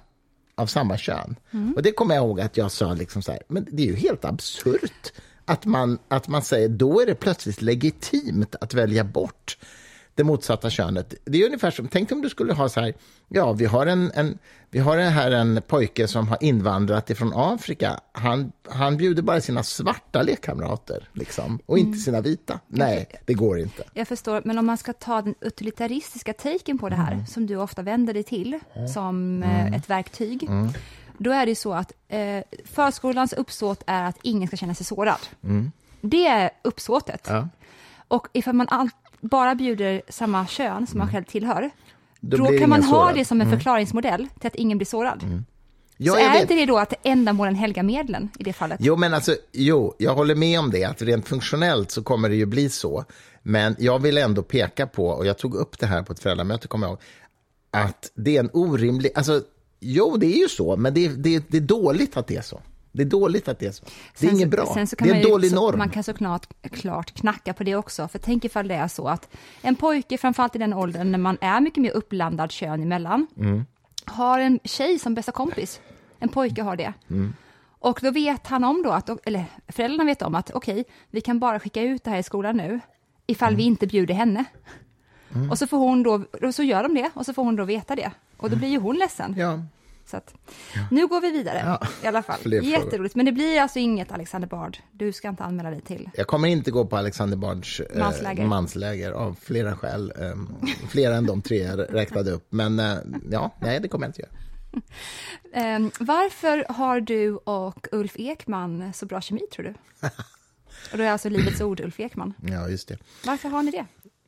av 0.63 0.67
samma 0.67 0.97
kön. 0.97 1.36
Mm. 1.52 1.73
Och 1.73 1.84
det 1.84 1.91
kommer 1.91 2.15
jag 2.15 2.23
ihåg 2.23 2.41
att 2.41 2.58
jag 2.58 2.71
sa, 2.71 2.93
liksom 2.93 3.21
så 3.21 3.32
här, 3.32 3.41
men 3.47 3.67
det 3.71 3.84
är 3.84 3.88
ju 3.88 3.95
helt 3.95 4.26
absurt 4.26 5.13
att 5.45 5.65
man, 5.65 5.99
att 6.08 6.28
man 6.28 6.41
säger 6.41 6.69
då 6.69 7.02
är 7.02 7.06
det 7.06 7.15
plötsligt 7.15 7.62
legitimt 7.62 8.56
att 8.62 8.73
välja 8.73 9.04
bort 9.04 9.58
det 10.15 10.23
motsatta 10.23 10.69
könet. 10.69 11.13
Det 11.26 11.41
är 11.41 11.45
ungefär 11.45 11.71
som, 11.71 11.88
tänk 11.88 12.12
om 12.12 12.21
du 12.21 12.30
skulle 12.30 12.54
ha 12.54 12.69
så 12.69 12.80
här, 12.80 12.93
ja, 13.28 13.54
vi 13.54 13.65
har 13.65 13.86
en, 13.86 14.12
en 14.15 14.38
vi 14.69 14.80
har 14.80 14.97
här 14.97 15.32
en 15.32 15.62
pojke 15.67 16.08
som 16.08 16.28
har 16.28 16.38
invandrat 16.41 17.10
ifrån 17.10 17.32
Afrika. 17.36 17.99
Han, 18.12 18.52
han 18.69 18.97
bjuder 18.97 19.21
bara 19.21 19.41
sina 19.41 19.63
svarta 19.63 20.21
lekkamrater, 20.21 21.10
liksom, 21.13 21.60
och 21.65 21.78
inte 21.78 21.88
mm. 21.88 21.99
sina 21.99 22.21
vita. 22.21 22.60
Nej, 22.67 23.08
det 23.26 23.34
går 23.34 23.60
inte. 23.60 23.84
Jag 23.93 24.08
förstår, 24.08 24.41
men 24.45 24.58
om 24.58 24.65
man 24.65 24.78
ska 24.78 24.93
ta 24.93 25.21
den 25.21 25.36
utilitaristiska 25.41 26.34
taken 26.34 26.78
på 26.78 26.89
det 26.89 26.95
här, 26.95 27.12
mm. 27.12 27.26
som 27.26 27.47
du 27.47 27.56
ofta 27.56 27.82
vänder 27.82 28.13
dig 28.13 28.23
till 28.23 28.60
som 28.93 29.43
eh, 29.43 29.62
mm. 29.62 29.73
ett 29.73 29.89
verktyg, 29.89 30.43
mm. 30.43 30.69
då 31.17 31.32
är 31.32 31.45
det 31.45 31.56
så 31.56 31.73
att 31.73 31.93
eh, 32.08 32.43
förskolans 32.65 33.34
uppsåt 33.34 33.84
är 33.88 34.04
att 34.04 34.17
ingen 34.21 34.47
ska 34.47 34.58
känna 34.58 34.76
sig 34.76 34.86
sårad. 34.86 35.19
Mm. 35.43 35.71
Det 36.02 36.28
är 36.28 36.49
uppsåtet. 36.62 37.28
Ja. 37.30 37.47
Och 38.08 38.28
ifall 38.34 38.54
man 38.54 38.67
all, 38.69 38.89
bara 39.23 39.55
bjuder 39.55 40.01
samma 40.09 40.47
kön 40.47 40.88
som 40.88 40.97
man 40.97 41.07
mm. 41.07 41.13
själv 41.13 41.23
tillhör, 41.23 41.69
då, 42.19 42.38
då 42.38 42.45
kan 42.45 42.69
man 42.69 42.83
ha 42.83 43.13
det 43.13 43.25
som 43.25 43.41
en 43.41 43.47
mm. 43.47 43.59
förklaringsmodell 43.59 44.27
till 44.39 44.47
att 44.47 44.55
ingen 44.55 44.77
blir 44.77 44.86
sårad. 44.86 45.23
Mm. 45.23 45.45
Ja, 45.97 46.13
så 46.13 46.19
är 46.19 46.31
vet. 46.31 46.41
inte 46.41 46.53
det 46.53 46.65
då 46.65 46.77
att 46.77 46.93
ändamålen 47.03 47.55
helgar 47.55 47.83
medlen 47.83 48.29
i 48.39 48.43
det 48.43 48.53
fallet? 48.53 48.79
Jo, 48.81 48.95
men 48.95 49.13
alltså, 49.13 49.36
jo, 49.51 49.95
jag 49.97 50.15
håller 50.15 50.36
med 50.36 50.59
om 50.59 50.71
det, 50.71 50.83
att 50.83 51.01
rent 51.01 51.27
funktionellt 51.27 51.91
så 51.91 52.03
kommer 52.03 52.29
det 52.29 52.36
ju 52.36 52.45
bli 52.45 52.69
så. 52.69 53.05
Men 53.43 53.75
jag 53.79 53.99
vill 53.99 54.17
ändå 54.17 54.43
peka 54.43 54.88
på, 54.88 55.07
och 55.07 55.25
jag 55.25 55.38
tog 55.38 55.55
upp 55.55 55.79
det 55.79 55.86
här 55.86 56.03
på 56.03 56.13
ett 56.13 56.19
föräldramöte, 56.19 56.67
kommer 56.67 56.88
jag 56.88 56.91
ihåg, 56.91 57.01
att 57.71 58.12
det 58.15 58.36
är 58.36 58.39
en 58.39 58.49
orimlig, 58.53 59.12
alltså, 59.15 59.41
jo, 59.79 60.17
det 60.17 60.25
är 60.25 60.38
ju 60.38 60.49
så, 60.49 60.75
men 60.75 60.93
det, 60.93 61.07
det, 61.07 61.43
det 61.47 61.57
är 61.57 61.62
dåligt 61.62 62.17
att 62.17 62.27
det 62.27 62.36
är 62.36 62.41
så. 62.41 62.62
Det 62.95 63.03
är 63.03 63.06
dåligt 63.06 63.47
att 63.47 63.60
det 63.60 63.65
är 63.65 63.71
så. 63.71 63.86
Det 63.86 64.25
är 64.25 64.29
sen, 64.29 64.38
inget 64.38 64.49
bra. 64.49 64.73
det 64.75 65.10
är 65.10 65.15
en 65.15 65.21
dålig 65.21 65.47
ju, 65.47 65.56
norm. 65.56 65.77
Man 65.77 65.89
kan 65.89 66.03
såklart 66.03 66.47
klart 66.71 67.12
knacka 67.12 67.53
på 67.53 67.63
det 67.63 67.75
också. 67.75 68.08
För 68.08 68.19
tänk 68.19 68.45
ifall 68.45 68.67
det 68.67 68.75
är 68.75 68.88
så 68.88 69.08
att 69.08 69.29
en 69.62 69.75
pojke, 69.75 70.17
framförallt 70.17 70.56
i 70.56 70.60
den 70.60 70.73
åldern 70.73 71.12
när 71.12 71.17
man 71.17 71.38
är 71.41 71.62
mycket 71.62 71.82
mer 71.82 71.91
uppblandad 71.91 72.51
kön 72.51 72.84
emellan, 72.84 73.27
mm. 73.38 73.65
har 74.06 74.39
en 74.39 74.60
tjej 74.63 74.99
som 74.99 75.13
bästa 75.15 75.32
kompis. 75.32 75.82
En 76.19 76.29
pojke 76.29 76.62
har 76.62 76.75
det. 76.75 76.93
Mm. 77.10 77.34
Och 77.79 77.99
då 78.01 78.12
vet 78.12 78.47
han 78.47 78.63
om 78.63 78.84
då 78.84 78.91
att, 78.91 79.27
eller 79.27 79.45
föräldrarna 79.67 80.03
vet 80.03 80.21
om 80.21 80.36
att 80.36 80.51
okej, 80.53 80.82
okay, 80.82 80.93
vi 81.10 81.21
kan 81.21 81.39
bara 81.39 81.60
skicka 81.60 81.82
ut 81.82 82.03
det 82.03 82.10
här 82.10 82.17
i 82.17 82.23
skolan 82.23 82.58
nu, 82.58 82.79
ifall 83.27 83.49
mm. 83.49 83.58
vi 83.58 83.63
inte 83.63 83.88
bjuder 83.88 84.13
henne. 84.13 84.45
Mm. 85.36 85.51
Och 85.51 85.58
så 85.58 85.67
får 85.67 85.77
hon 85.77 86.03
då, 86.03 86.23
så 86.51 86.63
gör 86.63 86.84
de 86.84 86.95
det, 86.95 87.10
och 87.13 87.25
så 87.25 87.34
får 87.34 87.43
hon 87.43 87.56
då 87.56 87.63
veta 87.63 87.95
det. 87.95 88.12
Och 88.38 88.49
då 88.49 88.56
blir 88.56 88.69
ju 88.69 88.79
hon 88.79 88.95
ledsen. 88.95 89.36
Ja. 89.38 89.60
Så 90.06 90.18
att. 90.18 90.34
Nu 90.92 91.08
går 91.08 91.22
vi 91.22 91.32
vidare 91.32 91.63
ja. 91.66 91.88
i 92.04 92.08
alla 92.08 92.24
fall. 92.24 92.54
Jätteroligt. 92.63 93.16
Men 93.16 93.26
det 93.26 93.32
blir 93.32 93.62
alltså 93.62 93.80
inget 93.80 94.12
Alexander 94.12 94.48
Bard. 94.48 94.78
Du 94.92 95.12
ska 95.13 95.30
inte 95.30 95.44
anmäla 95.44 95.70
dig 95.70 95.82
till. 95.82 96.10
Jag 96.13 96.28
kommer 96.28 96.48
inte 96.48 96.72
gå 96.72 96.86
på 96.86 96.98
Alexander 96.98 97.38
Bards 97.38 97.80
eh, 97.80 98.00
mansläger, 98.00 98.46
mansläger 98.46 99.12
av 99.12 99.38
flera 99.42 99.78
skäl. 99.78 100.13
Eh, 100.20 100.36
flera 100.89 101.16
än 101.16 101.26
de 101.26 101.42
tre 101.42 101.58
jag 101.58 101.80
räknade 101.80 102.32
upp. 102.32 102.48
Men 102.50 102.80
eh, 102.80 102.98
ja, 103.32 103.52
nej, 103.62 103.80
det 103.80 103.88
kommer 103.88 104.06
jag 104.06 104.10
inte 104.10 104.22
göra. 104.22 105.76
Um, 105.76 105.91
varför 105.99 106.66
har 106.74 107.01
du 107.01 107.36
och 107.36 107.88
Ulf 107.91 108.14
Ekman 108.16 108.93
så 108.93 109.06
bra 109.06 109.22
kemi, 109.22 109.41
tror 109.54 109.66
du? 109.66 109.74
och 110.91 110.97
då 110.97 111.04
är 111.04 111.12
alltså 111.12 111.30
Livets 111.30 111.62
Ord 111.62 111.80
Ulf 111.80 111.99
Ekman. 111.99 112.34
Ja, 112.41 112.70
just 112.70 112.88
det. 112.88 112.97
Varför 113.26 113.49
har 113.49 113.64
ni 113.64 113.72
det? 113.72 113.86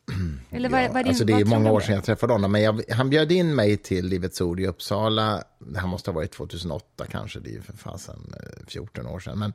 Eller 0.51 0.69
vad, 0.69 0.83
Ja, 0.83 0.87
vad 0.87 0.97
är 0.97 1.03
din, 1.03 1.09
alltså 1.09 1.25
det 1.25 1.33
är 1.33 1.45
många 1.45 1.71
år 1.71 1.79
sedan 1.79 1.95
jag 1.95 2.03
träffade 2.03 2.33
honom, 2.33 2.51
men 2.51 2.61
jag, 2.61 2.81
han 2.89 3.09
bjöd 3.09 3.31
in 3.31 3.55
mig 3.55 3.77
till 3.77 4.05
Livets 4.05 4.41
Ord 4.41 4.59
i 4.59 4.67
Uppsala. 4.67 5.43
Det 5.59 5.79
här 5.79 5.87
måste 5.87 6.11
ha 6.11 6.15
varit 6.15 6.31
2008 6.31 7.05
kanske, 7.11 7.39
det 7.39 7.49
är 7.49 7.53
ju 7.53 7.61
för 7.61 7.77
fasen 7.77 8.33
eh, 8.33 8.65
14 8.67 9.07
år 9.07 9.19
sedan. 9.19 9.39
Men 9.39 9.53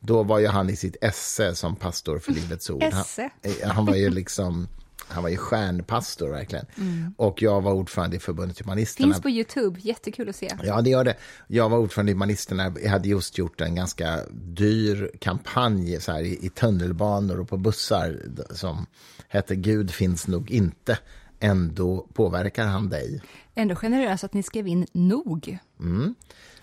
då 0.00 0.22
var 0.22 0.38
ju 0.38 0.46
han 0.46 0.70
i 0.70 0.76
sitt 0.76 0.96
esse 1.00 1.54
som 1.54 1.76
pastor 1.76 2.18
för 2.18 2.32
Livets 2.32 2.70
Ord. 2.70 2.82
Han, 2.82 3.04
eh, 3.42 3.68
han 3.68 3.86
var 3.86 3.94
ju 3.94 4.10
liksom, 4.10 4.68
han 5.08 5.22
var 5.22 5.30
ju 5.30 5.36
stjärnpastor 5.36 6.28
verkligen. 6.28 6.66
Mm. 6.76 7.14
Och 7.16 7.42
jag 7.42 7.60
var 7.60 7.72
ordförande 7.72 8.16
i 8.16 8.18
förbundet 8.18 8.60
Humanisterna. 8.60 9.06
Finns 9.06 9.22
på 9.22 9.30
Youtube, 9.30 9.80
jättekul 9.82 10.28
att 10.28 10.36
se. 10.36 10.50
Ja, 10.62 10.80
det 10.80 10.90
gör 10.90 11.04
det. 11.04 11.16
Jag 11.46 11.68
var 11.68 11.78
ordförande 11.78 12.12
i 12.12 12.14
Humanisterna. 12.14 12.74
Jag 12.82 12.90
hade 12.90 13.08
just 13.08 13.38
gjort 13.38 13.60
en 13.60 13.74
ganska 13.74 14.20
dyr 14.32 15.10
kampanj 15.18 16.00
så 16.00 16.12
här, 16.12 16.22
i, 16.22 16.46
i 16.46 16.48
tunnelbanor 16.48 17.40
och 17.40 17.48
på 17.48 17.56
bussar 17.56 18.20
som 18.50 18.86
hette 19.28 19.56
Gud 19.56 19.90
finns 19.90 20.26
nog 20.26 20.50
inte. 20.50 20.98
Ändå 21.40 22.06
påverkar 22.12 22.66
han 22.66 22.88
dig. 22.88 23.22
Ändå 23.54 23.74
generöst 23.74 24.24
att 24.24 24.34
ni 24.34 24.42
skrev 24.42 24.66
in 24.66 24.86
nog. 24.92 25.58
Mm. 25.80 26.14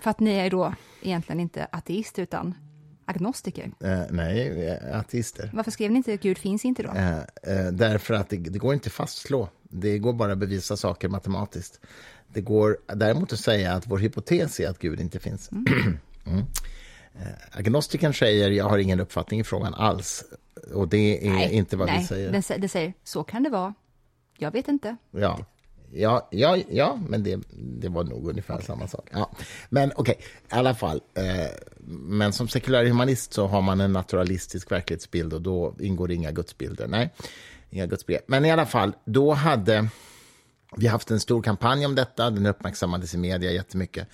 För 0.02 0.10
att 0.10 0.20
ni 0.20 0.32
är 0.32 0.50
då 0.50 0.74
egentligen 1.02 1.40
inte 1.40 1.68
ateister 1.72 2.24
utan 2.24 2.54
agnostiker. 3.10 3.72
Eh, 3.84 4.02
nej, 4.10 4.66
är 4.68 5.00
ateister. 5.00 5.52
Varför 5.54 5.72
skrev 5.72 5.92
ni 5.92 5.98
inte 5.98 6.18
Gud 6.18 6.38
finns 6.38 6.66
inte 6.66 6.84
då? 6.84 6.90
Eh, 6.90 7.18
eh, 7.18 7.72
därför 7.72 8.14
att 8.14 8.30
det, 8.30 8.38
det 8.38 8.60
går 8.60 8.74
inte 8.74 8.88
att 8.88 8.94
fastslå. 8.94 9.50
Det 9.64 10.00
går 10.00 10.14
bara 10.14 10.32
att 10.32 10.38
bevisa 10.38 10.78
saker 10.78 11.10
matematiskt. 11.10 11.80
Det 12.28 12.42
går 12.42 12.78
däremot 12.96 13.34
att 13.34 13.40
säga 13.40 13.74
att 13.74 13.88
vår 13.88 13.98
hypotes 13.98 14.60
är 14.60 14.70
att 14.70 14.80
Gud 14.80 15.00
inte 15.00 15.20
finns. 15.20 15.52
Mm. 15.52 15.66
Eh, 17.22 17.58
agnostikern 17.60 18.14
säger 18.14 18.52
jag 18.52 18.66
har 18.66 18.78
ingen 18.78 19.00
uppfattning 19.00 19.40
i 19.40 19.44
frågan 19.44 19.74
alls. 19.74 20.24
Och 20.74 20.88
det 20.88 21.28
är 21.28 21.50
inte 21.50 21.78
vad 21.78 21.88
nej, 21.88 22.00
vi 22.00 22.06
säger. 22.06 22.32
Den, 22.32 22.42
sä- 22.42 22.58
det 22.58 22.70
säger 22.70 22.94
så 23.04 23.24
kan 23.24 23.44
det 23.44 23.50
vara. 23.50 23.74
Jag 24.38 24.52
vet 24.52 24.68
inte. 24.68 24.96
Ja, 25.12 25.46
ja, 25.94 26.28
ja, 26.32 26.58
ja 26.70 27.00
men 27.08 27.24
det, 27.24 27.40
det 27.52 27.90
var 27.90 28.04
nog 28.04 28.30
ungefär 28.30 28.62
samma 28.62 28.88
sak. 28.88 29.10
Ja. 29.12 29.32
Men 29.70 29.92
okej, 29.96 30.16
i 30.20 30.24
alla 30.50 30.76
fall. 30.76 31.02
Eh, 31.14 31.48
men 31.88 32.34
som 32.34 32.48
sekulär 32.48 32.86
humanist 32.86 33.34
så 33.34 33.48
har 33.48 33.62
man 33.62 33.82
en 33.82 33.94
naturalistisk 33.94 34.72
verklighetsbild 34.72 35.34
och 35.34 35.42
då 35.42 35.76
ingår 35.80 36.12
inga 36.12 36.32
gudsbilder. 36.32 36.88
Nej, 36.88 37.14
inga 37.70 37.86
gudsbilder. 37.86 38.24
Men 38.28 38.46
i 38.46 38.52
alla 38.52 38.66
fall, 38.66 38.96
då 39.06 39.34
hade 39.34 39.90
vi 40.76 40.88
haft 40.88 41.12
en 41.12 41.20
stor 41.20 41.42
kampanj 41.42 41.86
om 41.86 41.96
detta. 41.96 42.30
Den 42.30 42.46
uppmärksammades 42.46 43.14
i 43.14 43.18
media 43.18 43.52
jättemycket. 43.52 44.08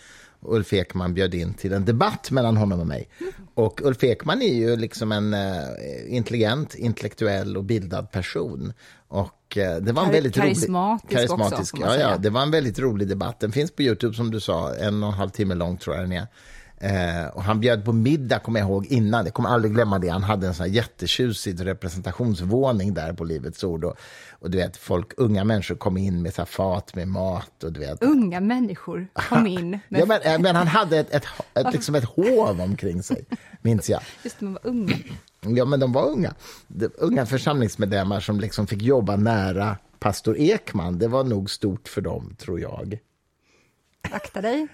Ulf 0.48 0.74
Ekman 0.74 1.14
bjöd 1.14 1.34
in 1.34 1.54
till 1.54 1.74
en 1.74 1.86
debatt 1.86 2.32
mellan 2.32 2.58
honom 2.58 2.80
och 2.80 2.88
mig. 2.88 3.10
Och 3.54 3.82
Ulf 3.84 4.04
Ekman 4.04 4.42
är 4.42 4.54
ju 4.54 4.76
liksom 4.76 5.12
en 5.12 5.34
eh, 5.34 6.16
intelligent, 6.16 6.76
intellektuell 6.76 7.58
och 7.58 7.64
bildad 7.64 8.12
person. 8.12 8.74
Och 9.08 9.35
eh, 9.58 9.76
det 9.76 9.92
var 9.92 10.02
en 10.04 10.08
Kar- 10.10 10.14
väldigt 10.14 10.36
karismatisk 10.36 11.14
rolig... 11.14 11.32
också, 11.32 11.78
får 11.78 11.80
man 11.80 11.90
ja, 12.00 12.10
ja, 12.12 12.18
det 12.18 12.30
var 12.30 12.42
en 12.42 12.52
väldigt 12.52 12.80
rolig 12.80 13.08
debatt. 13.08 13.40
Den 13.40 13.52
finns 13.52 13.72
på 13.72 13.82
Youtube 13.82 14.14
som 14.14 14.32
du 14.32 14.40
sa, 14.40 14.76
en 14.76 15.04
och 15.04 15.10
en 15.10 15.16
halv 15.16 15.30
timme 15.30 15.56
lång 15.56 15.78
tror 15.78 15.96
jag 15.96 16.04
den 16.06 16.12
är. 16.12 16.28
Eh, 16.78 17.28
och 17.28 17.44
han 17.44 17.60
bjöd 17.60 17.86
på 17.86 17.94
middag, 17.94 18.40
kommer 18.40 18.60
jag 18.60 18.70
ihåg, 18.70 18.86
innan. 18.86 19.26
Jag 19.26 19.34
kommer 19.34 19.50
aldrig 19.50 19.74
glömma 19.74 20.00
det. 20.00 20.10
Han 20.10 20.24
hade 20.24 20.48
en 20.48 20.54
sån 20.54 20.66
här 20.66 20.74
jättetjusig 20.74 21.66
representationsvåning 21.66 22.94
där 22.94 23.14
på 23.14 23.24
Livets 23.24 23.64
Ord. 23.64 23.84
Och, 23.84 23.96
och 24.32 24.52
du 24.52 24.58
vet, 24.58 24.78
folk, 24.78 25.12
unga 25.18 25.44
människor 25.44 25.76
kom 25.76 25.98
in 25.98 26.22
med 26.22 26.34
så 26.34 26.46
fat 26.46 26.96
med 26.96 27.08
mat. 27.08 27.64
Och 27.64 27.74
du 27.74 27.80
vet, 27.80 28.04
Unga 28.04 28.40
människor 28.40 29.08
kom 29.14 29.48
in. 29.58 29.70
Med, 29.90 30.02
Ja, 30.02 30.06
men, 30.06 30.22
eh, 30.22 30.40
men 30.40 30.56
han 30.56 30.68
hade 30.68 30.98
ett, 30.98 31.14
ett, 31.14 31.26
ett, 31.54 31.74
liksom 31.74 31.96
ett 31.96 32.06
hov 32.06 32.62
omkring 32.62 33.04
sig, 33.04 33.26
minns 33.62 33.90
jag. 33.90 34.02
Just 34.24 34.42
när 34.42 34.50
man 34.50 34.54
var 34.64 34.70
unga. 34.72 34.96
Ja, 35.46 35.66
men 35.66 35.80
de 35.80 35.92
var 35.92 36.10
unga. 36.10 36.34
De, 36.68 36.90
unga 36.98 37.26
församlingsmedlemmar 37.26 38.20
som 38.20 38.40
liksom 38.40 38.68
fick 38.68 38.82
jobba 38.82 39.16
nära 39.16 39.78
pastor 40.00 40.38
Ekman. 40.38 41.00
Det 41.00 41.08
var 41.08 41.24
nog 41.24 41.50
stort 41.50 41.88
för 41.88 42.02
dem, 42.02 42.36
tror 42.38 42.60
jag. 42.60 43.00
Akta 44.12 44.42
dig. 44.42 44.68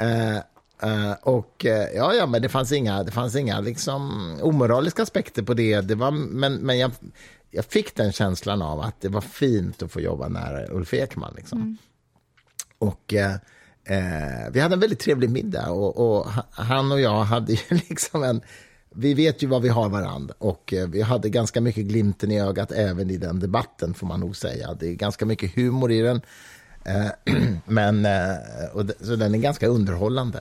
Eh, 0.00 0.36
eh, 0.36 1.12
och 1.22 1.64
eh, 1.66 1.88
ja, 1.94 2.14
ja, 2.14 2.26
men 2.26 2.42
det 2.42 2.48
fanns 2.48 2.72
inga, 2.72 3.02
det 3.02 3.10
fanns 3.10 3.36
inga 3.36 3.60
liksom, 3.60 4.32
omoraliska 4.42 5.02
aspekter 5.02 5.42
på 5.42 5.54
det. 5.54 5.80
det 5.80 5.94
var, 5.94 6.10
men 6.10 6.54
men 6.54 6.78
jag, 6.78 6.90
jag 7.50 7.64
fick 7.64 7.94
den 7.96 8.12
känslan 8.12 8.62
av 8.62 8.80
att 8.80 9.00
det 9.00 9.08
var 9.08 9.20
fint 9.20 9.82
att 9.82 9.92
få 9.92 10.00
jobba 10.00 10.28
nära 10.28 10.66
Ulf 10.70 10.94
Ekman. 10.94 11.32
Liksom. 11.36 11.76
Och 12.78 13.14
eh, 13.14 13.32
eh, 13.84 14.50
vi 14.52 14.60
hade 14.60 14.74
en 14.74 14.80
väldigt 14.80 15.00
trevlig 15.00 15.30
middag 15.30 15.70
och, 15.70 15.96
och 15.96 16.24
ha- 16.30 16.46
han 16.50 16.92
och 16.92 17.00
jag 17.00 17.24
hade 17.24 17.52
ju 17.52 17.58
liksom 17.88 18.22
en... 18.22 18.40
Vi 18.90 19.14
vet 19.14 19.42
ju 19.42 19.46
vad 19.46 19.62
vi 19.62 19.68
har 19.68 19.88
varandra 19.88 20.34
och 20.38 20.72
eh, 20.72 20.88
vi 20.88 21.02
hade 21.02 21.28
ganska 21.28 21.60
mycket 21.60 21.84
glimten 21.84 22.30
i 22.30 22.40
ögat 22.40 22.72
även 22.72 23.10
i 23.10 23.16
den 23.16 23.40
debatten 23.40 23.94
får 23.94 24.06
man 24.06 24.20
nog 24.20 24.36
säga. 24.36 24.74
Det 24.74 24.88
är 24.88 24.94
ganska 24.94 25.26
mycket 25.26 25.54
humor 25.54 25.92
i 25.92 26.00
den. 26.00 26.20
Eh, 26.84 27.34
men, 27.64 28.04
eh, 28.06 28.36
och 28.72 28.84
så 29.00 29.16
den 29.16 29.34
är 29.34 29.38
ganska 29.38 29.66
underhållande. 29.66 30.40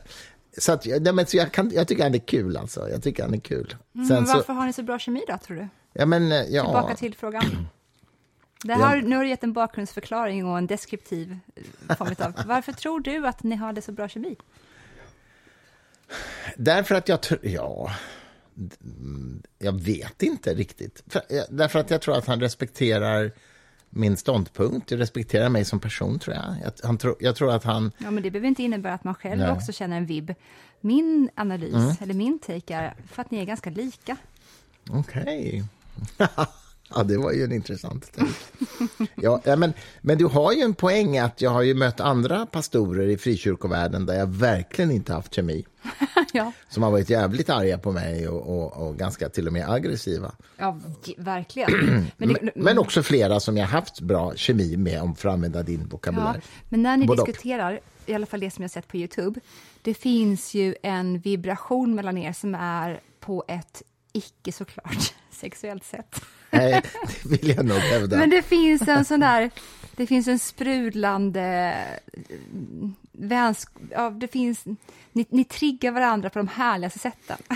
Så, 0.57 0.71
att, 0.71 0.85
ja, 0.85 1.13
men, 1.13 1.25
så 1.25 1.37
jag, 1.37 1.51
kan, 1.51 1.71
jag 1.73 1.87
tycker 1.87 2.03
han 2.03 2.15
är 2.15 2.19
kul 2.19 2.57
alltså. 2.57 2.89
Jag 2.89 3.03
tycker 3.03 3.23
han 3.23 3.33
är 3.33 3.39
kul. 3.39 3.75
Mm, 3.95 4.07
Sen 4.07 4.15
men 4.15 4.25
varför 4.25 4.43
så, 4.43 4.53
har 4.53 4.65
ni 4.65 4.73
så 4.73 4.83
bra 4.83 4.99
kemi 4.99 5.23
då, 5.27 5.37
tror 5.37 5.57
du? 5.57 5.67
ja, 5.93 6.05
men, 6.05 6.29
ja, 6.29 6.63
Tillbaka 6.63 6.95
till 6.95 7.15
frågan. 7.15 7.67
Det 8.63 8.73
här, 8.73 9.01
Nu 9.01 9.15
har 9.15 9.23
du 9.23 9.29
gett 9.29 9.43
en 9.43 9.53
bakgrundsförklaring 9.53 10.45
och 10.45 10.57
en 10.57 10.67
deskriptiv 10.67 11.39
form 11.97 12.15
av. 12.19 12.33
Varför 12.47 12.71
tror 12.71 12.99
du 12.99 13.27
att 13.27 13.43
ni 13.43 13.55
har 13.55 13.73
det 13.73 13.81
så 13.81 13.91
bra 13.91 14.07
kemi? 14.07 14.35
Därför 16.57 16.95
att 16.95 17.09
jag 17.09 17.21
tror... 17.21 17.39
Ja, 17.43 17.91
jag 19.59 19.81
vet 19.81 20.23
inte 20.23 20.53
riktigt. 20.53 21.03
För, 21.07 21.21
ja, 21.29 21.45
därför 21.49 21.79
att 21.79 21.89
jag 21.89 22.01
tror 22.01 22.17
att 22.17 22.27
han 22.27 22.39
respekterar 22.39 23.31
min 23.89 24.17
ståndpunkt. 24.17 24.91
Jag 24.91 24.99
respekterar 24.99 25.49
mig 25.49 25.65
som 25.65 25.79
person, 25.79 26.19
tror 26.19 26.35
jag. 26.35 26.55
Jag, 26.63 26.71
han 26.83 26.97
tro, 26.97 27.15
jag 27.19 27.35
tror 27.35 27.51
att 27.51 27.63
han... 27.63 27.91
Ja, 27.97 28.11
men 28.11 28.23
det 28.23 28.31
behöver 28.31 28.47
inte 28.47 28.63
innebära 28.63 28.93
att 28.93 29.03
man 29.03 29.15
själv 29.15 29.41
Nej. 29.41 29.51
också 29.51 29.71
känner 29.71 29.97
en 29.97 30.05
vibb. 30.05 30.33
Min 30.81 31.29
analys, 31.35 32.01
eller 32.01 32.13
min 32.13 32.39
take 32.39 32.75
är 32.75 32.95
för 33.11 33.21
att 33.21 33.31
ni 33.31 33.39
är 33.39 33.45
ganska 33.45 33.69
lika. 33.69 34.17
Okej. 34.89 35.63
ja, 36.95 37.03
det 37.03 37.17
var 37.17 37.31
ju 37.31 37.43
en 37.43 37.51
intressant 37.51 38.11
tänk. 38.15 38.29
ja, 39.15 39.41
ja, 39.43 39.55
men, 39.55 39.73
men 40.01 40.17
du 40.17 40.25
har 40.25 40.51
ju 40.51 40.61
en 40.61 40.73
poäng 40.73 41.17
att 41.17 41.41
jag 41.41 41.51
har 41.51 41.61
ju 41.61 41.73
mött 41.73 41.99
andra 41.99 42.45
pastorer 42.45 43.07
i 43.07 43.17
frikyrkovärlden 43.17 44.05
där 44.05 44.13
jag 44.13 44.27
verkligen 44.27 44.91
inte 44.91 45.13
haft 45.13 45.33
kemi. 45.33 45.65
ja, 46.33 46.51
Som 46.69 46.83
har 46.83 46.91
varit 46.91 47.09
jävligt 47.09 47.49
arga 47.49 47.77
på 47.77 47.91
mig 47.91 48.27
och, 48.27 48.57
och, 48.57 48.87
och 48.87 48.97
ganska 48.97 49.29
till 49.29 49.47
och 49.47 49.53
med 49.53 49.69
aggressiva. 49.69 50.31
ja, 50.57 50.79
verkligen. 51.17 51.71
Men, 52.17 52.29
det, 52.29 52.51
Men 52.55 52.77
också 52.77 53.03
flera 53.03 53.39
som 53.39 53.57
jag 53.57 53.67
haft 53.67 54.01
bra 54.01 54.35
kemi 54.35 54.77
med, 54.77 55.01
om 55.01 55.15
för 55.15 55.29
att 55.29 55.33
använda 55.33 55.63
din 55.63 55.79
ja, 55.79 55.87
vokabulär. 55.89 56.41
men 56.69 56.83
när 56.83 56.97
ni 56.97 57.05
Både 57.05 57.25
diskuterar, 57.25 57.79
i 58.05 58.13
alla 58.13 58.25
fall 58.25 58.39
det 58.39 58.51
som 58.51 58.61
jag 58.61 58.71
sett 58.71 58.87
på 58.87 58.97
Youtube, 58.97 59.39
det 59.81 59.93
finns 59.93 60.53
ju 60.53 60.75
en 60.83 61.19
vibration 61.19 61.95
mellan 61.95 62.17
er 62.17 62.33
som 62.33 62.55
är 62.55 62.99
på 63.19 63.43
ett 63.47 63.83
icke 64.13 64.51
såklart 64.51 65.13
sexuellt 65.37 65.83
sätt. 65.83 66.21
Nej, 66.49 66.81
det 67.23 67.29
vill 67.29 67.49
jag 67.49 67.65
nog 67.65 67.77
hävda. 67.77 68.17
Men 68.17 68.29
det 68.29 68.41
finns 68.41 68.87
en 68.87 69.05
sån 69.05 69.19
där, 69.19 69.51
det 69.95 70.07
finns 70.07 70.27
en 70.27 70.39
sprudlande 70.39 71.75
vänskap, 73.11 73.81
ja, 73.91 74.09
det 74.09 74.27
finns, 74.27 74.65
ni, 75.11 75.25
ni 75.29 75.43
triggar 75.43 75.91
varandra 75.91 76.29
på 76.29 76.39
de 76.39 76.47
härligaste 76.47 76.99
sätten. 76.99 77.37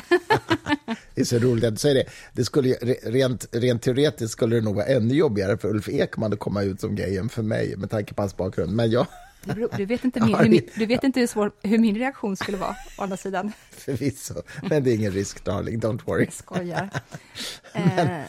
Det 1.15 1.21
är 1.21 1.25
så 1.25 1.39
roligt 1.39 1.63
att 1.63 1.73
du 1.73 1.77
säger 1.77 1.95
det. 1.95 2.05
det 2.33 2.45
skulle, 2.45 2.73
rent, 3.03 3.47
rent 3.51 3.81
teoretiskt 3.81 4.31
skulle 4.31 4.55
det 4.55 4.61
nog 4.61 4.75
vara 4.75 4.85
ännu 4.85 5.13
jobbigare 5.13 5.57
för 5.57 5.69
Ulf 5.69 5.89
Ekman 5.89 6.33
att 6.33 6.39
komma 6.39 6.63
ut 6.63 6.81
som 6.81 6.95
gay 6.95 7.17
än 7.17 7.29
för 7.29 7.41
mig, 7.41 7.75
med 7.77 7.89
tanke 7.89 8.13
på 8.13 8.21
hans 8.21 8.37
bakgrund. 8.37 8.75
Men 8.75 8.91
jag, 8.91 9.07
Du, 9.77 9.85
vet 9.85 10.03
inte, 10.05 10.19
min, 10.25 10.35
hur, 10.35 10.79
du 10.79 10.85
vet 10.85 11.03
inte 11.03 11.19
hur, 11.19 11.27
svår, 11.27 11.51
hur 11.63 11.77
min 11.77 11.95
reaktion 11.95 12.35
skulle 12.37 12.57
vara, 12.57 12.75
å 12.97 13.03
andra 13.03 13.17
sidan. 13.17 13.51
förvisso. 13.71 14.33
Men 14.69 14.83
det 14.83 14.91
är 14.91 14.95
ingen 14.95 15.11
risk, 15.11 15.45
darling. 15.45 15.79
Don't 15.79 16.05
worry. 16.05 16.23
Jag 16.23 16.33
skojar. 16.33 16.89
Eh, 17.73 18.21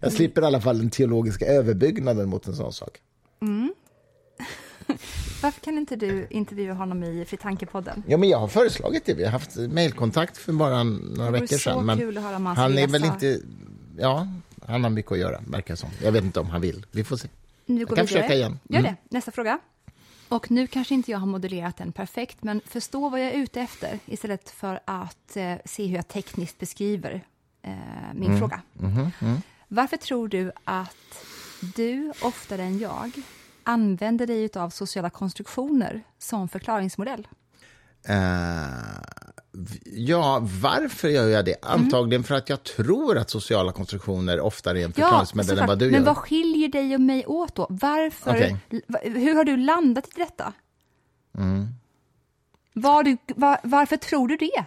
Jag 0.00 0.12
slipper 0.12 0.42
i 0.42 0.44
alla 0.44 0.60
fall 0.60 0.78
den 0.78 0.90
teologiska 0.90 1.46
överbyggnaden 1.46 2.28
mot 2.28 2.46
en 2.46 2.56
sån 2.56 2.72
sak. 2.72 2.98
varför 5.42 5.60
kan 5.60 5.78
inte 5.78 5.96
du 5.96 6.26
intervjua 6.30 6.74
honom 6.74 7.04
i 7.04 7.24
Fritankepodden? 7.24 8.02
Ja, 8.06 8.16
men 8.16 8.28
jag 8.28 8.38
har 8.38 8.48
föreslagit 8.48 9.04
det. 9.04 9.14
Vi 9.14 9.24
har 9.24 9.30
haft 9.30 9.56
mejlkontakt 9.56 10.36
för 10.38 10.52
bara 10.52 10.82
några 10.84 11.30
veckor 11.30 11.56
sedan. 11.56 11.86
Men 11.86 11.98
kul 11.98 12.18
att 12.18 12.24
höra 12.24 12.36
om 12.36 12.46
hans 12.46 12.58
han 12.58 12.78
är 12.78 12.86
väl 12.88 13.04
inte... 13.04 13.40
Ja, 13.98 14.28
han 14.66 14.82
har 14.84 14.90
mycket 14.90 15.12
att 15.12 15.18
göra, 15.18 15.40
verkar 15.46 15.74
som. 15.74 15.88
Jag 16.02 16.12
vet 16.12 16.24
inte 16.24 16.40
om 16.40 16.46
han 16.50 16.60
vill. 16.60 16.86
Vi 16.90 17.04
får 17.04 17.16
se. 17.16 17.28
Nu 17.66 17.78
Jag 17.80 17.88
går 17.88 17.96
kan 17.96 18.04
vi 18.06 18.12
försöka 18.12 18.34
igen. 18.34 18.58
Gör 18.68 18.78
Mm. 18.78 18.92
det. 19.10 19.16
Nästa 19.16 19.30
fråga. 19.30 19.58
Och 20.28 20.50
nu 20.50 20.66
kanske 20.66 20.94
inte 20.94 21.10
jag 21.10 21.18
har 21.18 21.26
modellerat 21.26 21.76
den 21.76 21.92
perfekt, 21.92 22.42
men 22.42 22.60
förstå 22.66 23.08
vad 23.08 23.20
jag 23.20 23.26
är 23.28 23.32
ute 23.38 23.60
efter 23.60 23.98
istället 24.06 24.50
för 24.50 24.80
att 24.84 25.36
eh, 25.36 25.54
se 25.64 25.86
hur 25.86 25.96
jag 25.96 26.08
tekniskt 26.08 26.58
beskriver 26.58 27.24
eh, 27.62 27.72
min 28.14 28.24
Mm. 28.28 28.38
fråga. 28.38 28.62
Mm-hmm, 28.78 29.40
Varför 29.68 29.96
tror 29.96 30.28
du 30.28 30.52
att 30.64 31.24
du 31.76 32.12
oftare 32.22 32.62
än 32.62 32.78
jag 32.78 33.12
använder 33.62 34.26
dig 34.26 34.50
av 34.56 34.70
sociala 34.70 35.10
konstruktioner 35.10 36.02
som 36.18 36.48
förklaringsmodell? 36.48 37.28
Eh, 38.08 38.16
Ja, 39.84 40.38
varför 40.62 41.08
gör 41.08 41.28
jag 41.28 41.44
det? 41.44 41.56
Antagligen 41.62 42.24
för 42.24 42.34
att 42.34 42.48
jag 42.48 42.62
tror 42.62 43.18
att 43.18 43.30
sociala 43.30 43.72
konstruktioner 43.72 44.40
oftare 44.40 44.80
är 44.80 44.84
en 44.84 44.92
förklaringsmodell 44.92 45.50
än 45.50 45.56
såklart. 45.56 45.68
vad 45.68 45.78
du 45.78 45.90
Men 45.90 45.94
gör. 46.00 46.06
vad 46.06 46.16
skiljer 46.16 46.68
dig 46.68 46.94
och 46.94 47.00
mig 47.00 47.26
åt 47.26 47.54
då? 47.54 47.66
Varför, 47.70 48.58
va- 48.86 48.98
hur 49.02 49.34
har 49.34 49.44
du 49.44 49.56
landat 49.56 50.06
i 50.08 50.20
detta? 50.20 50.52
Mm. 51.38 51.68
Var 52.72 53.02
du, 53.02 53.16
va- 53.36 53.60
varför 53.62 53.96
tror 53.96 54.28
du 54.28 54.36
det? 54.36 54.64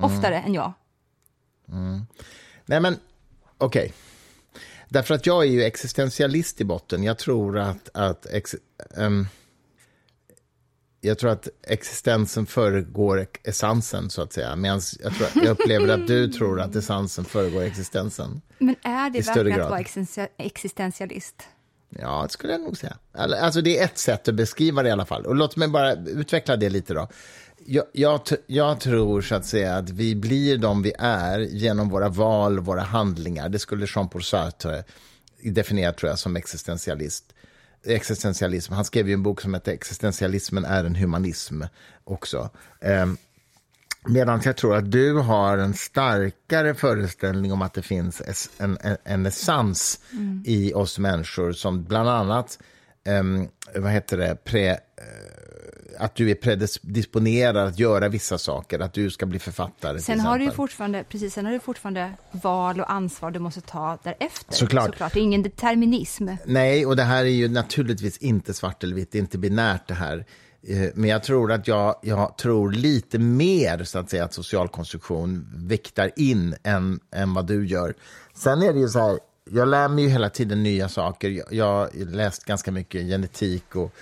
Oftare 0.00 0.38
än 0.40 0.54
jag. 0.54 0.72
Nej, 2.66 2.80
men 2.80 2.96
okej. 3.58 3.92
Därför 4.88 5.14
att 5.14 5.26
jag 5.26 5.42
är 5.44 5.48
ju 5.50 5.62
existentialist 5.64 6.60
i 6.60 6.64
botten. 6.64 7.02
Jag 7.02 7.18
tror 7.18 7.58
att, 7.58 7.88
att 7.94 8.26
ex, 8.26 8.54
ehm, 8.96 9.26
jag 11.04 11.18
tror 11.18 11.30
att 11.30 11.48
existensen 11.62 12.46
föregår 12.46 13.26
essensen, 13.42 14.10
så 14.10 14.22
att 14.22 14.32
säga. 14.32 14.56
Medan 14.56 14.80
jag, 15.00 15.14
tror, 15.14 15.28
jag 15.44 15.50
upplever 15.50 15.88
att 15.88 16.06
du 16.06 16.28
tror 16.28 16.60
att 16.60 16.76
essensen 16.76 17.24
föregår 17.24 17.62
existensen. 17.62 18.40
Men 18.58 18.76
är 18.82 19.10
det 19.10 19.26
verkligen 19.26 19.60
att 19.60 19.70
vara 19.70 19.80
existentia- 19.80 20.28
existentialist? 20.38 21.34
Ja, 21.88 22.22
det 22.22 22.32
skulle 22.32 22.52
jag 22.52 22.60
nog 22.60 22.76
säga. 22.76 22.96
Alltså, 23.12 23.60
det 23.60 23.78
är 23.78 23.84
ett 23.84 23.98
sätt 23.98 24.28
att 24.28 24.34
beskriva 24.34 24.82
det 24.82 24.88
i 24.88 24.92
alla 24.92 25.06
fall. 25.06 25.26
Och 25.26 25.34
låt 25.34 25.56
mig 25.56 25.68
bara 25.68 25.94
utveckla 25.94 26.56
det 26.56 26.70
lite 26.70 26.94
då. 26.94 27.08
Jag, 27.66 27.84
jag, 27.92 28.20
jag 28.46 28.80
tror 28.80 29.20
så 29.20 29.34
att 29.34 29.46
säga 29.46 29.76
att 29.76 29.90
vi 29.90 30.14
blir 30.14 30.58
de 30.58 30.82
vi 30.82 30.92
är 30.98 31.38
genom 31.38 31.88
våra 31.88 32.08
val, 32.08 32.60
våra 32.60 32.82
handlingar. 32.82 33.48
Det 33.48 33.58
skulle 33.58 33.86
Jean-Paul 33.88 34.22
Sartre 34.22 34.84
definiera, 35.42 35.92
tror 35.92 36.10
jag, 36.10 36.18
som 36.18 36.36
existentialist. 36.36 37.33
Existentialism. 37.86 38.72
Han 38.72 38.84
skrev 38.84 39.08
ju 39.08 39.14
en 39.14 39.22
bok 39.22 39.40
som 39.40 39.54
heter 39.54 39.72
Existentialismen 39.72 40.64
är 40.64 40.84
en 40.84 40.96
humanism 40.96 41.62
också. 42.04 42.50
Ehm, 42.80 43.16
Medan 44.06 44.40
jag 44.44 44.56
tror 44.56 44.76
att 44.76 44.90
du 44.90 45.14
har 45.14 45.58
en 45.58 45.74
starkare 45.74 46.74
föreställning 46.74 47.52
om 47.52 47.62
att 47.62 47.74
det 47.74 47.82
finns 47.82 48.22
en, 48.58 48.78
en, 48.80 48.96
en 49.04 49.26
essens 49.26 50.00
i 50.44 50.72
oss 50.74 50.98
människor 50.98 51.52
som 51.52 51.84
bland 51.84 52.08
annat, 52.08 52.58
ehm, 53.04 53.48
vad 53.74 53.92
heter 53.92 54.16
det, 54.16 54.44
pre, 54.44 54.70
eh, 54.70 54.76
att 55.98 56.14
du 56.14 56.30
är 56.30 56.34
predisponerad 56.34 57.56
att 57.56 57.78
göra 57.78 58.08
vissa 58.08 58.38
saker, 58.38 58.78
att 58.80 58.92
du 58.92 59.10
ska 59.10 59.26
bli 59.26 59.38
författare. 59.38 59.98
Sen 59.98 60.20
har 60.20 60.38
du 60.38 60.50
fortfarande, 60.50 61.04
precis, 61.08 61.34
sen 61.34 61.46
har 61.46 61.52
du 61.52 61.60
fortfarande 61.60 62.12
val 62.30 62.80
och 62.80 62.92
ansvar 62.92 63.30
du 63.30 63.38
måste 63.38 63.60
ta 63.60 63.98
därefter. 64.02 64.54
Såklart. 64.54 64.86
Såklart. 64.86 65.12
Det 65.12 65.20
är 65.20 65.22
ingen 65.22 65.42
determinism. 65.42 66.28
Nej, 66.44 66.86
och 66.86 66.96
det 66.96 67.02
här 67.02 67.24
är 67.24 67.28
ju 67.28 67.48
naturligtvis 67.48 68.18
inte 68.18 68.54
svart 68.54 68.84
eller 68.84 68.94
vitt, 68.96 69.12
det 69.12 69.18
är 69.18 69.20
inte 69.20 69.38
binärt 69.38 69.88
det 69.88 69.94
här. 69.94 70.24
Eh, 70.68 70.88
Men 70.94 71.10
jag 71.10 71.22
tror 71.22 71.52
att 71.52 71.68
jag, 71.68 71.96
jag 72.02 72.38
tror 72.38 72.72
lite 72.72 73.18
mer 73.18 73.84
så 73.84 73.98
att 73.98 74.10
säga 74.10 74.24
att 74.24 74.34
social 74.34 74.68
konstruktion 74.68 75.46
viktar 75.56 76.10
in 76.16 76.54
än, 76.62 77.00
än 77.14 77.34
vad 77.34 77.46
du 77.46 77.66
gör. 77.66 77.94
Sen 78.34 78.62
är 78.62 78.72
det 78.72 78.78
ju 78.78 78.88
så 78.88 78.98
här, 78.98 79.18
jag 79.50 79.68
lär 79.68 79.88
mig 79.88 80.04
ju 80.04 80.10
hela 80.10 80.30
tiden 80.30 80.62
nya 80.62 80.88
saker. 80.88 81.28
Jag, 81.30 81.46
jag 81.50 81.64
har 81.64 82.04
läst 82.04 82.44
ganska 82.44 82.72
mycket 82.72 83.02
genetik 83.06 83.76
och, 83.76 83.94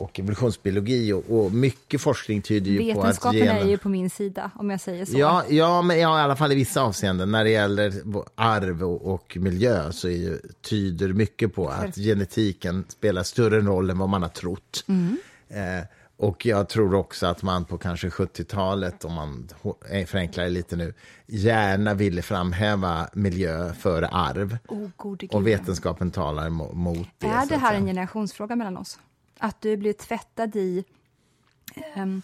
och 0.00 0.20
evolutionsbiologi 0.20 1.12
och, 1.12 1.24
och 1.30 1.52
mycket 1.52 2.00
forskning 2.00 2.42
tyder 2.42 2.70
ju 2.70 2.94
på 2.94 3.00
att 3.00 3.06
Vetenskapen 3.06 3.38
gener... 3.38 3.60
är 3.60 3.68
ju 3.68 3.78
på 3.78 3.88
min 3.88 4.10
sida, 4.10 4.50
om 4.54 4.70
jag 4.70 4.80
säger 4.80 5.04
så. 5.04 5.18
Ja, 5.18 5.44
ja, 5.48 5.82
men 5.82 5.98
ja, 5.98 6.18
i 6.18 6.22
alla 6.22 6.36
fall 6.36 6.52
i 6.52 6.54
vissa 6.54 6.82
avseenden. 6.82 7.30
När 7.30 7.44
det 7.44 7.50
gäller 7.50 7.92
arv 8.34 8.84
och, 8.84 9.14
och 9.14 9.36
miljö 9.40 9.92
så 9.92 10.08
ju, 10.08 10.38
tyder 10.60 11.08
mycket 11.12 11.54
på 11.54 11.68
att 11.68 11.96
genetiken 11.96 12.84
spelar 12.88 13.22
större 13.22 13.60
roll 13.60 13.90
än 13.90 13.98
vad 13.98 14.08
man 14.08 14.22
har 14.22 14.28
trott. 14.28 14.84
Eh, 15.48 15.86
och 16.16 16.46
jag 16.46 16.68
tror 16.68 16.94
också 16.94 17.26
att 17.26 17.42
man 17.42 17.64
på 17.64 17.78
kanske 17.78 18.08
70-talet, 18.08 19.04
om 19.04 19.14
man 19.14 19.48
eh, 19.90 20.06
förenklar 20.06 20.44
det 20.44 20.50
lite 20.50 20.76
nu, 20.76 20.94
gärna 21.26 21.94
ville 21.94 22.22
framhäva 22.22 23.08
miljö 23.12 23.72
före 23.72 24.08
arv. 24.08 24.58
Oh. 24.68 25.16
Och 25.30 25.46
vetenskapen 25.46 26.10
talar 26.10 26.48
mo- 26.48 26.74
mot 26.74 27.08
det. 27.18 27.26
Är 27.26 27.46
det 27.46 27.56
här 27.56 27.74
en 27.74 27.86
generationsfråga 27.86 28.56
mellan 28.56 28.76
oss? 28.76 28.98
Att 29.40 29.60
du 29.60 29.76
blir 29.76 29.92
tvättad 29.92 30.56
i 30.56 30.84
ehm, 31.94 32.22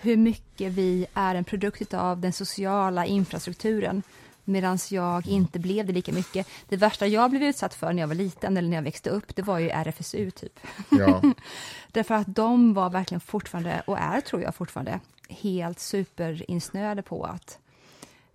hur 0.00 0.16
mycket 0.16 0.72
vi 0.72 1.06
är 1.14 1.34
en 1.34 1.44
produkt 1.44 1.94
av 1.94 2.20
den 2.20 2.32
sociala 2.32 3.06
infrastrukturen 3.06 4.02
medan 4.44 4.78
jag 4.90 5.26
inte 5.26 5.58
blev 5.58 5.86
det 5.86 5.92
lika 5.92 6.12
mycket. 6.12 6.46
Det 6.68 6.76
värsta 6.76 7.06
jag 7.06 7.30
blev 7.30 7.42
utsatt 7.42 7.74
för 7.74 7.92
när 7.92 8.02
jag 8.02 8.08
var 8.08 8.14
liten 8.14 8.56
eller 8.56 8.68
när 8.68 8.76
jag 8.76 8.82
växte 8.82 9.10
upp, 9.10 9.36
det 9.36 9.42
var 9.42 9.58
ju 9.58 9.70
RFSU 9.70 10.30
typ. 10.30 10.60
Ja. 10.90 11.22
Därför 11.92 12.14
att 12.14 12.34
de 12.34 12.74
var 12.74 12.90
verkligen 12.90 13.20
fortfarande, 13.20 13.82
och 13.86 13.98
är 13.98 14.20
tror 14.20 14.42
jag 14.42 14.54
fortfarande, 14.54 15.00
helt 15.28 15.80
superinsnöade 15.80 17.02
på 17.02 17.24
att 17.24 17.58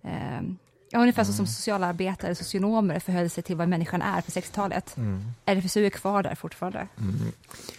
ehm, 0.02 0.58
Ja, 0.92 0.98
ungefär 1.00 1.24
så 1.24 1.32
som 1.32 1.46
socialarbetare, 1.46 2.34
socionomer 2.34 3.00
förhöll 3.00 3.30
sig 3.30 3.42
till 3.42 3.56
vad 3.56 3.68
människan 3.68 4.02
är 4.02 4.20
på 4.20 4.30
60-talet. 4.30 4.96
RFSU 5.44 5.86
är 5.86 5.90
kvar 5.90 6.22
där 6.22 6.34
fortfarande. 6.34 6.88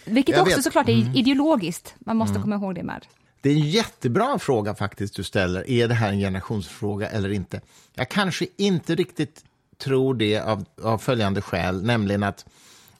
Vilket 0.04 0.36
Jag 0.36 0.42
också 0.42 0.56
vet. 0.56 0.64
såklart 0.64 0.88
är 0.88 1.16
ideologiskt. 1.16 1.94
Man 1.98 2.16
måste 2.16 2.38
komma 2.40 2.54
ihåg 2.54 2.74
det 2.74 2.82
med. 2.82 3.06
Det 3.40 3.50
är 3.50 3.54
en 3.54 3.70
jättebra 3.70 4.38
fråga 4.38 4.74
faktiskt 4.74 5.16
du 5.16 5.22
ställer. 5.22 5.70
Är 5.70 5.88
det 5.88 5.94
här 5.94 6.12
en 6.12 6.18
generationsfråga 6.18 7.08
eller 7.08 7.28
inte? 7.32 7.60
Jag 7.94 8.08
kanske 8.08 8.46
inte 8.56 8.94
riktigt 8.94 9.44
tror 9.78 10.14
det 10.14 10.38
av, 10.40 10.64
av 10.82 10.98
följande 10.98 11.40
skäl, 11.40 11.82
nämligen 11.82 12.22
att 12.22 12.46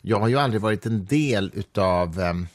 jag 0.00 0.20
har 0.20 0.28
ju 0.28 0.38
aldrig 0.38 0.62
varit 0.62 0.86
en 0.86 1.04
del 1.04 1.64
av 1.76 2.18
um, 2.18 2.48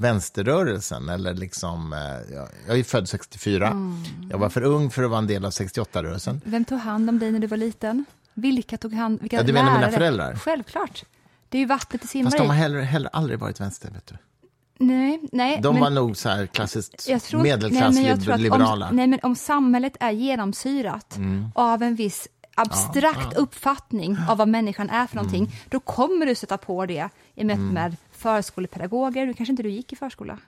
vänsterrörelsen. 0.00 1.08
Eller 1.08 1.34
liksom, 1.34 1.92
eh, 1.92 2.34
jag, 2.34 2.48
jag 2.68 2.78
är 2.78 2.84
född 2.84 3.08
64. 3.08 3.72
Jag 4.30 4.38
var 4.38 4.48
för 4.48 4.62
ung 4.62 4.90
för 4.90 5.02
att 5.02 5.10
vara 5.10 5.18
en 5.18 5.26
del 5.26 5.44
av 5.44 5.50
68-rörelsen. 5.50 6.40
Vem 6.44 6.64
tog 6.64 6.78
hand 6.78 7.08
om 7.08 7.18
dig 7.18 7.32
när 7.32 7.38
du 7.38 7.46
var 7.46 7.56
liten? 7.56 8.04
Vilka 8.34 8.76
tog 8.76 8.92
hand 8.94 9.20
vilka 9.20 9.36
Ja, 9.36 9.42
du 9.42 9.52
menar 9.52 9.66
mina 9.70 9.80
lärare? 9.80 9.92
föräldrar? 9.92 10.36
Självklart. 10.36 11.04
Det 11.48 11.58
är 11.58 11.60
ju 11.60 11.66
vattnet 11.66 12.04
i 12.04 12.06
simmar 12.06 12.30
Fast 12.30 12.38
de 12.38 12.48
har 12.48 12.54
heller, 12.56 12.80
heller 12.80 13.10
aldrig 13.12 13.38
varit 13.38 13.60
vänster. 13.60 13.90
Vet 13.90 14.06
du. 14.06 14.14
Nej, 14.78 15.20
nej. 15.32 15.60
De 15.62 15.74
men- 15.74 15.82
var 15.82 15.90
nog 15.90 16.16
så 16.16 16.28
här 16.28 16.46
klassiskt 16.46 17.06
tror- 17.28 17.42
nej, 17.42 17.52
medelklassliberala. 17.52 18.88
Om, 18.88 18.96
nej, 18.96 19.06
men 19.06 19.18
om 19.22 19.36
samhället 19.36 19.96
är 20.00 20.10
genomsyrat 20.10 21.16
Mm. 21.16 21.48
av 21.54 21.82
en 21.82 21.94
viss 21.94 22.28
abstrakt 22.54 23.36
uppfattning 23.36 24.16
av 24.28 24.38
vad 24.38 24.48
människan 24.48 24.90
är 24.90 25.06
för 25.06 25.16
någonting, 25.16 25.44
Mm. 25.44 25.56
då 25.68 25.80
kommer 25.80 26.26
du 26.26 26.34
sätta 26.34 26.58
på 26.58 26.86
det 26.86 27.08
i 27.34 27.44
möte 27.44 27.60
med 27.60 27.96
förskolepedagoger. 28.20 29.26
Du 29.26 29.34
kanske 29.34 29.50
inte 29.52 29.62
du 29.62 29.70
gick 29.70 29.92
i 29.92 29.96
förskola? 29.96 30.38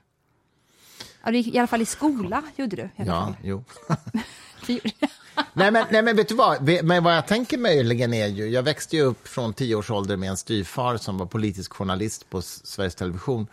Ja, 1.25 1.31
du 1.31 1.37
gick 1.37 1.55
i 1.55 1.59
alla 1.59 1.67
fall 1.67 1.83
i 1.83 1.87
skola, 1.87 2.43
gjorde 2.57 2.77
du. 2.77 2.89
Ja, 2.97 3.35
jo. 3.43 3.65
Gjorde- 4.67 4.91
Nej 5.53 5.71
men, 5.71 5.87
nej, 5.91 6.03
men 6.03 6.17
vet 6.17 6.29
du 6.29 6.35
vad? 6.35 6.69
Men 6.85 7.05
vad 7.05 7.17
jag 7.17 7.27
tänker 7.27 7.59
möjligen 7.59 8.15
är 8.15 8.27
ju... 8.27 8.49
Jag 8.49 8.63
växte 8.63 8.97
ju 8.97 9.03
upp 9.03 9.29
från 9.29 9.53
tio 9.55 9.75
års 9.75 9.91
ålder 9.91 10.17
med 10.17 10.31
en 10.31 10.37
styvfar 10.37 10.97
som 10.97 11.19
var 11.19 11.27
politisk 11.27 11.73
journalist 11.73 12.31
på 12.31 12.43
Sveriges 12.43 12.95
Television. 12.95 13.47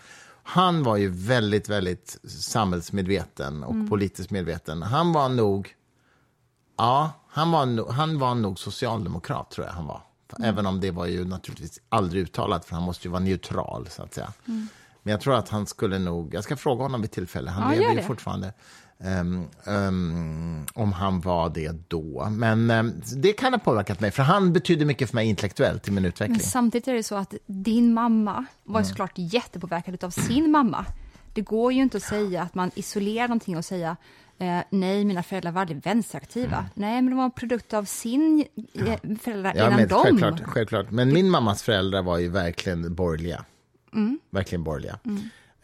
Han 0.43 0.84
var 0.84 0.97
ju 0.97 1.09
väldigt, 1.09 1.70
väldigt 1.70 2.17
samhällsmedveten 2.28 3.63
och 3.63 3.89
politiskt 3.89 4.32
medveten. 4.32 4.82
Han 4.84 5.13
var 5.13 5.30
nog... 5.30 5.76
Ja, 6.78 7.11
han 7.30 7.51
var, 7.51 7.91
han 7.91 8.20
var 8.20 8.36
nog 8.36 8.59
socialdemokrat, 8.59 9.51
tror 9.51 9.67
jag 9.67 9.74
han 9.74 9.86
var. 9.86 10.01
Även 10.44 10.66
om 10.66 10.80
det 10.80 10.92
var 10.92 11.06
ju 11.06 11.26
naturligtvis 11.26 11.80
aldrig 11.90 12.24
uttalat, 12.24 12.66
för 12.66 12.76
han 12.76 12.84
måste 12.84 13.08
ju 13.08 13.12
vara 13.12 13.24
neutral, 13.24 13.88
så 13.90 14.04
att 14.04 14.14
säga. 14.14 14.34
Men 15.04 15.12
jag 15.12 15.22
tror 15.22 15.36
att 15.36 15.50
han 15.50 15.66
skulle 15.66 16.00
nog... 16.00 16.34
Jag 16.34 16.44
ska 16.44 16.56
fråga 16.56 16.84
honom 16.84 17.02
vid 17.02 17.12
tillfälle. 17.12 17.52
Han 17.52 17.74
Ja, 17.74 17.80
lever 17.80 17.96
ju 17.96 18.02
fortfarande. 18.02 18.54
Ehm, 19.04 19.48
ehm, 19.66 20.66
om 20.74 20.94
han 20.94 21.22
var 21.22 21.50
det 21.50 21.90
då. 21.90 22.28
Men 22.32 22.72
ehm, 22.72 22.94
det 23.16 23.34
kan 23.34 23.54
ha 23.54 23.60
påverkat 23.60 24.00
mig, 24.00 24.12
för 24.12 24.24
han 24.24 24.54
betydde 24.54 24.86
mycket 24.86 25.10
för 25.10 25.16
mig 25.16 25.28
intellektuellt 25.28 25.88
i 25.88 25.92
min 25.92 26.06
utveckling. 26.06 26.38
Men 26.38 26.46
samtidigt 26.46 26.88
är 26.88 26.94
det 26.94 27.04
så 27.04 27.16
att 27.16 27.34
din 27.46 27.94
mamma 27.94 28.46
var 28.64 28.80
ju 28.80 28.86
såklart 28.86 29.12
jättepåverkad 29.16 30.04
av 30.04 30.10
sin 30.10 30.52
mamma. 30.52 30.86
Det 31.34 31.42
går 31.42 31.74
ju 31.74 31.82
inte 31.82 31.98
att 31.98 32.04
säga 32.04 32.42
att 32.42 32.56
man 32.56 32.72
isolerar 32.76 33.28
någonting 33.28 33.58
och 33.58 33.66
säga 33.66 33.98
eh, 34.40 34.60
nej, 34.70 35.06
mina 35.06 35.24
föräldrar 35.24 35.52
var 35.52 35.62
aldrig 35.62 35.84
vänsteraktiva. 35.84 36.66
Nej, 36.74 37.02
men 37.02 37.10
de 37.12 37.18
var 37.18 37.26
en 37.26 37.32
produkt 37.32 37.74
av 37.74 37.84
sin 37.86 38.46
eh, 38.74 39.00
föräldrar 39.22 39.54
Ja, 39.56 39.66
innan 39.68 39.80
men, 39.80 39.88
dem. 39.88 40.04
självklart, 40.04 40.42
självklart. 40.44 40.92
Men 40.92 41.14
min 41.14 41.30
mammas 41.30 41.64
föräldrar 41.64 42.02
var 42.02 42.18
ju 42.18 42.30
verkligen 42.30 42.96
borgerliga. 42.96 43.46
Verkligen 44.30 44.64
borgerliga. 44.64 45.00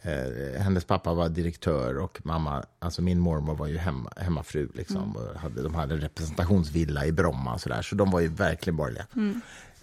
Eh, 0.02 0.60
hennes 0.62 0.84
pappa 0.84 1.14
var 1.14 1.28
direktör 1.28 1.98
och 1.98 2.18
mamma, 2.24 2.64
alltså 2.78 3.02
min 3.02 3.20
mormor 3.20 3.54
var 3.54 3.66
ju 3.66 3.78
hemma, 3.78 4.12
hemmafru. 4.16 4.68
Liksom, 4.74 5.16
och 5.16 5.40
hade, 5.40 5.62
de 5.62 5.74
hade 5.74 5.94
en 5.94 6.00
representationsvilla 6.00 7.06
i 7.06 7.12
Bromma 7.12 7.54
och 7.54 7.60
så 7.60 7.68
där, 7.68 7.82
så 7.82 7.94
de 7.94 8.10
var 8.10 8.20
ju 8.20 8.28
verkligen 8.28 8.76
borgerliga. 8.76 9.06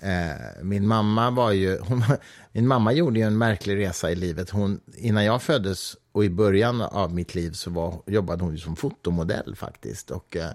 Eh, 0.03 0.63
min 0.63 0.87
mamma 0.87 1.31
var 1.31 1.51
ju, 1.51 1.79
hon, 1.79 2.03
min 2.51 2.67
mamma 2.67 2.93
gjorde 2.93 3.19
ju 3.19 3.25
en 3.25 3.37
märklig 3.37 3.77
resa 3.77 4.11
i 4.11 4.15
livet. 4.15 4.49
Hon, 4.49 4.79
innan 4.97 5.25
jag 5.25 5.41
föddes 5.41 5.95
och 6.11 6.25
i 6.25 6.29
början 6.29 6.81
av 6.81 7.13
mitt 7.13 7.35
liv 7.35 7.51
så 7.51 7.71
var, 7.71 8.01
jobbade 8.07 8.43
hon 8.43 8.53
ju 8.53 8.59
som 8.59 8.75
fotomodell 8.75 9.55
faktiskt. 9.55 10.11
Och, 10.11 10.37
eh, 10.37 10.51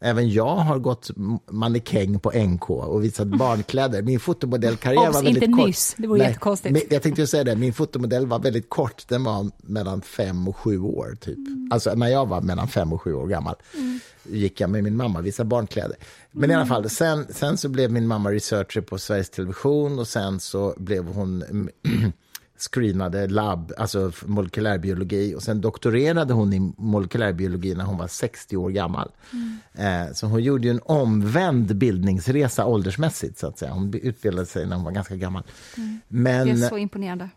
Även 0.00 0.30
jag 0.30 0.56
har 0.56 0.78
gått 0.78 1.10
mannekäng 1.50 2.18
på 2.18 2.30
NK 2.30 2.70
och 2.70 3.04
visat 3.04 3.26
barnkläder. 3.26 4.02
Min 4.02 4.20
fotomodellkarriär 4.20 5.12
var 5.12 5.22
väldigt 5.22 5.42
inte 5.42 5.56
kort. 5.56 5.66
nyss, 5.66 5.94
det 5.98 6.06
vore 6.06 6.24
jättekonstigt. 6.24 6.72
Men 6.72 6.82
jag 6.90 7.02
tänkte 7.02 7.26
säga 7.26 7.44
det, 7.44 7.56
min 7.56 7.72
fotomodell 7.72 8.26
var 8.26 8.38
väldigt 8.38 8.70
kort. 8.70 9.08
Den 9.08 9.24
var 9.24 9.50
mellan 9.56 10.02
fem 10.02 10.48
och 10.48 10.56
sju 10.56 10.78
år, 10.80 11.16
typ. 11.20 11.36
Mm. 11.36 11.68
Alltså 11.72 11.94
när 11.94 12.08
jag 12.08 12.26
var 12.26 12.40
mellan 12.40 12.68
fem 12.68 12.92
och 12.92 13.02
sju 13.02 13.14
år 13.14 13.26
gammal 13.26 13.54
mm. 13.74 14.00
gick 14.22 14.60
jag 14.60 14.70
med 14.70 14.84
min 14.84 14.96
mamma 14.96 15.18
och 15.18 15.26
visade 15.26 15.48
barnkläder. 15.48 15.96
Men 16.30 16.44
mm. 16.44 16.50
i 16.50 16.54
alla 16.54 16.62
mm. 16.62 16.68
fall, 16.68 16.90
sen, 16.90 17.26
sen 17.30 17.58
så 17.58 17.68
blev 17.68 17.92
min 17.92 18.06
mamma 18.06 18.30
researcher 18.30 18.80
på 18.80 18.98
Sveriges 18.98 19.30
Television 19.30 19.98
och 19.98 20.08
sen 20.08 20.40
så 20.40 20.74
blev 20.76 21.06
hon 21.06 21.42
screenade 22.58 23.26
labb, 23.26 23.72
alltså 23.78 24.12
molekylärbiologi 24.26 25.34
och 25.34 25.42
sen 25.42 25.60
doktorerade 25.60 26.34
hon 26.34 26.52
i 26.52 26.72
molekylärbiologi 26.76 27.74
när 27.74 27.84
hon 27.84 27.98
var 27.98 28.08
60 28.08 28.56
år 28.56 28.70
gammal. 28.70 29.10
Mm. 29.32 30.06
Eh, 30.06 30.12
så 30.12 30.26
hon 30.26 30.42
gjorde 30.42 30.68
en 30.68 30.80
omvänd 30.84 31.76
bildningsresa 31.76 32.66
åldersmässigt. 32.66 33.38
så 33.38 33.46
att 33.46 33.58
säga. 33.58 33.72
Hon 33.72 33.94
utbildade 33.94 34.46
sig 34.46 34.66
när 34.66 34.76
hon 34.76 34.84
var 34.84 34.92
ganska 34.92 35.16
gammal. 35.16 35.42
Mm. 35.76 36.00
Men, 36.08 36.46
det 36.46 36.52
är 36.52 36.68
så 36.68 36.78
imponerande. 36.78 37.28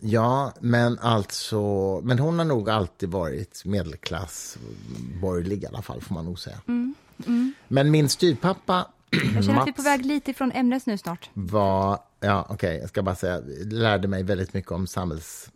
Ja, 0.00 0.52
men 0.60 0.98
alltså... 0.98 1.60
Men 2.04 2.18
hon 2.18 2.38
har 2.38 2.46
nog 2.46 2.70
alltid 2.70 3.08
varit 3.08 3.62
medelklass, 3.64 4.58
borgerlig 5.20 5.62
i 5.62 5.66
alla 5.66 5.82
fall, 5.82 6.00
får 6.00 6.14
man 6.14 6.24
nog 6.24 6.38
säga. 6.38 6.60
Mm. 6.68 6.94
mm. 7.26 7.52
Men 7.68 7.90
min 7.90 8.08
styrpappa 8.08 8.86
jag 9.10 9.44
känner 9.44 9.60
att 9.60 9.66
vi 9.66 9.70
är 9.70 9.74
på 9.74 9.82
väg 9.82 10.06
lite 10.06 10.30
ifrån 10.30 10.52
ämnet 10.52 10.86
nu 10.86 10.98
snart. 10.98 11.30
Var, 11.34 11.98
ja, 12.20 12.42
okej, 12.42 12.54
okay, 12.54 12.78
jag 12.78 12.88
ska 12.88 13.02
bara 13.02 13.14
säga, 13.14 13.40
lärde 13.64 14.08
mig 14.08 14.22
väldigt 14.22 14.54
mycket 14.54 14.72
om 14.72 14.86
samhälls, 14.86 15.50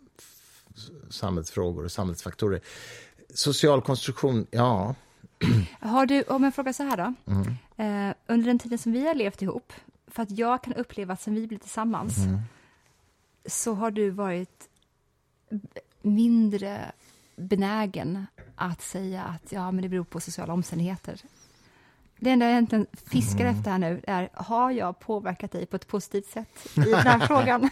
samhällsfrågor 1.09 1.83
och 1.83 1.91
samhällsfaktorer. 1.91 2.61
Social 3.33 3.81
konstruktion, 3.81 4.47
ja. 4.51 4.95
Har 5.79 6.05
du, 6.05 6.21
om 6.21 6.43
jag 6.43 6.55
frågar 6.55 6.73
så 6.73 6.83
här 6.83 6.97
då. 6.97 7.13
Mm. 7.31 7.47
Eh, 7.77 8.15
under 8.27 8.47
den 8.47 8.59
tiden 8.59 8.77
som 8.77 8.91
vi 8.91 9.07
har 9.07 9.15
levt 9.15 9.41
ihop, 9.41 9.73
för 10.07 10.23
att 10.23 10.31
jag 10.31 10.63
kan 10.63 10.73
uppleva 10.73 11.13
att 11.13 11.21
sen 11.21 11.35
vi 11.35 11.47
blev 11.47 11.57
tillsammans, 11.57 12.17
mm. 12.17 12.39
så 13.45 13.73
har 13.73 13.91
du 13.91 14.09
varit 14.09 14.69
mindre 16.01 16.91
benägen 17.35 18.25
att 18.55 18.81
säga 18.81 19.23
att 19.23 19.51
ja, 19.51 19.71
men 19.71 19.81
det 19.81 19.89
beror 19.89 20.03
på 20.03 20.19
sociala 20.19 20.53
omständigheter 20.53 21.21
det 22.19 22.29
enda 22.29 22.45
jag 22.45 22.51
egentligen 22.51 22.87
fiskar 23.05 23.39
mm. 23.39 23.55
efter 23.55 23.71
här 23.71 23.77
nu 23.77 24.01
är, 24.07 24.29
har 24.33 24.71
jag 24.71 24.99
påverkat 24.99 25.51
dig 25.51 25.65
på 25.65 25.75
ett 25.75 25.87
positivt 25.87 26.27
sätt 26.27 26.47
i 26.75 26.79
den 26.79 26.93
här 26.93 27.27
frågan? 27.27 27.61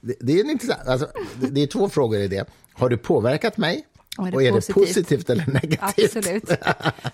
det, 0.00 0.14
det, 0.20 0.32
är 0.32 0.44
en 0.44 0.50
intressant, 0.50 0.88
alltså, 0.88 1.08
det, 1.40 1.50
det, 1.50 1.62
är 1.62 1.66
två 1.66 1.88
frågor 1.88 2.18
i 2.18 2.28
det. 2.28 2.48
Har 2.72 2.88
du 2.88 2.96
påverkat 2.96 3.56
mig? 3.56 3.86
Och 4.18 4.26
är 4.26 4.30
det, 4.30 4.36
och 4.36 4.42
är 4.42 4.52
positivt? 4.52 4.74
det 4.74 4.86
positivt 4.86 5.30
eller 5.30 5.46
negativt? 5.46 6.16
Absolut. 6.16 6.50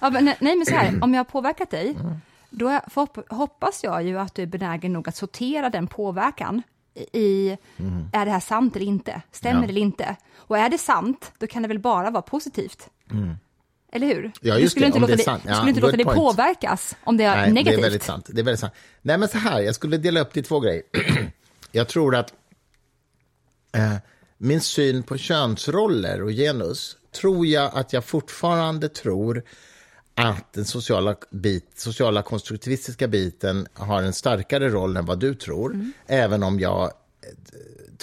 Ja, 0.01 0.11
men, 0.11 0.24
nej, 0.24 0.57
men 0.57 0.66
så 0.66 0.74
här, 0.74 0.99
om 1.03 1.14
jag 1.14 1.18
har 1.18 1.24
påverkat 1.24 1.70
dig, 1.70 1.91
mm. 1.91 2.14
då 2.51 2.80
hoppas 3.28 3.85
jag 3.85 4.03
ju 4.03 4.18
att 4.18 4.35
du 4.35 4.43
är 4.43 4.47
benägen 4.47 4.93
nog 4.93 5.09
att 5.09 5.16
sortera 5.16 5.70
den 5.70 5.87
påverkan 5.87 6.62
i, 7.12 7.57
mm. 7.76 8.09
är 8.12 8.24
det 8.24 8.30
här 8.30 8.41
sant 8.41 8.76
eller 8.76 8.87
inte? 8.87 9.22
Stämmer 9.32 9.61
ja. 9.61 9.66
det 9.66 9.72
eller 9.72 9.80
inte? 9.80 10.16
Och 10.37 10.59
är 10.59 10.68
det 10.68 10.78
sant, 10.78 11.32
då 11.39 11.47
kan 11.47 11.62
det 11.62 11.68
väl 11.68 11.78
bara 11.78 12.11
vara 12.11 12.22
positivt? 12.22 12.91
Mm. 13.11 13.35
Eller 13.95 14.07
hur? 14.07 14.32
Ja, 14.40 14.59
du 14.59 14.68
skulle 14.68 14.84
det, 14.84 14.86
inte 14.86 14.99
låta, 14.99 15.16
det, 15.16 15.40
ja, 15.47 15.55
skulle 15.55 15.68
inte 15.68 15.80
låta 15.80 15.97
det 15.97 16.05
påverkas 16.05 16.97
om 17.05 17.16
det 17.16 17.24
är 17.24 17.36
Nej, 17.36 17.53
negativt. 17.53 17.76
Det 17.76 17.80
är 17.80 17.82
väldigt 17.82 18.03
sant. 18.03 18.26
Det 18.28 18.40
är 18.40 18.45
väldigt 18.45 18.61
sant. 18.61 18.72
Nej, 19.03 19.18
men 19.18 19.28
så 19.28 19.38
här, 19.38 19.61
jag 19.61 19.74
skulle 19.74 19.97
dela 19.97 20.20
upp 20.20 20.32
det 20.32 20.40
i 20.40 20.42
två 20.42 20.61
grejer. 20.61 20.82
jag 21.72 21.88
tror 21.88 22.14
att 22.14 22.32
eh, 23.76 23.95
min 24.38 24.61
syn 24.61 25.03
på 25.03 25.16
könsroller 25.16 26.22
och 26.22 26.30
genus 26.30 26.97
tror 27.20 27.47
jag 27.47 27.70
att 27.74 27.92
jag 27.92 28.05
fortfarande 28.05 28.88
tror 28.88 29.45
att 30.14 30.53
den 30.53 30.64
sociala, 30.64 31.16
bit, 31.30 31.70
sociala 31.74 32.22
konstruktivistiska 32.22 33.09
biten 33.09 33.66
har 33.72 34.03
en 34.03 34.12
starkare 34.12 34.68
roll 34.68 34.97
än 34.97 35.07
vad 35.07 35.20
du 35.20 35.34
tror, 35.34 35.72
mm. 35.72 35.92
även 36.07 36.42
om 36.42 36.61
jag 36.61 36.84
eh, 36.84 36.90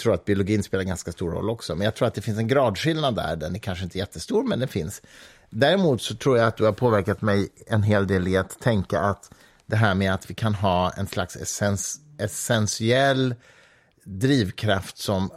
tror 0.02 0.14
att 0.14 0.24
biologin 0.24 0.62
spelar 0.62 0.84
ganska 0.84 1.12
stor 1.12 1.30
roll 1.30 1.50
också. 1.50 1.74
Men 1.74 1.84
jag 1.84 1.94
tror 1.94 2.08
att 2.08 2.14
det 2.14 2.20
finns 2.20 2.38
en 2.38 2.48
gradskillnad 2.48 3.14
där. 3.14 3.36
Den 3.36 3.54
är 3.54 3.58
kanske 3.58 3.84
inte 3.84 3.98
jättestor, 3.98 4.44
men 4.44 4.58
den 4.58 4.68
finns. 4.68 5.02
Däremot 5.50 6.02
så 6.02 6.14
tror 6.14 6.38
jag 6.38 6.46
att 6.46 6.56
du 6.56 6.64
har 6.64 6.72
påverkat 6.72 7.22
mig 7.22 7.48
en 7.66 7.82
hel 7.82 8.06
del 8.06 8.28
i 8.28 8.36
att 8.36 8.60
tänka 8.60 9.00
att 9.00 9.30
det 9.66 9.76
här 9.76 9.94
med 9.94 10.14
att 10.14 10.30
vi 10.30 10.34
kan 10.34 10.54
ha 10.54 10.90
en 10.90 11.06
slags 11.06 11.36
essens, 11.36 12.00
essentiell 12.18 13.34
drivkraft 14.04 14.98
som, 14.98 15.30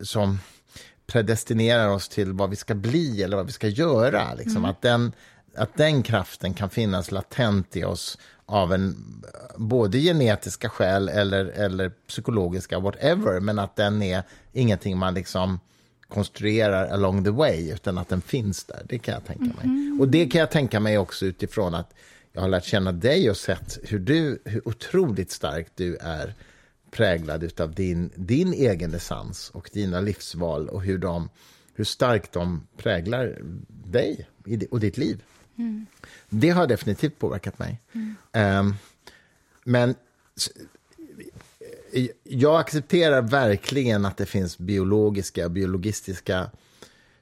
som 0.00 0.38
predestinerar 1.06 1.88
oss 1.88 2.08
till 2.08 2.32
vad 2.32 2.50
vi 2.50 2.56
ska 2.56 2.74
bli 2.74 3.22
eller 3.22 3.36
vad 3.36 3.46
vi 3.46 3.52
ska 3.52 3.68
göra. 3.68 4.34
Liksom. 4.34 4.56
Mm. 4.56 4.70
Att, 4.70 4.82
den, 4.82 5.12
att 5.56 5.76
den 5.76 6.02
kraften 6.02 6.54
kan 6.54 6.70
finnas 6.70 7.10
latent 7.10 7.76
i 7.76 7.84
oss 7.84 8.18
av 8.46 8.72
en, 8.72 8.96
både 9.56 9.98
genetiska 9.98 10.68
skäl 10.68 11.08
eller, 11.08 11.44
eller 11.44 11.88
psykologiska, 11.88 12.78
whatever, 12.78 13.40
men 13.40 13.58
att 13.58 13.76
den 13.76 14.02
är 14.02 14.22
ingenting 14.52 14.98
man 14.98 15.14
liksom 15.14 15.60
konstruerar 16.08 16.88
along 16.88 17.24
the 17.24 17.30
way, 17.30 17.72
utan 17.72 17.98
att 17.98 18.08
den 18.08 18.20
finns 18.20 18.64
där. 18.64 18.82
Det 18.88 18.98
kan 18.98 19.14
jag 19.14 19.24
tänka 19.24 19.44
mig. 19.44 19.64
Mm. 19.64 20.00
Och 20.00 20.08
det 20.08 20.26
kan 20.26 20.38
jag 20.38 20.50
tänka 20.50 20.80
mig 20.80 20.98
också 20.98 21.26
utifrån 21.26 21.74
att 21.74 21.94
jag 22.32 22.40
har 22.40 22.48
lärt 22.48 22.64
känna 22.64 22.92
dig 22.92 23.30
och 23.30 23.36
sett 23.36 23.78
hur, 23.82 23.98
du, 23.98 24.42
hur 24.44 24.68
otroligt 24.68 25.30
starkt 25.30 25.72
du 25.74 25.96
är 25.96 26.34
präglad 26.90 27.60
av 27.60 27.74
din, 27.74 28.10
din 28.14 28.52
egen 28.52 28.94
essens 28.94 29.50
och 29.50 29.70
dina 29.72 30.00
livsval 30.00 30.68
och 30.68 30.82
hur, 30.82 30.98
de, 30.98 31.28
hur 31.74 31.84
starkt 31.84 32.32
de 32.32 32.66
präglar 32.76 33.38
dig 33.68 34.28
och 34.70 34.80
ditt 34.80 34.98
liv. 34.98 35.22
Mm. 35.58 35.86
Det 36.28 36.50
har 36.50 36.66
definitivt 36.66 37.18
påverkat 37.18 37.58
mig. 37.58 37.80
Mm. 37.92 38.16
Um, 38.60 38.74
men 39.64 39.94
jag 42.24 42.60
accepterar 42.60 43.22
verkligen 43.22 44.04
att 44.04 44.16
det 44.16 44.26
finns 44.26 44.58
biologiska, 44.58 45.48
biologistiska 45.48 46.50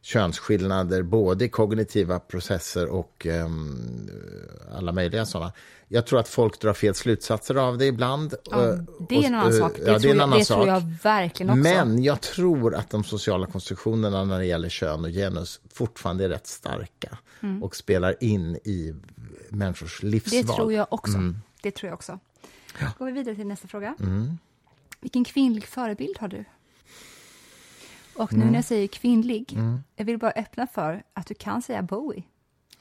könsskillnader, 0.04 1.02
både 1.02 1.44
i 1.44 1.48
kognitiva 1.48 2.18
processer 2.18 2.86
och 2.86 3.26
um, 3.26 4.10
alla 4.76 4.92
möjliga 4.92 5.26
sådana. 5.26 5.52
Jag 5.88 6.06
tror 6.06 6.20
att 6.20 6.28
folk 6.28 6.60
drar 6.60 6.72
fel 6.72 6.94
slutsatser 6.94 7.54
av 7.54 7.78
det 7.78 7.86
ibland. 7.86 8.34
Ja, 8.50 8.68
eh, 8.68 8.78
det 9.08 9.14
är 9.14 9.26
en 9.26 9.34
annan 9.34 9.52
sak. 9.52 9.72
Det, 9.76 9.92
ja, 9.92 9.98
tror, 9.98 10.16
jag, 10.16 10.30
det 10.30 10.44
tror 10.44 10.68
jag 10.68 10.80
verkligen 11.02 11.50
också. 11.50 11.62
Men 11.62 12.02
jag 12.02 12.20
tror 12.20 12.74
att 12.74 12.90
de 12.90 13.04
sociala 13.04 13.46
konstruktionerna 13.46 14.24
när 14.24 14.38
det 14.38 14.46
gäller 14.46 14.68
kön 14.68 15.04
och 15.04 15.10
genus 15.10 15.60
fortfarande 15.72 16.24
är 16.24 16.28
rätt 16.28 16.46
starka 16.46 17.18
mm. 17.40 17.62
och 17.62 17.76
spelar 17.76 18.24
in 18.24 18.56
i 18.56 18.94
människors 19.48 20.02
livsval. 20.02 20.42
Det 20.46 20.52
tror 20.52 20.72
jag 20.72 20.86
också. 20.90 21.16
Mm. 21.16 21.36
Det 21.62 21.70
tror 21.70 21.88
jag 21.88 21.94
också. 21.94 22.18
Ja. 22.80 22.86
Går 22.98 23.06
vi 23.06 23.12
vidare 23.12 23.34
till 23.34 23.46
nästa 23.46 23.68
fråga. 23.68 23.94
Mm. 24.00 24.38
Vilken 25.00 25.24
kvinnlig 25.24 25.64
förebild 25.64 26.18
har 26.18 26.28
du? 26.28 26.44
Och 28.16 28.32
nu 28.32 28.40
mm. 28.40 28.52
när 28.52 28.58
jag 28.58 28.64
säger 28.64 28.86
kvinnlig, 28.86 29.52
mm. 29.52 29.80
jag 29.96 30.04
vill 30.04 30.18
bara 30.18 30.30
öppna 30.30 30.66
för 30.66 31.02
att 31.14 31.26
du 31.26 31.34
kan 31.34 31.62
säga 31.62 31.82
Bowie. 31.82 32.22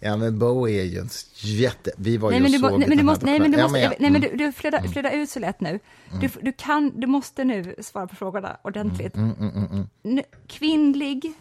ja, 0.00 0.16
men 0.16 0.38
Bowie 0.38 0.80
är 0.80 0.84
ju 0.84 0.98
en 0.98 1.08
jätte... 1.34 1.90
Vi 1.96 2.16
var 2.16 2.30
nej, 2.30 2.38
ju 2.38 2.42
men 2.42 2.52
du, 2.52 2.78
nej, 2.78 2.88
men 2.88 2.98
du 2.98 3.04
måste, 3.04 3.26
nej, 3.26 3.40
men 3.40 3.50
du 3.50 3.62
måste, 3.62 3.78
ja, 3.78 3.88
men, 3.88 3.96
nej, 4.00 4.10
men 4.10 4.20
du, 4.20 4.36
du 4.36 4.52
flödar, 4.52 4.78
mm. 4.78 4.92
flödar 4.92 5.10
ut 5.10 5.30
så 5.30 5.40
lätt 5.40 5.60
nu. 5.60 5.68
Mm. 6.08 6.20
Du, 6.20 6.28
du, 6.42 6.52
kan, 6.52 7.00
du 7.00 7.06
måste 7.06 7.44
nu 7.44 7.74
svara 7.78 8.06
på 8.06 8.16
frågorna 8.16 8.56
ordentligt. 8.62 9.16
Mm, 9.16 9.34
mm, 9.40 9.86
nu, 10.02 10.22
kvinnlig, 10.46 11.32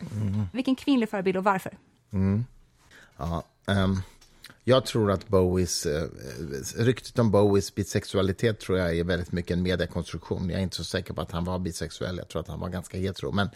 vilken 0.53 0.75
kvinnlig 0.75 1.09
förebild 1.09 1.37
och 1.37 1.43
varför? 1.43 1.77
Ja, 3.17 3.43
um, 3.65 4.01
jag 4.67 4.85
tror 4.85 5.11
att 5.11 5.27
Bowies, 5.27 5.85
eh, 5.85 6.07
ryktet 6.77 7.19
om 7.19 7.31
Bowies 7.31 7.75
bisexualitet 7.75 8.59
tror 8.59 8.77
jag 8.77 8.97
är 8.97 9.03
väldigt 9.03 9.31
mycket 9.31 9.51
en 9.51 9.63
mediekonstruktion. 9.63 10.49
Jag 10.49 10.59
är 10.59 10.63
inte 10.63 10.75
så 10.75 10.83
säker 10.83 11.13
på 11.13 11.21
att 11.21 11.31
han 11.31 11.43
var 11.43 11.59
bisexuell, 11.59 12.17
jag 12.17 12.27
tror 12.27 12.41
att 12.41 12.47
han 12.47 12.59
var 12.59 12.69
ganska 12.69 12.97
hetero. 12.97 13.31
Men, 13.31 13.49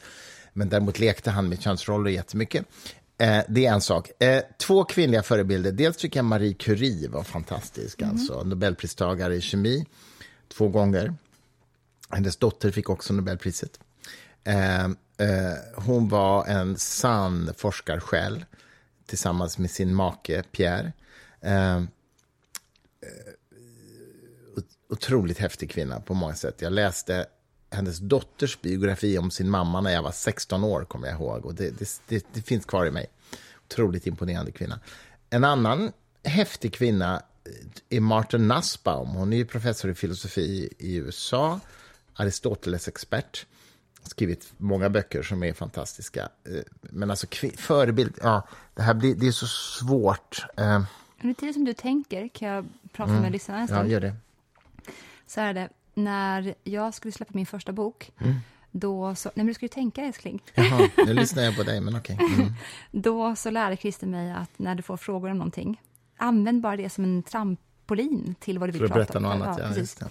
men 0.54 0.70
däremot 0.70 1.00
lekte 1.00 1.32
han 1.32 1.50
med 1.50 1.62
könsroller 1.62 2.12
jättemycket. 2.12 2.66
Eh, 3.18 3.42
det 3.48 3.66
är 3.66 3.74
en 3.74 3.82
sak. 3.82 4.24
Eh, 4.24 4.44
två 4.60 4.84
kvinnliga 4.84 5.24
förebilder. 5.24 5.72
Dels 5.72 5.98
tycker 5.98 6.20
jag 6.20 6.26
Marie 6.26 6.54
Curie 6.54 7.10
var 7.10 7.24
fantastisk, 7.24 8.02
mm. 8.02 8.14
alltså 8.14 8.44
Nobelpristagare 8.44 9.36
i 9.36 9.42
kemi 9.42 9.86
två 10.54 10.68
gånger. 10.68 11.14
Hennes 12.10 12.38
dotter 12.38 12.72
fick 12.72 12.90
också 12.90 13.14
Nobelpriset. 13.14 13.80
Eh, 14.44 14.86
eh 14.86 14.90
hon 15.76 16.10
var 16.10 16.46
en 16.46 16.78
sann 16.78 17.54
forskarsjäl 17.58 18.46
tillsammans 19.10 19.58
med 19.58 19.72
sin 19.72 19.96
make 19.96 20.44
Pierre. 20.52 20.92
Ehm, 21.42 21.88
eh, 23.02 23.34
otroligt 24.90 25.38
häftig 25.38 25.72
kvinna 25.72 26.00
på 26.00 26.14
många 26.14 26.36
sätt. 26.36 26.62
Jag 26.62 26.74
läste 26.74 27.26
hennes 27.72 28.00
dotters 28.00 28.62
biografi 28.62 29.18
om 29.18 29.32
sin 29.32 29.50
mamma 29.50 29.82
när 29.82 29.92
jag 29.92 30.04
var 30.04 30.12
16 30.12 30.64
år, 30.64 30.86
kommer 30.86 31.08
jag 31.08 31.16
ihåg. 31.16 31.46
Och 31.46 31.56
det, 31.56 31.80
det, 31.80 32.02
det, 32.08 32.26
det 32.34 32.42
finns 32.42 32.66
kvar 32.66 32.86
i 32.86 32.92
mig. 32.92 33.08
Otroligt 33.66 34.08
imponerande 34.08 34.52
kvinna. 34.52 34.80
En 35.30 35.44
annan 35.44 35.92
häftig 36.24 36.74
kvinna 36.74 37.24
eh, 37.46 37.98
är 37.98 38.00
Martin 38.00 38.48
Nussbaum. 38.48 39.08
Hon 39.08 39.34
är 39.34 39.46
professor 39.46 39.92
i 39.92 39.96
filosofi 39.96 40.74
i 40.78 40.96
USA, 40.96 41.60
Aristoteles-expert 42.16 43.46
skrivit 44.04 44.54
många 44.58 44.90
böcker 44.90 45.24
som 45.24 45.44
är 45.44 45.54
fantastiska. 45.54 46.22
Eh, 46.22 46.62
men 46.82 47.10
alltså 47.10 47.28
förebild, 47.58 48.18
ja, 48.22 48.48
det 48.76 48.82
här 48.82 48.94
blir, 48.94 49.16
det 49.16 49.28
är 49.28 49.32
så 49.32 49.48
svårt. 49.48 50.46
Eh. 50.58 50.82
Under 51.22 51.34
tiden 51.34 51.54
som 51.54 51.66
du 51.66 51.74
tänker 51.74 52.28
kan 52.28 52.48
jag 52.48 52.66
prata 52.92 53.12
mm. 53.12 53.22
med 53.22 53.32
lyssnarna 53.32 53.62
en 53.62 53.68
stund. 53.68 53.86
Ja, 53.86 53.92
gör 53.92 54.02
det. 54.02 54.16
Så 55.28 55.42
är 55.42 55.54
det, 55.54 55.70
när 55.94 56.56
jag 56.64 56.94
skulle 56.94 57.12
släppa 57.12 57.32
min 57.36 57.46
första 57.46 57.72
bok, 57.72 58.12
mm. 58.20 58.36
då 58.72 59.16
så... 59.16 59.30
Nej, 59.30 59.34
men 59.36 59.48
du 59.48 59.54
ska 59.54 59.66
ju 59.66 59.70
tänka, 59.70 60.02
älskling. 60.02 60.42
Jaha, 60.54 60.90
nu 61.06 61.14
lyssnar 61.14 61.44
jag 61.44 61.56
på 61.56 61.64
dig, 61.64 61.82
men 61.82 61.96
okej. 61.96 62.16
Okay. 62.16 62.36
Mm. 62.36 62.54
då 62.92 63.36
så 63.36 63.50
lärde 63.50 63.78
Christer 63.78 64.08
mig 64.08 64.32
att 64.32 64.60
när 64.60 64.76
du 64.76 64.84
får 64.84 64.98
frågor 64.98 65.32
om 65.32 65.38
någonting, 65.38 65.82
använd 66.18 66.62
bara 66.62 66.78
det 66.78 66.90
som 66.90 67.04
en 67.04 67.24
trampolin 67.24 68.36
till 68.40 68.60
vad 68.60 68.70
du 68.70 68.80
vill 68.80 68.90
prata 68.90 69.18
om. 69.18 69.26
Annat, 69.26 69.60
ja. 69.60 69.84
ja. 70.00 70.06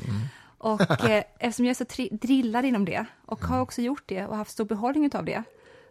Och 0.58 0.80
eh, 1.04 1.24
eftersom 1.38 1.64
jag 1.64 1.80
är 1.80 2.08
så 2.08 2.16
drillad 2.16 2.64
inom 2.64 2.84
det 2.84 3.06
och 3.26 3.44
har 3.44 3.60
också 3.60 3.82
gjort 3.82 4.02
det 4.06 4.26
och 4.26 4.36
haft 4.36 4.50
stor 4.50 4.64
behållning 4.64 5.10
av 5.14 5.24
det, 5.24 5.42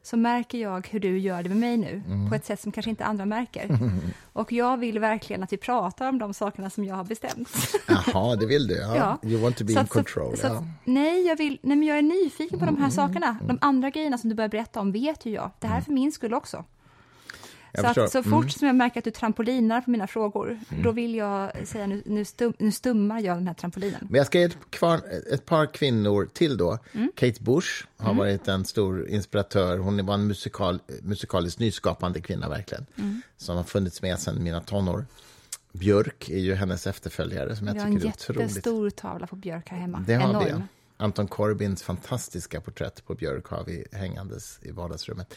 så 0.02 0.18
märker 0.18 0.58
jag 0.58 0.88
hur 0.92 1.00
du 1.00 1.20
gör 1.20 1.44
det 1.44 1.50
med 1.50 1.58
mig 1.58 1.78
nu, 1.78 2.04
mm. 2.08 2.30
på 2.30 2.36
ett 2.36 2.46
sätt 2.46 2.62
som 2.62 2.72
kanske 2.72 2.90
inte 2.90 3.06
andra 3.06 3.26
märker. 3.26 3.66
Mm. 3.66 4.00
Och 4.34 4.52
jag 4.52 4.78
vill 4.78 5.00
verkligen 5.00 5.44
att 5.44 5.54
vi 5.54 5.58
pratar 5.58 6.10
om 6.10 6.20
de 6.20 6.34
sakerna 6.34 6.70
som 6.70 6.86
jag 6.86 6.96
har 6.96 7.04
bestämt. 7.04 7.50
Jaha, 7.88 8.36
det 8.36 8.46
vill 8.46 8.68
du? 8.68 8.76
Ja. 8.76 8.96
ja. 8.96 9.30
You 9.30 9.42
want 9.42 9.58
to 9.58 9.64
be 9.66 9.74
så 9.74 9.80
in 9.80 9.88
control. 9.88 10.38
Så, 10.38 10.48
ja. 10.48 10.64
nej, 10.84 11.28
jag 11.28 11.36
vill, 11.36 11.60
nej, 11.62 11.78
men 11.78 11.88
jag 11.88 11.98
är 11.98 12.02
nyfiken 12.02 12.60
på 12.60 12.66
de 12.66 12.76
här 12.76 12.84
mm. 12.84 12.92
sakerna. 12.92 13.38
De 13.42 13.58
andra 13.62 13.90
grejerna 13.90 14.18
som 14.18 14.30
du 14.30 14.36
börjar 14.36 14.50
berätta 14.50 14.80
om 14.80 14.92
vet 14.92 15.26
ju 15.26 15.32
jag. 15.32 15.52
Det 15.60 15.68
här 15.68 15.78
är 15.78 15.82
för 15.82 15.92
min 15.92 16.12
skull 16.12 16.34
också. 16.34 16.66
Så, 17.82 17.88
att, 17.88 18.12
så 18.12 18.24
fort 18.24 18.34
mm. 18.34 18.50
som 18.50 18.68
jag 18.68 18.76
märker 18.76 19.00
att 19.00 19.04
du 19.04 19.12
trampolinar 19.12 19.82
på 19.82 19.90
mina 19.90 20.08
frågor, 20.08 20.60
mm. 20.70 20.84
då 20.84 20.92
vill 20.92 21.16
jag 21.16 21.68
säga 21.68 21.88
nu, 21.88 22.04
nu, 22.06 22.26
stum, 22.26 22.54
nu 22.58 22.72
stummar 22.72 23.20
jag 23.20 23.38
den 23.38 23.48
här 23.48 23.54
trampolinen. 23.54 24.08
Men 24.10 24.18
jag 24.18 24.28
ska 24.28 24.40
ge 24.40 24.46
ett, 24.46 24.58
kvar, 24.70 25.02
ett 25.34 25.46
par 25.46 25.66
kvinnor 25.66 26.30
till 26.34 26.58
då. 26.58 26.78
Mm. 26.92 27.12
Kate 27.16 27.44
Bush 27.44 27.86
har 27.98 28.12
mm. 28.12 28.18
varit 28.18 28.48
en 28.48 28.66
stor 28.66 29.08
inspiratör. 29.08 29.78
Hon 29.78 30.06
var 30.06 30.14
en 30.14 30.28
musikal, 30.28 30.80
musikaliskt 31.02 31.60
nyskapande 31.60 32.22
kvinna 32.22 32.50
verkligen, 32.50 32.86
mm. 32.96 33.22
som 33.38 33.58
har 33.58 33.64
funnits 33.64 34.02
med 34.02 34.20
sedan 34.20 34.44
mina 34.44 34.62
tonår. 34.62 35.06
Björk 35.72 36.30
är 36.30 36.40
ju 36.40 36.54
hennes 36.54 36.88
efterföljare 36.88 37.56
som 37.56 37.68
jag, 37.68 37.76
jag 37.76 37.86
tycker 37.86 38.06
är 38.06 38.10
otroligt. 38.10 38.30
Vi 38.30 38.34
har 38.34 38.42
en 38.42 38.48
jättestor 38.50 38.90
tavla 38.90 39.28
på 39.28 39.36
Björk 39.36 39.70
här 39.70 39.78
hemma. 39.78 40.04
Det 40.08 40.16
har 40.16 40.30
Enorm. 40.30 40.46
vi. 40.46 40.64
Anton 40.98 41.28
Corbins 41.28 41.84
fantastiska 41.84 42.62
porträtt 42.62 43.06
på 43.06 43.16
Björk 43.16 43.46
har 43.46 43.64
vi 43.64 43.86
hängandes 43.92 44.60
i 44.62 44.72
vardagsrummet. 44.72 45.34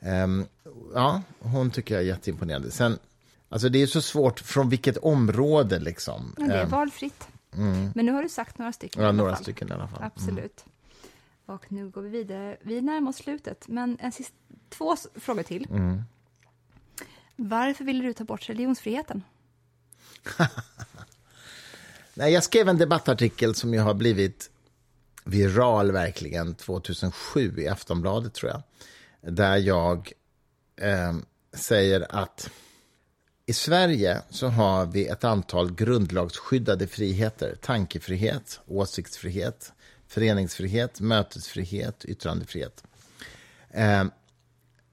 Um, 0.00 0.46
ja, 0.94 1.22
hon 1.38 1.70
tycker 1.70 1.94
jag 1.94 2.02
är 2.02 2.06
jätteimponerande. 2.06 2.70
Sen, 2.70 2.98
alltså 3.48 3.68
det 3.68 3.82
är 3.82 3.86
så 3.86 4.02
svårt 4.02 4.40
från 4.40 4.68
vilket 4.68 4.96
område 4.96 5.78
liksom. 5.78 6.34
Men 6.38 6.48
det 6.48 6.54
är 6.54 6.64
um, 6.64 6.70
valfritt. 6.70 7.28
Mm. 7.52 7.90
Men 7.94 8.06
nu 8.06 8.12
har 8.12 8.22
du 8.22 8.28
sagt 8.28 8.58
några 8.58 8.72
stycken. 8.72 9.02
Ja, 9.02 9.12
några 9.12 9.36
stycken 9.36 9.68
i 9.68 9.72
alla 9.72 9.88
fall. 9.88 9.98
Mm. 9.98 10.10
Absolut. 10.14 10.64
Mm. 10.64 11.56
Och 11.56 11.72
nu 11.72 11.88
går 11.88 12.02
vi 12.02 12.08
vidare. 12.08 12.56
Vi 12.62 12.80
närmar 12.80 13.10
oss 13.10 13.16
slutet, 13.16 13.68
men 13.68 13.96
en 14.00 14.12
sist, 14.12 14.32
två 14.68 14.96
frågor 15.14 15.42
till. 15.42 15.66
Mm. 15.70 16.02
Varför 17.36 17.84
ville 17.84 18.04
du 18.04 18.12
ta 18.12 18.24
bort 18.24 18.48
religionsfriheten? 18.48 19.22
Nej, 22.14 22.32
jag 22.32 22.44
skrev 22.44 22.68
en 22.68 22.78
debattartikel 22.78 23.54
som 23.54 23.74
ju 23.74 23.80
har 23.80 23.94
blivit 23.94 24.50
viral 25.24 25.92
verkligen 25.92 26.54
2007 26.54 27.54
i 27.58 27.68
Aftonbladet, 27.68 28.34
tror 28.34 28.50
jag 28.50 28.62
där 29.20 29.56
jag 29.56 30.12
eh, 30.76 31.16
säger 31.52 32.06
att 32.10 32.50
i 33.46 33.52
Sverige 33.52 34.22
så 34.30 34.48
har 34.48 34.86
vi 34.86 35.06
ett 35.06 35.24
antal 35.24 35.74
grundlagsskyddade 35.74 36.86
friheter. 36.86 37.56
Tankefrihet, 37.60 38.60
åsiktsfrihet, 38.66 39.72
föreningsfrihet, 40.06 41.00
mötesfrihet, 41.00 42.04
yttrandefrihet. 42.04 42.84
Eh, 43.70 44.04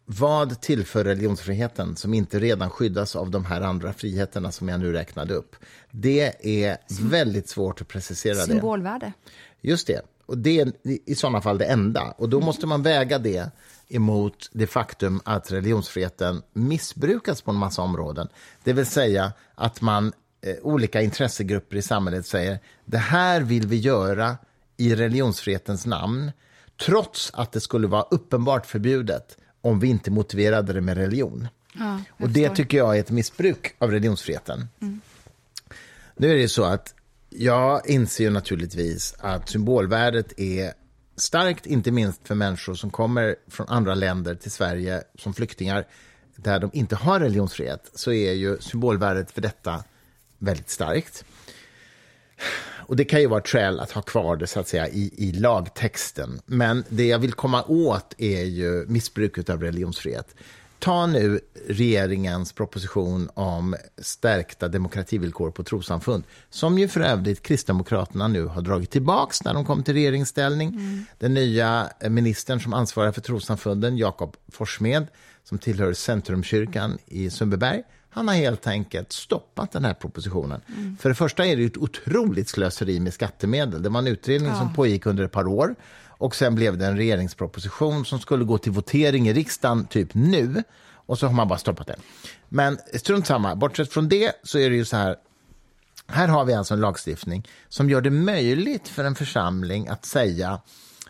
vad 0.06 0.62
tillför 0.62 1.04
religionsfriheten 1.04 1.96
som 1.96 2.14
inte 2.14 2.40
redan 2.40 2.70
skyddas 2.70 3.16
av 3.16 3.32
de 3.32 3.46
här 3.46 3.62
andra 3.62 3.94
friheterna 3.94 4.52
som 4.52 4.70
jag 4.70 4.80
nu 4.80 4.92
räknade 4.92 5.34
upp? 5.34 5.56
Det 5.92 6.34
är 6.64 6.78
väldigt 7.02 7.50
svårt 7.50 7.82
att 7.82 7.88
precisera 7.88 8.36
Symbolvärde. 8.36 8.54
det. 8.54 8.60
Symbolvärde. 8.60 9.14
Just 9.62 9.88
det. 9.88 10.02
Och 10.26 10.38
det 10.38 10.60
är 10.60 10.72
i 10.86 11.16
sådana 11.16 11.42
fall 11.42 11.58
det 11.58 11.66
enda. 11.66 12.14
Och 12.18 12.30
då 12.30 12.40
måste 12.40 12.68
man 12.68 12.84
väga 12.84 13.20
det 13.20 13.52
emot 13.90 14.50
det 14.52 14.68
faktum 14.68 15.22
att 15.26 15.52
religionsfriheten 15.52 16.42
missbrukas 16.54 17.42
på 17.42 17.52
en 17.52 17.58
massa 17.58 17.82
områden. 17.82 18.28
Det 18.64 18.74
vill 18.74 18.86
säga 18.86 19.34
att 19.56 19.82
man, 19.82 20.14
eh, 20.42 20.56
olika 20.62 21.02
intressegrupper 21.02 21.78
i 21.78 21.82
samhället 21.82 22.26
säger 22.26 22.60
det 22.86 22.98
här 22.98 23.42
vill 23.42 23.68
vi 23.68 23.78
göra 23.78 24.38
i 24.78 24.96
religionsfrihetens 24.96 25.86
namn 25.86 26.32
trots 26.86 27.32
att 27.34 27.52
det 27.52 27.62
skulle 27.62 27.88
vara 27.88 28.06
uppenbart 28.12 28.66
förbjudet 28.66 29.38
om 29.62 29.80
vi 29.80 29.88
inte 29.88 30.12
motiverade 30.12 30.74
det 30.74 30.82
med 30.82 30.98
religion. 30.98 31.48
Ja, 31.74 32.02
och 32.10 32.30
Det 32.30 32.50
tycker 32.50 32.78
jag 32.78 32.96
är 32.96 33.00
ett 33.00 33.12
missbruk 33.12 33.76
av 33.78 33.92
religionsfriheten. 33.92 34.68
Mm. 34.82 35.02
Nu 36.16 36.32
är 36.32 36.36
det 36.36 36.50
så 36.50 36.64
att 36.64 36.94
jag 37.30 37.90
inser 37.90 38.30
naturligtvis 38.30 39.16
att 39.20 39.50
symbolvärdet 39.50 40.40
är 40.40 40.74
starkt, 41.18 41.66
inte 41.66 41.92
minst 41.92 42.28
för 42.28 42.36
människor 42.36 42.76
som 42.76 42.90
kommer 42.90 43.36
från 43.48 43.70
andra 43.70 43.96
länder 43.96 44.36
till 44.36 44.52
Sverige 44.52 45.04
som 45.16 45.34
flyktingar 45.34 45.88
där 46.36 46.60
de 46.60 46.70
inte 46.74 46.96
har 46.96 47.20
religionsfrihet, 47.20 47.92
så 47.94 48.12
är 48.12 48.34
ju 48.34 48.58
symbolvärdet 48.60 49.32
för 49.32 49.42
detta 49.42 49.84
väldigt 50.38 50.70
starkt. 50.70 51.26
Och 52.88 52.96
Det 52.96 53.06
kan 53.06 53.22
ju 53.22 53.28
vara 53.28 53.40
ett 53.40 53.48
skäl 53.48 53.80
att 53.80 53.92
ha 53.92 54.02
kvar 54.02 54.36
det 54.36 54.48
så 54.48 54.60
att 54.60 54.68
säga, 54.68 54.88
i, 54.88 55.14
i 55.18 55.32
lagtexten. 55.32 56.42
Men 56.46 56.84
det 56.90 57.08
jag 57.08 57.20
vill 57.20 57.34
komma 57.34 57.64
åt 57.64 58.14
är 58.18 58.44
ju 58.44 58.86
missbruket 58.88 59.50
av 59.50 59.62
religionsfrihet. 59.62 60.36
Ta 60.80 61.08
nu 61.08 61.40
regeringens 61.68 62.54
proposition 62.54 63.30
om 63.34 63.76
stärkta 63.98 64.68
demokrativillkor 64.68 65.52
på 65.52 65.64
trossamfund 65.64 66.24
som 66.50 66.80
ju 66.80 66.88
för 66.88 67.02
övrigt 67.02 67.44
Kristdemokraterna 67.44 68.28
nu 68.28 68.46
har 68.46 68.62
dragit 68.62 68.92
tillbaka 68.92 69.34
när 69.46 69.54
de 69.54 69.66
kom 69.66 69.84
till 69.84 69.94
regeringsställning. 69.94 70.70
Mm. 70.70 71.06
Den 71.18 71.34
nya 71.34 71.90
ministern 72.10 72.60
som 72.60 72.74
ansvarar 72.74 73.12
för 73.12 73.22
trossamfunden, 73.22 73.98
Jakob 73.98 74.36
Forssmed, 74.52 75.08
som 75.44 75.58
tillhör 75.58 75.94
Centrumkyrkan 75.94 76.98
i 77.06 77.30
Sundbyberg, 77.30 77.84
han 78.10 78.28
har 78.28 78.36
helt 78.36 78.68
enkelt 78.68 79.12
stoppat 79.12 79.72
den 79.72 79.86
här 79.86 79.94
propositionen. 79.94 80.62
Mm. 80.68 80.98
För 80.98 81.10
det 81.10 81.16
första 81.16 81.46
är 81.46 81.56
det 81.56 81.64
ett 81.64 81.78
otroligt 81.78 82.50
slöseri 82.50 83.00
med 83.00 83.14
skattemedel. 83.14 83.84
Det 83.84 83.90
var 83.90 84.00
en 84.00 84.08
utredning 84.08 84.50
ja. 84.50 84.60
som 84.60 84.74
pågick 84.74 85.06
under 85.06 85.24
ett 85.24 85.32
par 85.32 85.48
år 85.48 85.76
och 86.18 86.36
sen 86.36 86.56
blev 86.56 86.78
det 86.78 86.86
en 86.86 86.98
regeringsproposition 86.98 88.06
som 88.06 88.20
skulle 88.20 88.46
gå 88.46 88.58
till 88.58 88.72
votering 88.72 89.28
i 89.28 89.34
riksdagen 89.34 89.88
typ 89.88 90.14
nu. 90.14 90.64
Och 90.90 91.20
så 91.20 91.28
har 91.28 91.34
man 91.34 91.48
bara 91.48 91.60
stoppat 91.60 91.88
den. 91.88 92.00
Men 92.50 92.78
strunt 92.94 93.28
samma, 93.28 93.56
bortsett 93.56 93.94
från 93.94 94.10
det 94.10 94.32
så 94.44 94.60
är 94.60 94.70
det 94.70 94.76
ju 94.76 94.86
så 94.86 94.98
här. 94.98 95.16
Här 96.08 96.28
har 96.28 96.46
vi 96.46 96.54
alltså 96.54 96.74
en 96.74 96.80
lagstiftning 96.80 97.48
som 97.70 97.90
gör 97.90 98.02
det 98.02 98.10
möjligt 98.10 98.88
för 98.88 99.04
en 99.04 99.16
församling 99.16 99.88
att 99.88 100.06
säga, 100.06 100.62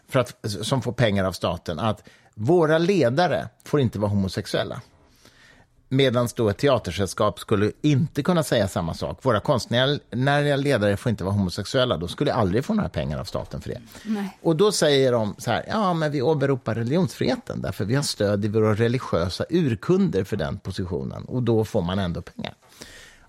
för 0.10 0.20
att, 0.20 0.36
som 0.62 0.82
får 0.82 0.92
pengar 0.92 1.24
av 1.24 1.32
staten, 1.32 1.80
att 1.80 2.10
våra 2.36 2.78
ledare 2.78 3.50
får 3.66 3.80
inte 3.80 4.00
vara 4.00 4.10
homosexuella. 4.10 4.82
Medan 5.90 6.28
då 6.36 6.50
ett 6.50 6.58
teatersällskap 6.58 7.40
skulle 7.40 7.72
inte 7.82 8.24
kunna 8.24 8.44
säga 8.44 8.68
samma 8.68 8.94
sak. 8.94 9.20
Våra 9.22 9.40
konstnärliga 9.40 10.56
ledare 10.56 10.98
får 10.98 11.10
inte 11.10 11.24
vara 11.24 11.34
homosexuella. 11.34 11.98
Då 11.98 12.08
skulle 12.08 12.34
aldrig 12.34 12.66
få 12.66 12.74
några 12.74 12.90
pengar 12.90 13.20
av 13.20 13.26
staten 13.26 13.62
för 13.62 13.70
det. 13.70 13.82
Nej. 14.06 14.38
Och 14.42 14.56
då 14.56 14.72
säger 14.72 15.12
de 15.12 15.36
så 15.38 15.52
här, 15.52 15.66
ja 15.68 15.94
men 15.94 16.12
vi 16.12 16.22
åberopar 16.22 16.76
religionsfriheten 16.76 17.62
därför 17.62 17.86
vi 17.86 17.96
har 17.96 18.04
stöd 18.04 18.46
i 18.46 18.48
våra 18.48 18.74
religiösa 18.74 19.46
urkunder 19.50 20.24
för 20.24 20.38
den 20.38 20.60
positionen. 20.60 21.26
Och 21.26 21.44
då 21.44 21.66
får 21.66 21.82
man 21.82 22.00
ändå 22.00 22.22
pengar. 22.22 22.54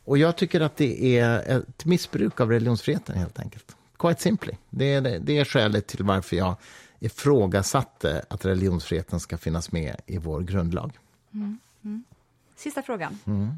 Och 0.04 0.18
jag 0.18 0.36
tycker 0.36 0.61
att 0.61 0.76
det 0.76 1.18
är 1.18 1.59
ett 1.59 1.84
missbruk 1.84 2.40
av 2.40 2.50
religionsfriheten 2.50 3.18
helt 3.18 3.38
enkelt. 3.38 3.76
Quite 3.98 4.22
simply. 4.22 4.52
Det 4.70 4.94
är, 4.94 5.00
det 5.20 5.38
är 5.38 5.44
skälet 5.44 5.86
till 5.86 6.04
varför 6.04 6.36
jag 6.36 6.56
ifrågasatte 7.00 8.24
att 8.28 8.44
religionsfriheten 8.44 9.20
ska 9.20 9.38
finnas 9.38 9.72
med 9.72 9.96
i 10.06 10.18
vår 10.18 10.40
grundlag. 10.40 10.92
Mm. 11.34 11.59
Mm. 11.84 12.04
Sista 12.59 12.82
frågan. 12.82 13.18
Mm. 13.26 13.48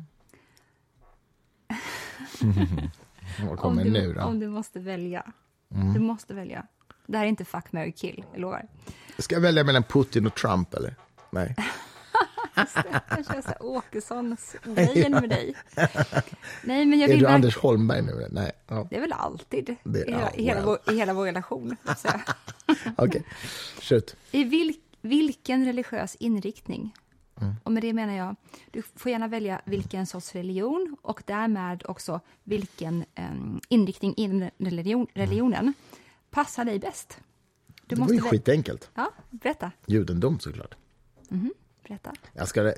Vad 3.48 3.58
kommer 3.58 3.82
om 3.82 3.92
du, 3.92 4.00
nu 4.00 4.12
då? 4.12 4.20
Om 4.20 4.40
du 4.40 4.48
måste 4.48 4.80
välja. 4.80 5.32
Mm. 5.74 5.94
Du 5.94 6.00
måste 6.00 6.34
välja. 6.34 6.66
Det 7.06 7.18
här 7.18 7.24
är 7.24 7.28
inte 7.28 7.44
fuck, 7.44 7.72
marry, 7.72 7.92
kill, 7.92 8.24
jag 8.32 8.40
lovar. 8.40 8.66
Ska 9.18 9.34
jag 9.34 9.40
välja 9.40 9.64
mellan 9.64 9.82
Putin 9.82 10.26
och 10.26 10.34
Trump, 10.34 10.74
eller? 10.74 10.94
Nej. 11.30 11.56
Kanske 13.08 13.34
är 13.34 13.62
Åkessons-grejen 13.62 15.12
med 15.20 15.28
dig. 15.28 15.54
Nej, 16.64 16.86
men 16.86 16.98
jag 16.98 17.08
är 17.08 17.14
vill 17.14 17.22
du 17.22 17.26
Anders 17.26 17.56
Holmberg 17.56 18.02
nu? 18.02 18.28
Nej. 18.30 18.52
Ja. 18.66 18.86
Det 18.90 18.96
är 18.96 19.00
väl 19.00 19.12
alltid, 19.12 19.76
det, 19.82 19.98
i, 19.98 20.12
hela, 20.42 20.60
well. 20.60 20.64
vår, 20.64 20.94
i 20.94 20.96
hela 20.96 21.14
vår 21.14 21.24
relation. 21.24 21.76
Okej, 21.86 22.94
okay. 22.96 23.22
shoot. 23.80 24.16
I 24.30 24.44
vil, 24.44 24.74
vilken 25.00 25.64
religiös 25.64 26.16
inriktning 26.20 26.94
Mm. 27.40 27.54
Och 27.64 27.72
med 27.72 27.82
det 27.82 27.92
menar 27.92 28.14
jag, 28.14 28.36
du 28.70 28.82
får 28.96 29.12
gärna 29.12 29.28
välja 29.28 29.60
vilken 29.64 30.06
sorts 30.06 30.34
religion 30.34 30.96
och 31.02 31.22
därmed 31.26 31.82
också 31.88 32.20
vilken 32.44 33.04
um, 33.18 33.60
inriktning 33.68 34.14
inom 34.16 34.50
religion, 34.58 35.06
religionen 35.14 35.74
passar 36.30 36.64
dig 36.64 36.78
bäst. 36.78 37.18
Du 37.86 37.96
det 37.96 38.02
var 38.02 38.12
ju 38.12 38.20
skitenkelt. 38.20 38.90
Ja, 38.94 39.12
berätta. 39.30 39.72
Judendom 39.86 40.40
såklart. 40.40 40.74
berätta. 41.88 42.12
Jag 42.32 42.48
ska, 42.48 42.72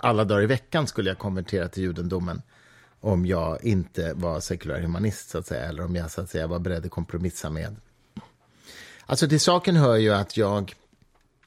alla 0.00 0.24
dagar 0.24 0.42
i 0.42 0.46
veckan 0.46 0.86
skulle 0.86 1.10
jag 1.10 1.18
konvertera 1.18 1.68
till 1.68 1.82
judendomen 1.82 2.42
om 3.00 3.26
jag 3.26 3.64
inte 3.64 4.12
var 4.14 4.40
sekulär 4.40 4.80
humanist, 4.80 5.30
så 5.30 5.38
att 5.38 5.46
säga, 5.46 5.64
eller 5.64 5.84
om 5.84 5.96
jag 5.96 6.10
så 6.10 6.20
att 6.20 6.30
säga, 6.30 6.46
var 6.46 6.58
beredd 6.58 6.84
att 6.84 6.90
kompromissa 6.90 7.50
med. 7.50 7.76
Alltså 9.06 9.28
till 9.28 9.40
saken 9.40 9.76
hör 9.76 9.96
ju 9.96 10.14
att 10.14 10.36
jag 10.36 10.74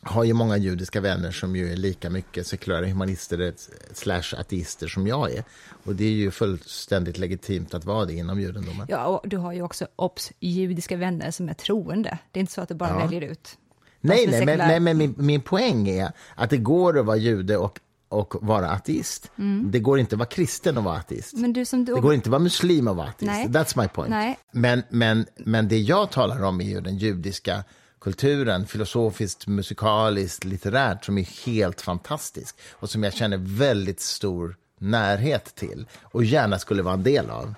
har 0.05 0.23
ju 0.23 0.33
många 0.33 0.57
judiska 0.57 1.01
vänner 1.01 1.31
som 1.31 1.55
ju 1.55 1.71
är 1.71 1.75
lika 1.75 2.09
mycket 2.09 2.47
sekulära 2.47 2.85
humanister 2.85 3.53
slash 3.93 4.39
ateister 4.39 4.87
som 4.87 5.07
jag 5.07 5.31
är. 5.31 5.43
Och 5.83 5.95
det 5.95 6.03
är 6.05 6.11
ju 6.11 6.31
fullständigt 6.31 7.17
legitimt 7.17 7.73
att 7.73 7.85
vara 7.85 8.05
det 8.05 8.13
inom 8.13 8.39
judendomen. 8.39 8.87
Ja, 8.89 9.05
och 9.05 9.29
du 9.29 9.37
har 9.37 9.53
ju 9.53 9.61
också 9.61 9.87
obs, 9.95 10.31
judiska 10.39 10.97
vänner 10.97 11.31
som 11.31 11.49
är 11.49 11.53
troende. 11.53 12.17
Det 12.31 12.39
är 12.39 12.41
inte 12.41 12.53
så 12.53 12.61
att 12.61 12.69
du 12.69 12.75
bara 12.75 12.89
Ja. 12.89 12.97
väljer 12.99 13.21
ut. 13.21 13.57
Nej, 14.01 14.27
nej, 14.27 14.45
men, 14.45 14.57
nej, 14.57 14.79
men 14.79 14.97
min, 14.97 15.15
min 15.17 15.41
poäng 15.41 15.87
är 15.89 16.11
att 16.35 16.49
det 16.49 16.57
går 16.57 16.99
att 16.99 17.05
vara 17.05 17.17
jude 17.17 17.57
och, 17.57 17.79
och 18.09 18.35
vara 18.41 18.69
ateist. 18.69 19.31
Det 19.63 19.79
går 19.79 19.99
inte 19.99 20.15
att 20.15 20.19
vara 20.19 20.29
kristen 20.29 20.77
och 20.77 20.83
vara 20.83 20.97
ateist. 20.97 21.33
Du. 21.35 21.63
Det 21.85 22.01
går 22.01 22.13
inte 22.13 22.27
att 22.27 22.31
vara 22.31 22.39
muslim 22.39 22.87
och 22.87 22.95
vara 22.95 23.07
ateist. 23.07 23.31
Nej. 23.33 23.47
That's 23.47 23.81
my 23.81 23.87
point. 23.87 24.09
Nej. 24.09 24.37
Men, 24.51 24.83
men, 24.89 25.25
men 25.37 25.67
det 25.67 25.77
jag 25.79 26.11
talar 26.11 26.43
om 26.43 26.61
är 26.61 26.65
ju 26.65 26.81
den 26.81 26.97
judiska 26.97 27.63
kulturen, 28.05 28.67
filosofiskt, 28.67 29.47
musikaliskt, 29.47 30.43
litterärt, 30.43 31.05
som 31.05 31.17
är 31.17 31.45
helt 31.45 31.81
fantastisk 31.81 32.55
och 32.71 32.89
som 32.89 33.03
jag 33.03 33.13
känner 33.13 33.37
väldigt 33.37 33.99
stor 33.99 34.55
närhet 34.77 35.55
till 35.55 35.87
och 36.03 36.23
gärna 36.23 36.59
skulle 36.59 36.83
vara 36.83 36.93
en 36.93 37.03
del 37.03 37.29
av. 37.29 37.53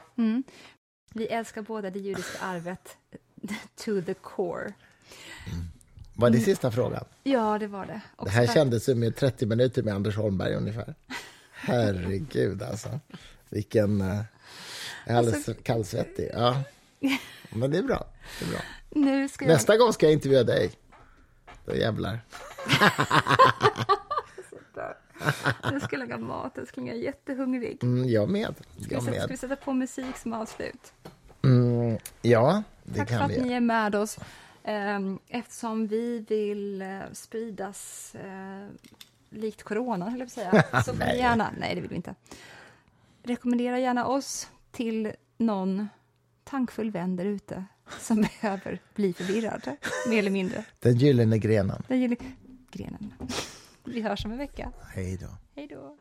Vi 1.14 1.28
älskar 1.28 1.62
båda 1.62 1.90
det 1.90 2.00
judiska 2.00 2.40
arvet 2.42 2.98
to 3.86 4.02
the 4.02 4.14
core. 4.14 4.74
Var 6.14 6.30
det 6.30 6.40
sista 6.40 6.72
frågan? 6.72 7.06
Ja, 7.24 7.58
det 7.60 7.68
var 7.68 7.86
det. 7.86 8.02
Och 8.16 8.26
Det 8.26 8.32
här 8.32 8.48
kändes 8.48 8.86
som 8.86 9.00
med 9.00 9.16
30 9.16 9.46
minuter 9.46 9.84
med 9.84 9.94
Anders 9.94 10.16
Holmberg 10.16 10.56
ungefär. 10.56 10.96
Herregud 11.52 12.64
alltså. 12.64 13.00
Vilken... 13.50 14.00
Jag 14.00 15.16
är 15.16 15.18
alldeles 15.18 15.50
kallsvettig. 15.64 16.30
Ja. 16.34 16.64
Men 17.50 17.72
det 17.72 17.78
är 17.78 17.84
bra. 17.84 18.08
Det 18.40 18.46
är 18.46 18.50
bra. 18.50 18.60
Nu 18.90 19.30
ska 19.30 19.46
jag... 19.46 19.54
Nästa 19.54 19.78
gång 19.78 19.94
ska 19.94 20.06
jag 20.06 20.14
intervjua 20.14 20.44
dig. 20.44 20.72
Då 21.66 21.76
jävlar. 21.76 22.20
Nu 25.72 25.80
ska 25.80 25.96
jag 25.96 26.00
laga 26.00 26.18
mat. 26.18 26.52
Jag 26.56 26.68
ska 26.68 26.82
jag 26.82 26.90
är 26.90 26.94
jättehungrig. 26.94 27.84
Mm, 27.84 28.10
jag 28.10 28.30
med. 28.30 28.56
Ska 28.58 28.88
vi, 28.90 28.94
Jag 28.96 29.04
sätta, 29.04 29.18
ska 29.18 29.26
vi 29.28 29.32
med. 29.32 29.40
sätta 29.40 29.56
på 29.56 29.74
musik 29.74 30.18
som 30.18 30.34
avslut? 30.34 30.94
Mm, 31.44 31.98
ja, 32.22 32.64
det 32.84 33.00
Tack 33.00 33.10
för 33.10 33.16
kan 33.18 33.26
att 33.26 33.32
vi. 33.38 33.42
ni 33.42 33.54
är 33.54 33.60
med 33.60 33.96
oss. 33.96 34.18
Ehm, 34.64 35.20
Eftersom 35.28 35.88
vi 35.88 36.20
vill 36.30 36.82
eh, 36.82 37.00
spridas 37.14 38.16
eh, 38.16 38.68
likt 39.30 39.64
corona, 39.64 40.10
höll 40.10 40.20
jag 40.20 40.26
att 40.26 40.32
säga, 40.32 40.64
så 40.86 40.94
får 40.94 41.06
ni 41.06 41.18
gärna... 41.18 41.52
Nej, 41.60 41.76
det 41.76 41.82
vill 41.82 41.90
vi 41.90 41.96
inte. 41.96 42.16
Rekommendera 43.24 43.80
gärna 43.80 44.06
oss 44.06 44.48
till 44.72 45.12
någon 45.38 45.90
tankfull 46.50 46.92
vän 46.92 47.16
där 47.16 47.26
ute 47.26 47.66
som 48.00 48.22
behöver 48.42 48.82
bli 48.96 49.14
förvirrad, 49.14 49.62
mer 50.10 50.20
eller 50.20 50.32
mindre. 50.32 50.64
Den 50.80 50.96
gyllene 50.98 51.38
grenen. 51.38 51.84
Den 51.88 52.00
gillar 52.00 52.18
grenen. 52.72 53.14
Vi 53.84 54.02
hörs 54.02 54.26
om 54.26 54.32
en 54.32 54.38
vecka. 54.38 54.72
Hej 54.94 55.18
då. 55.18 55.28
Hej 55.56 55.68
då. 55.68 55.98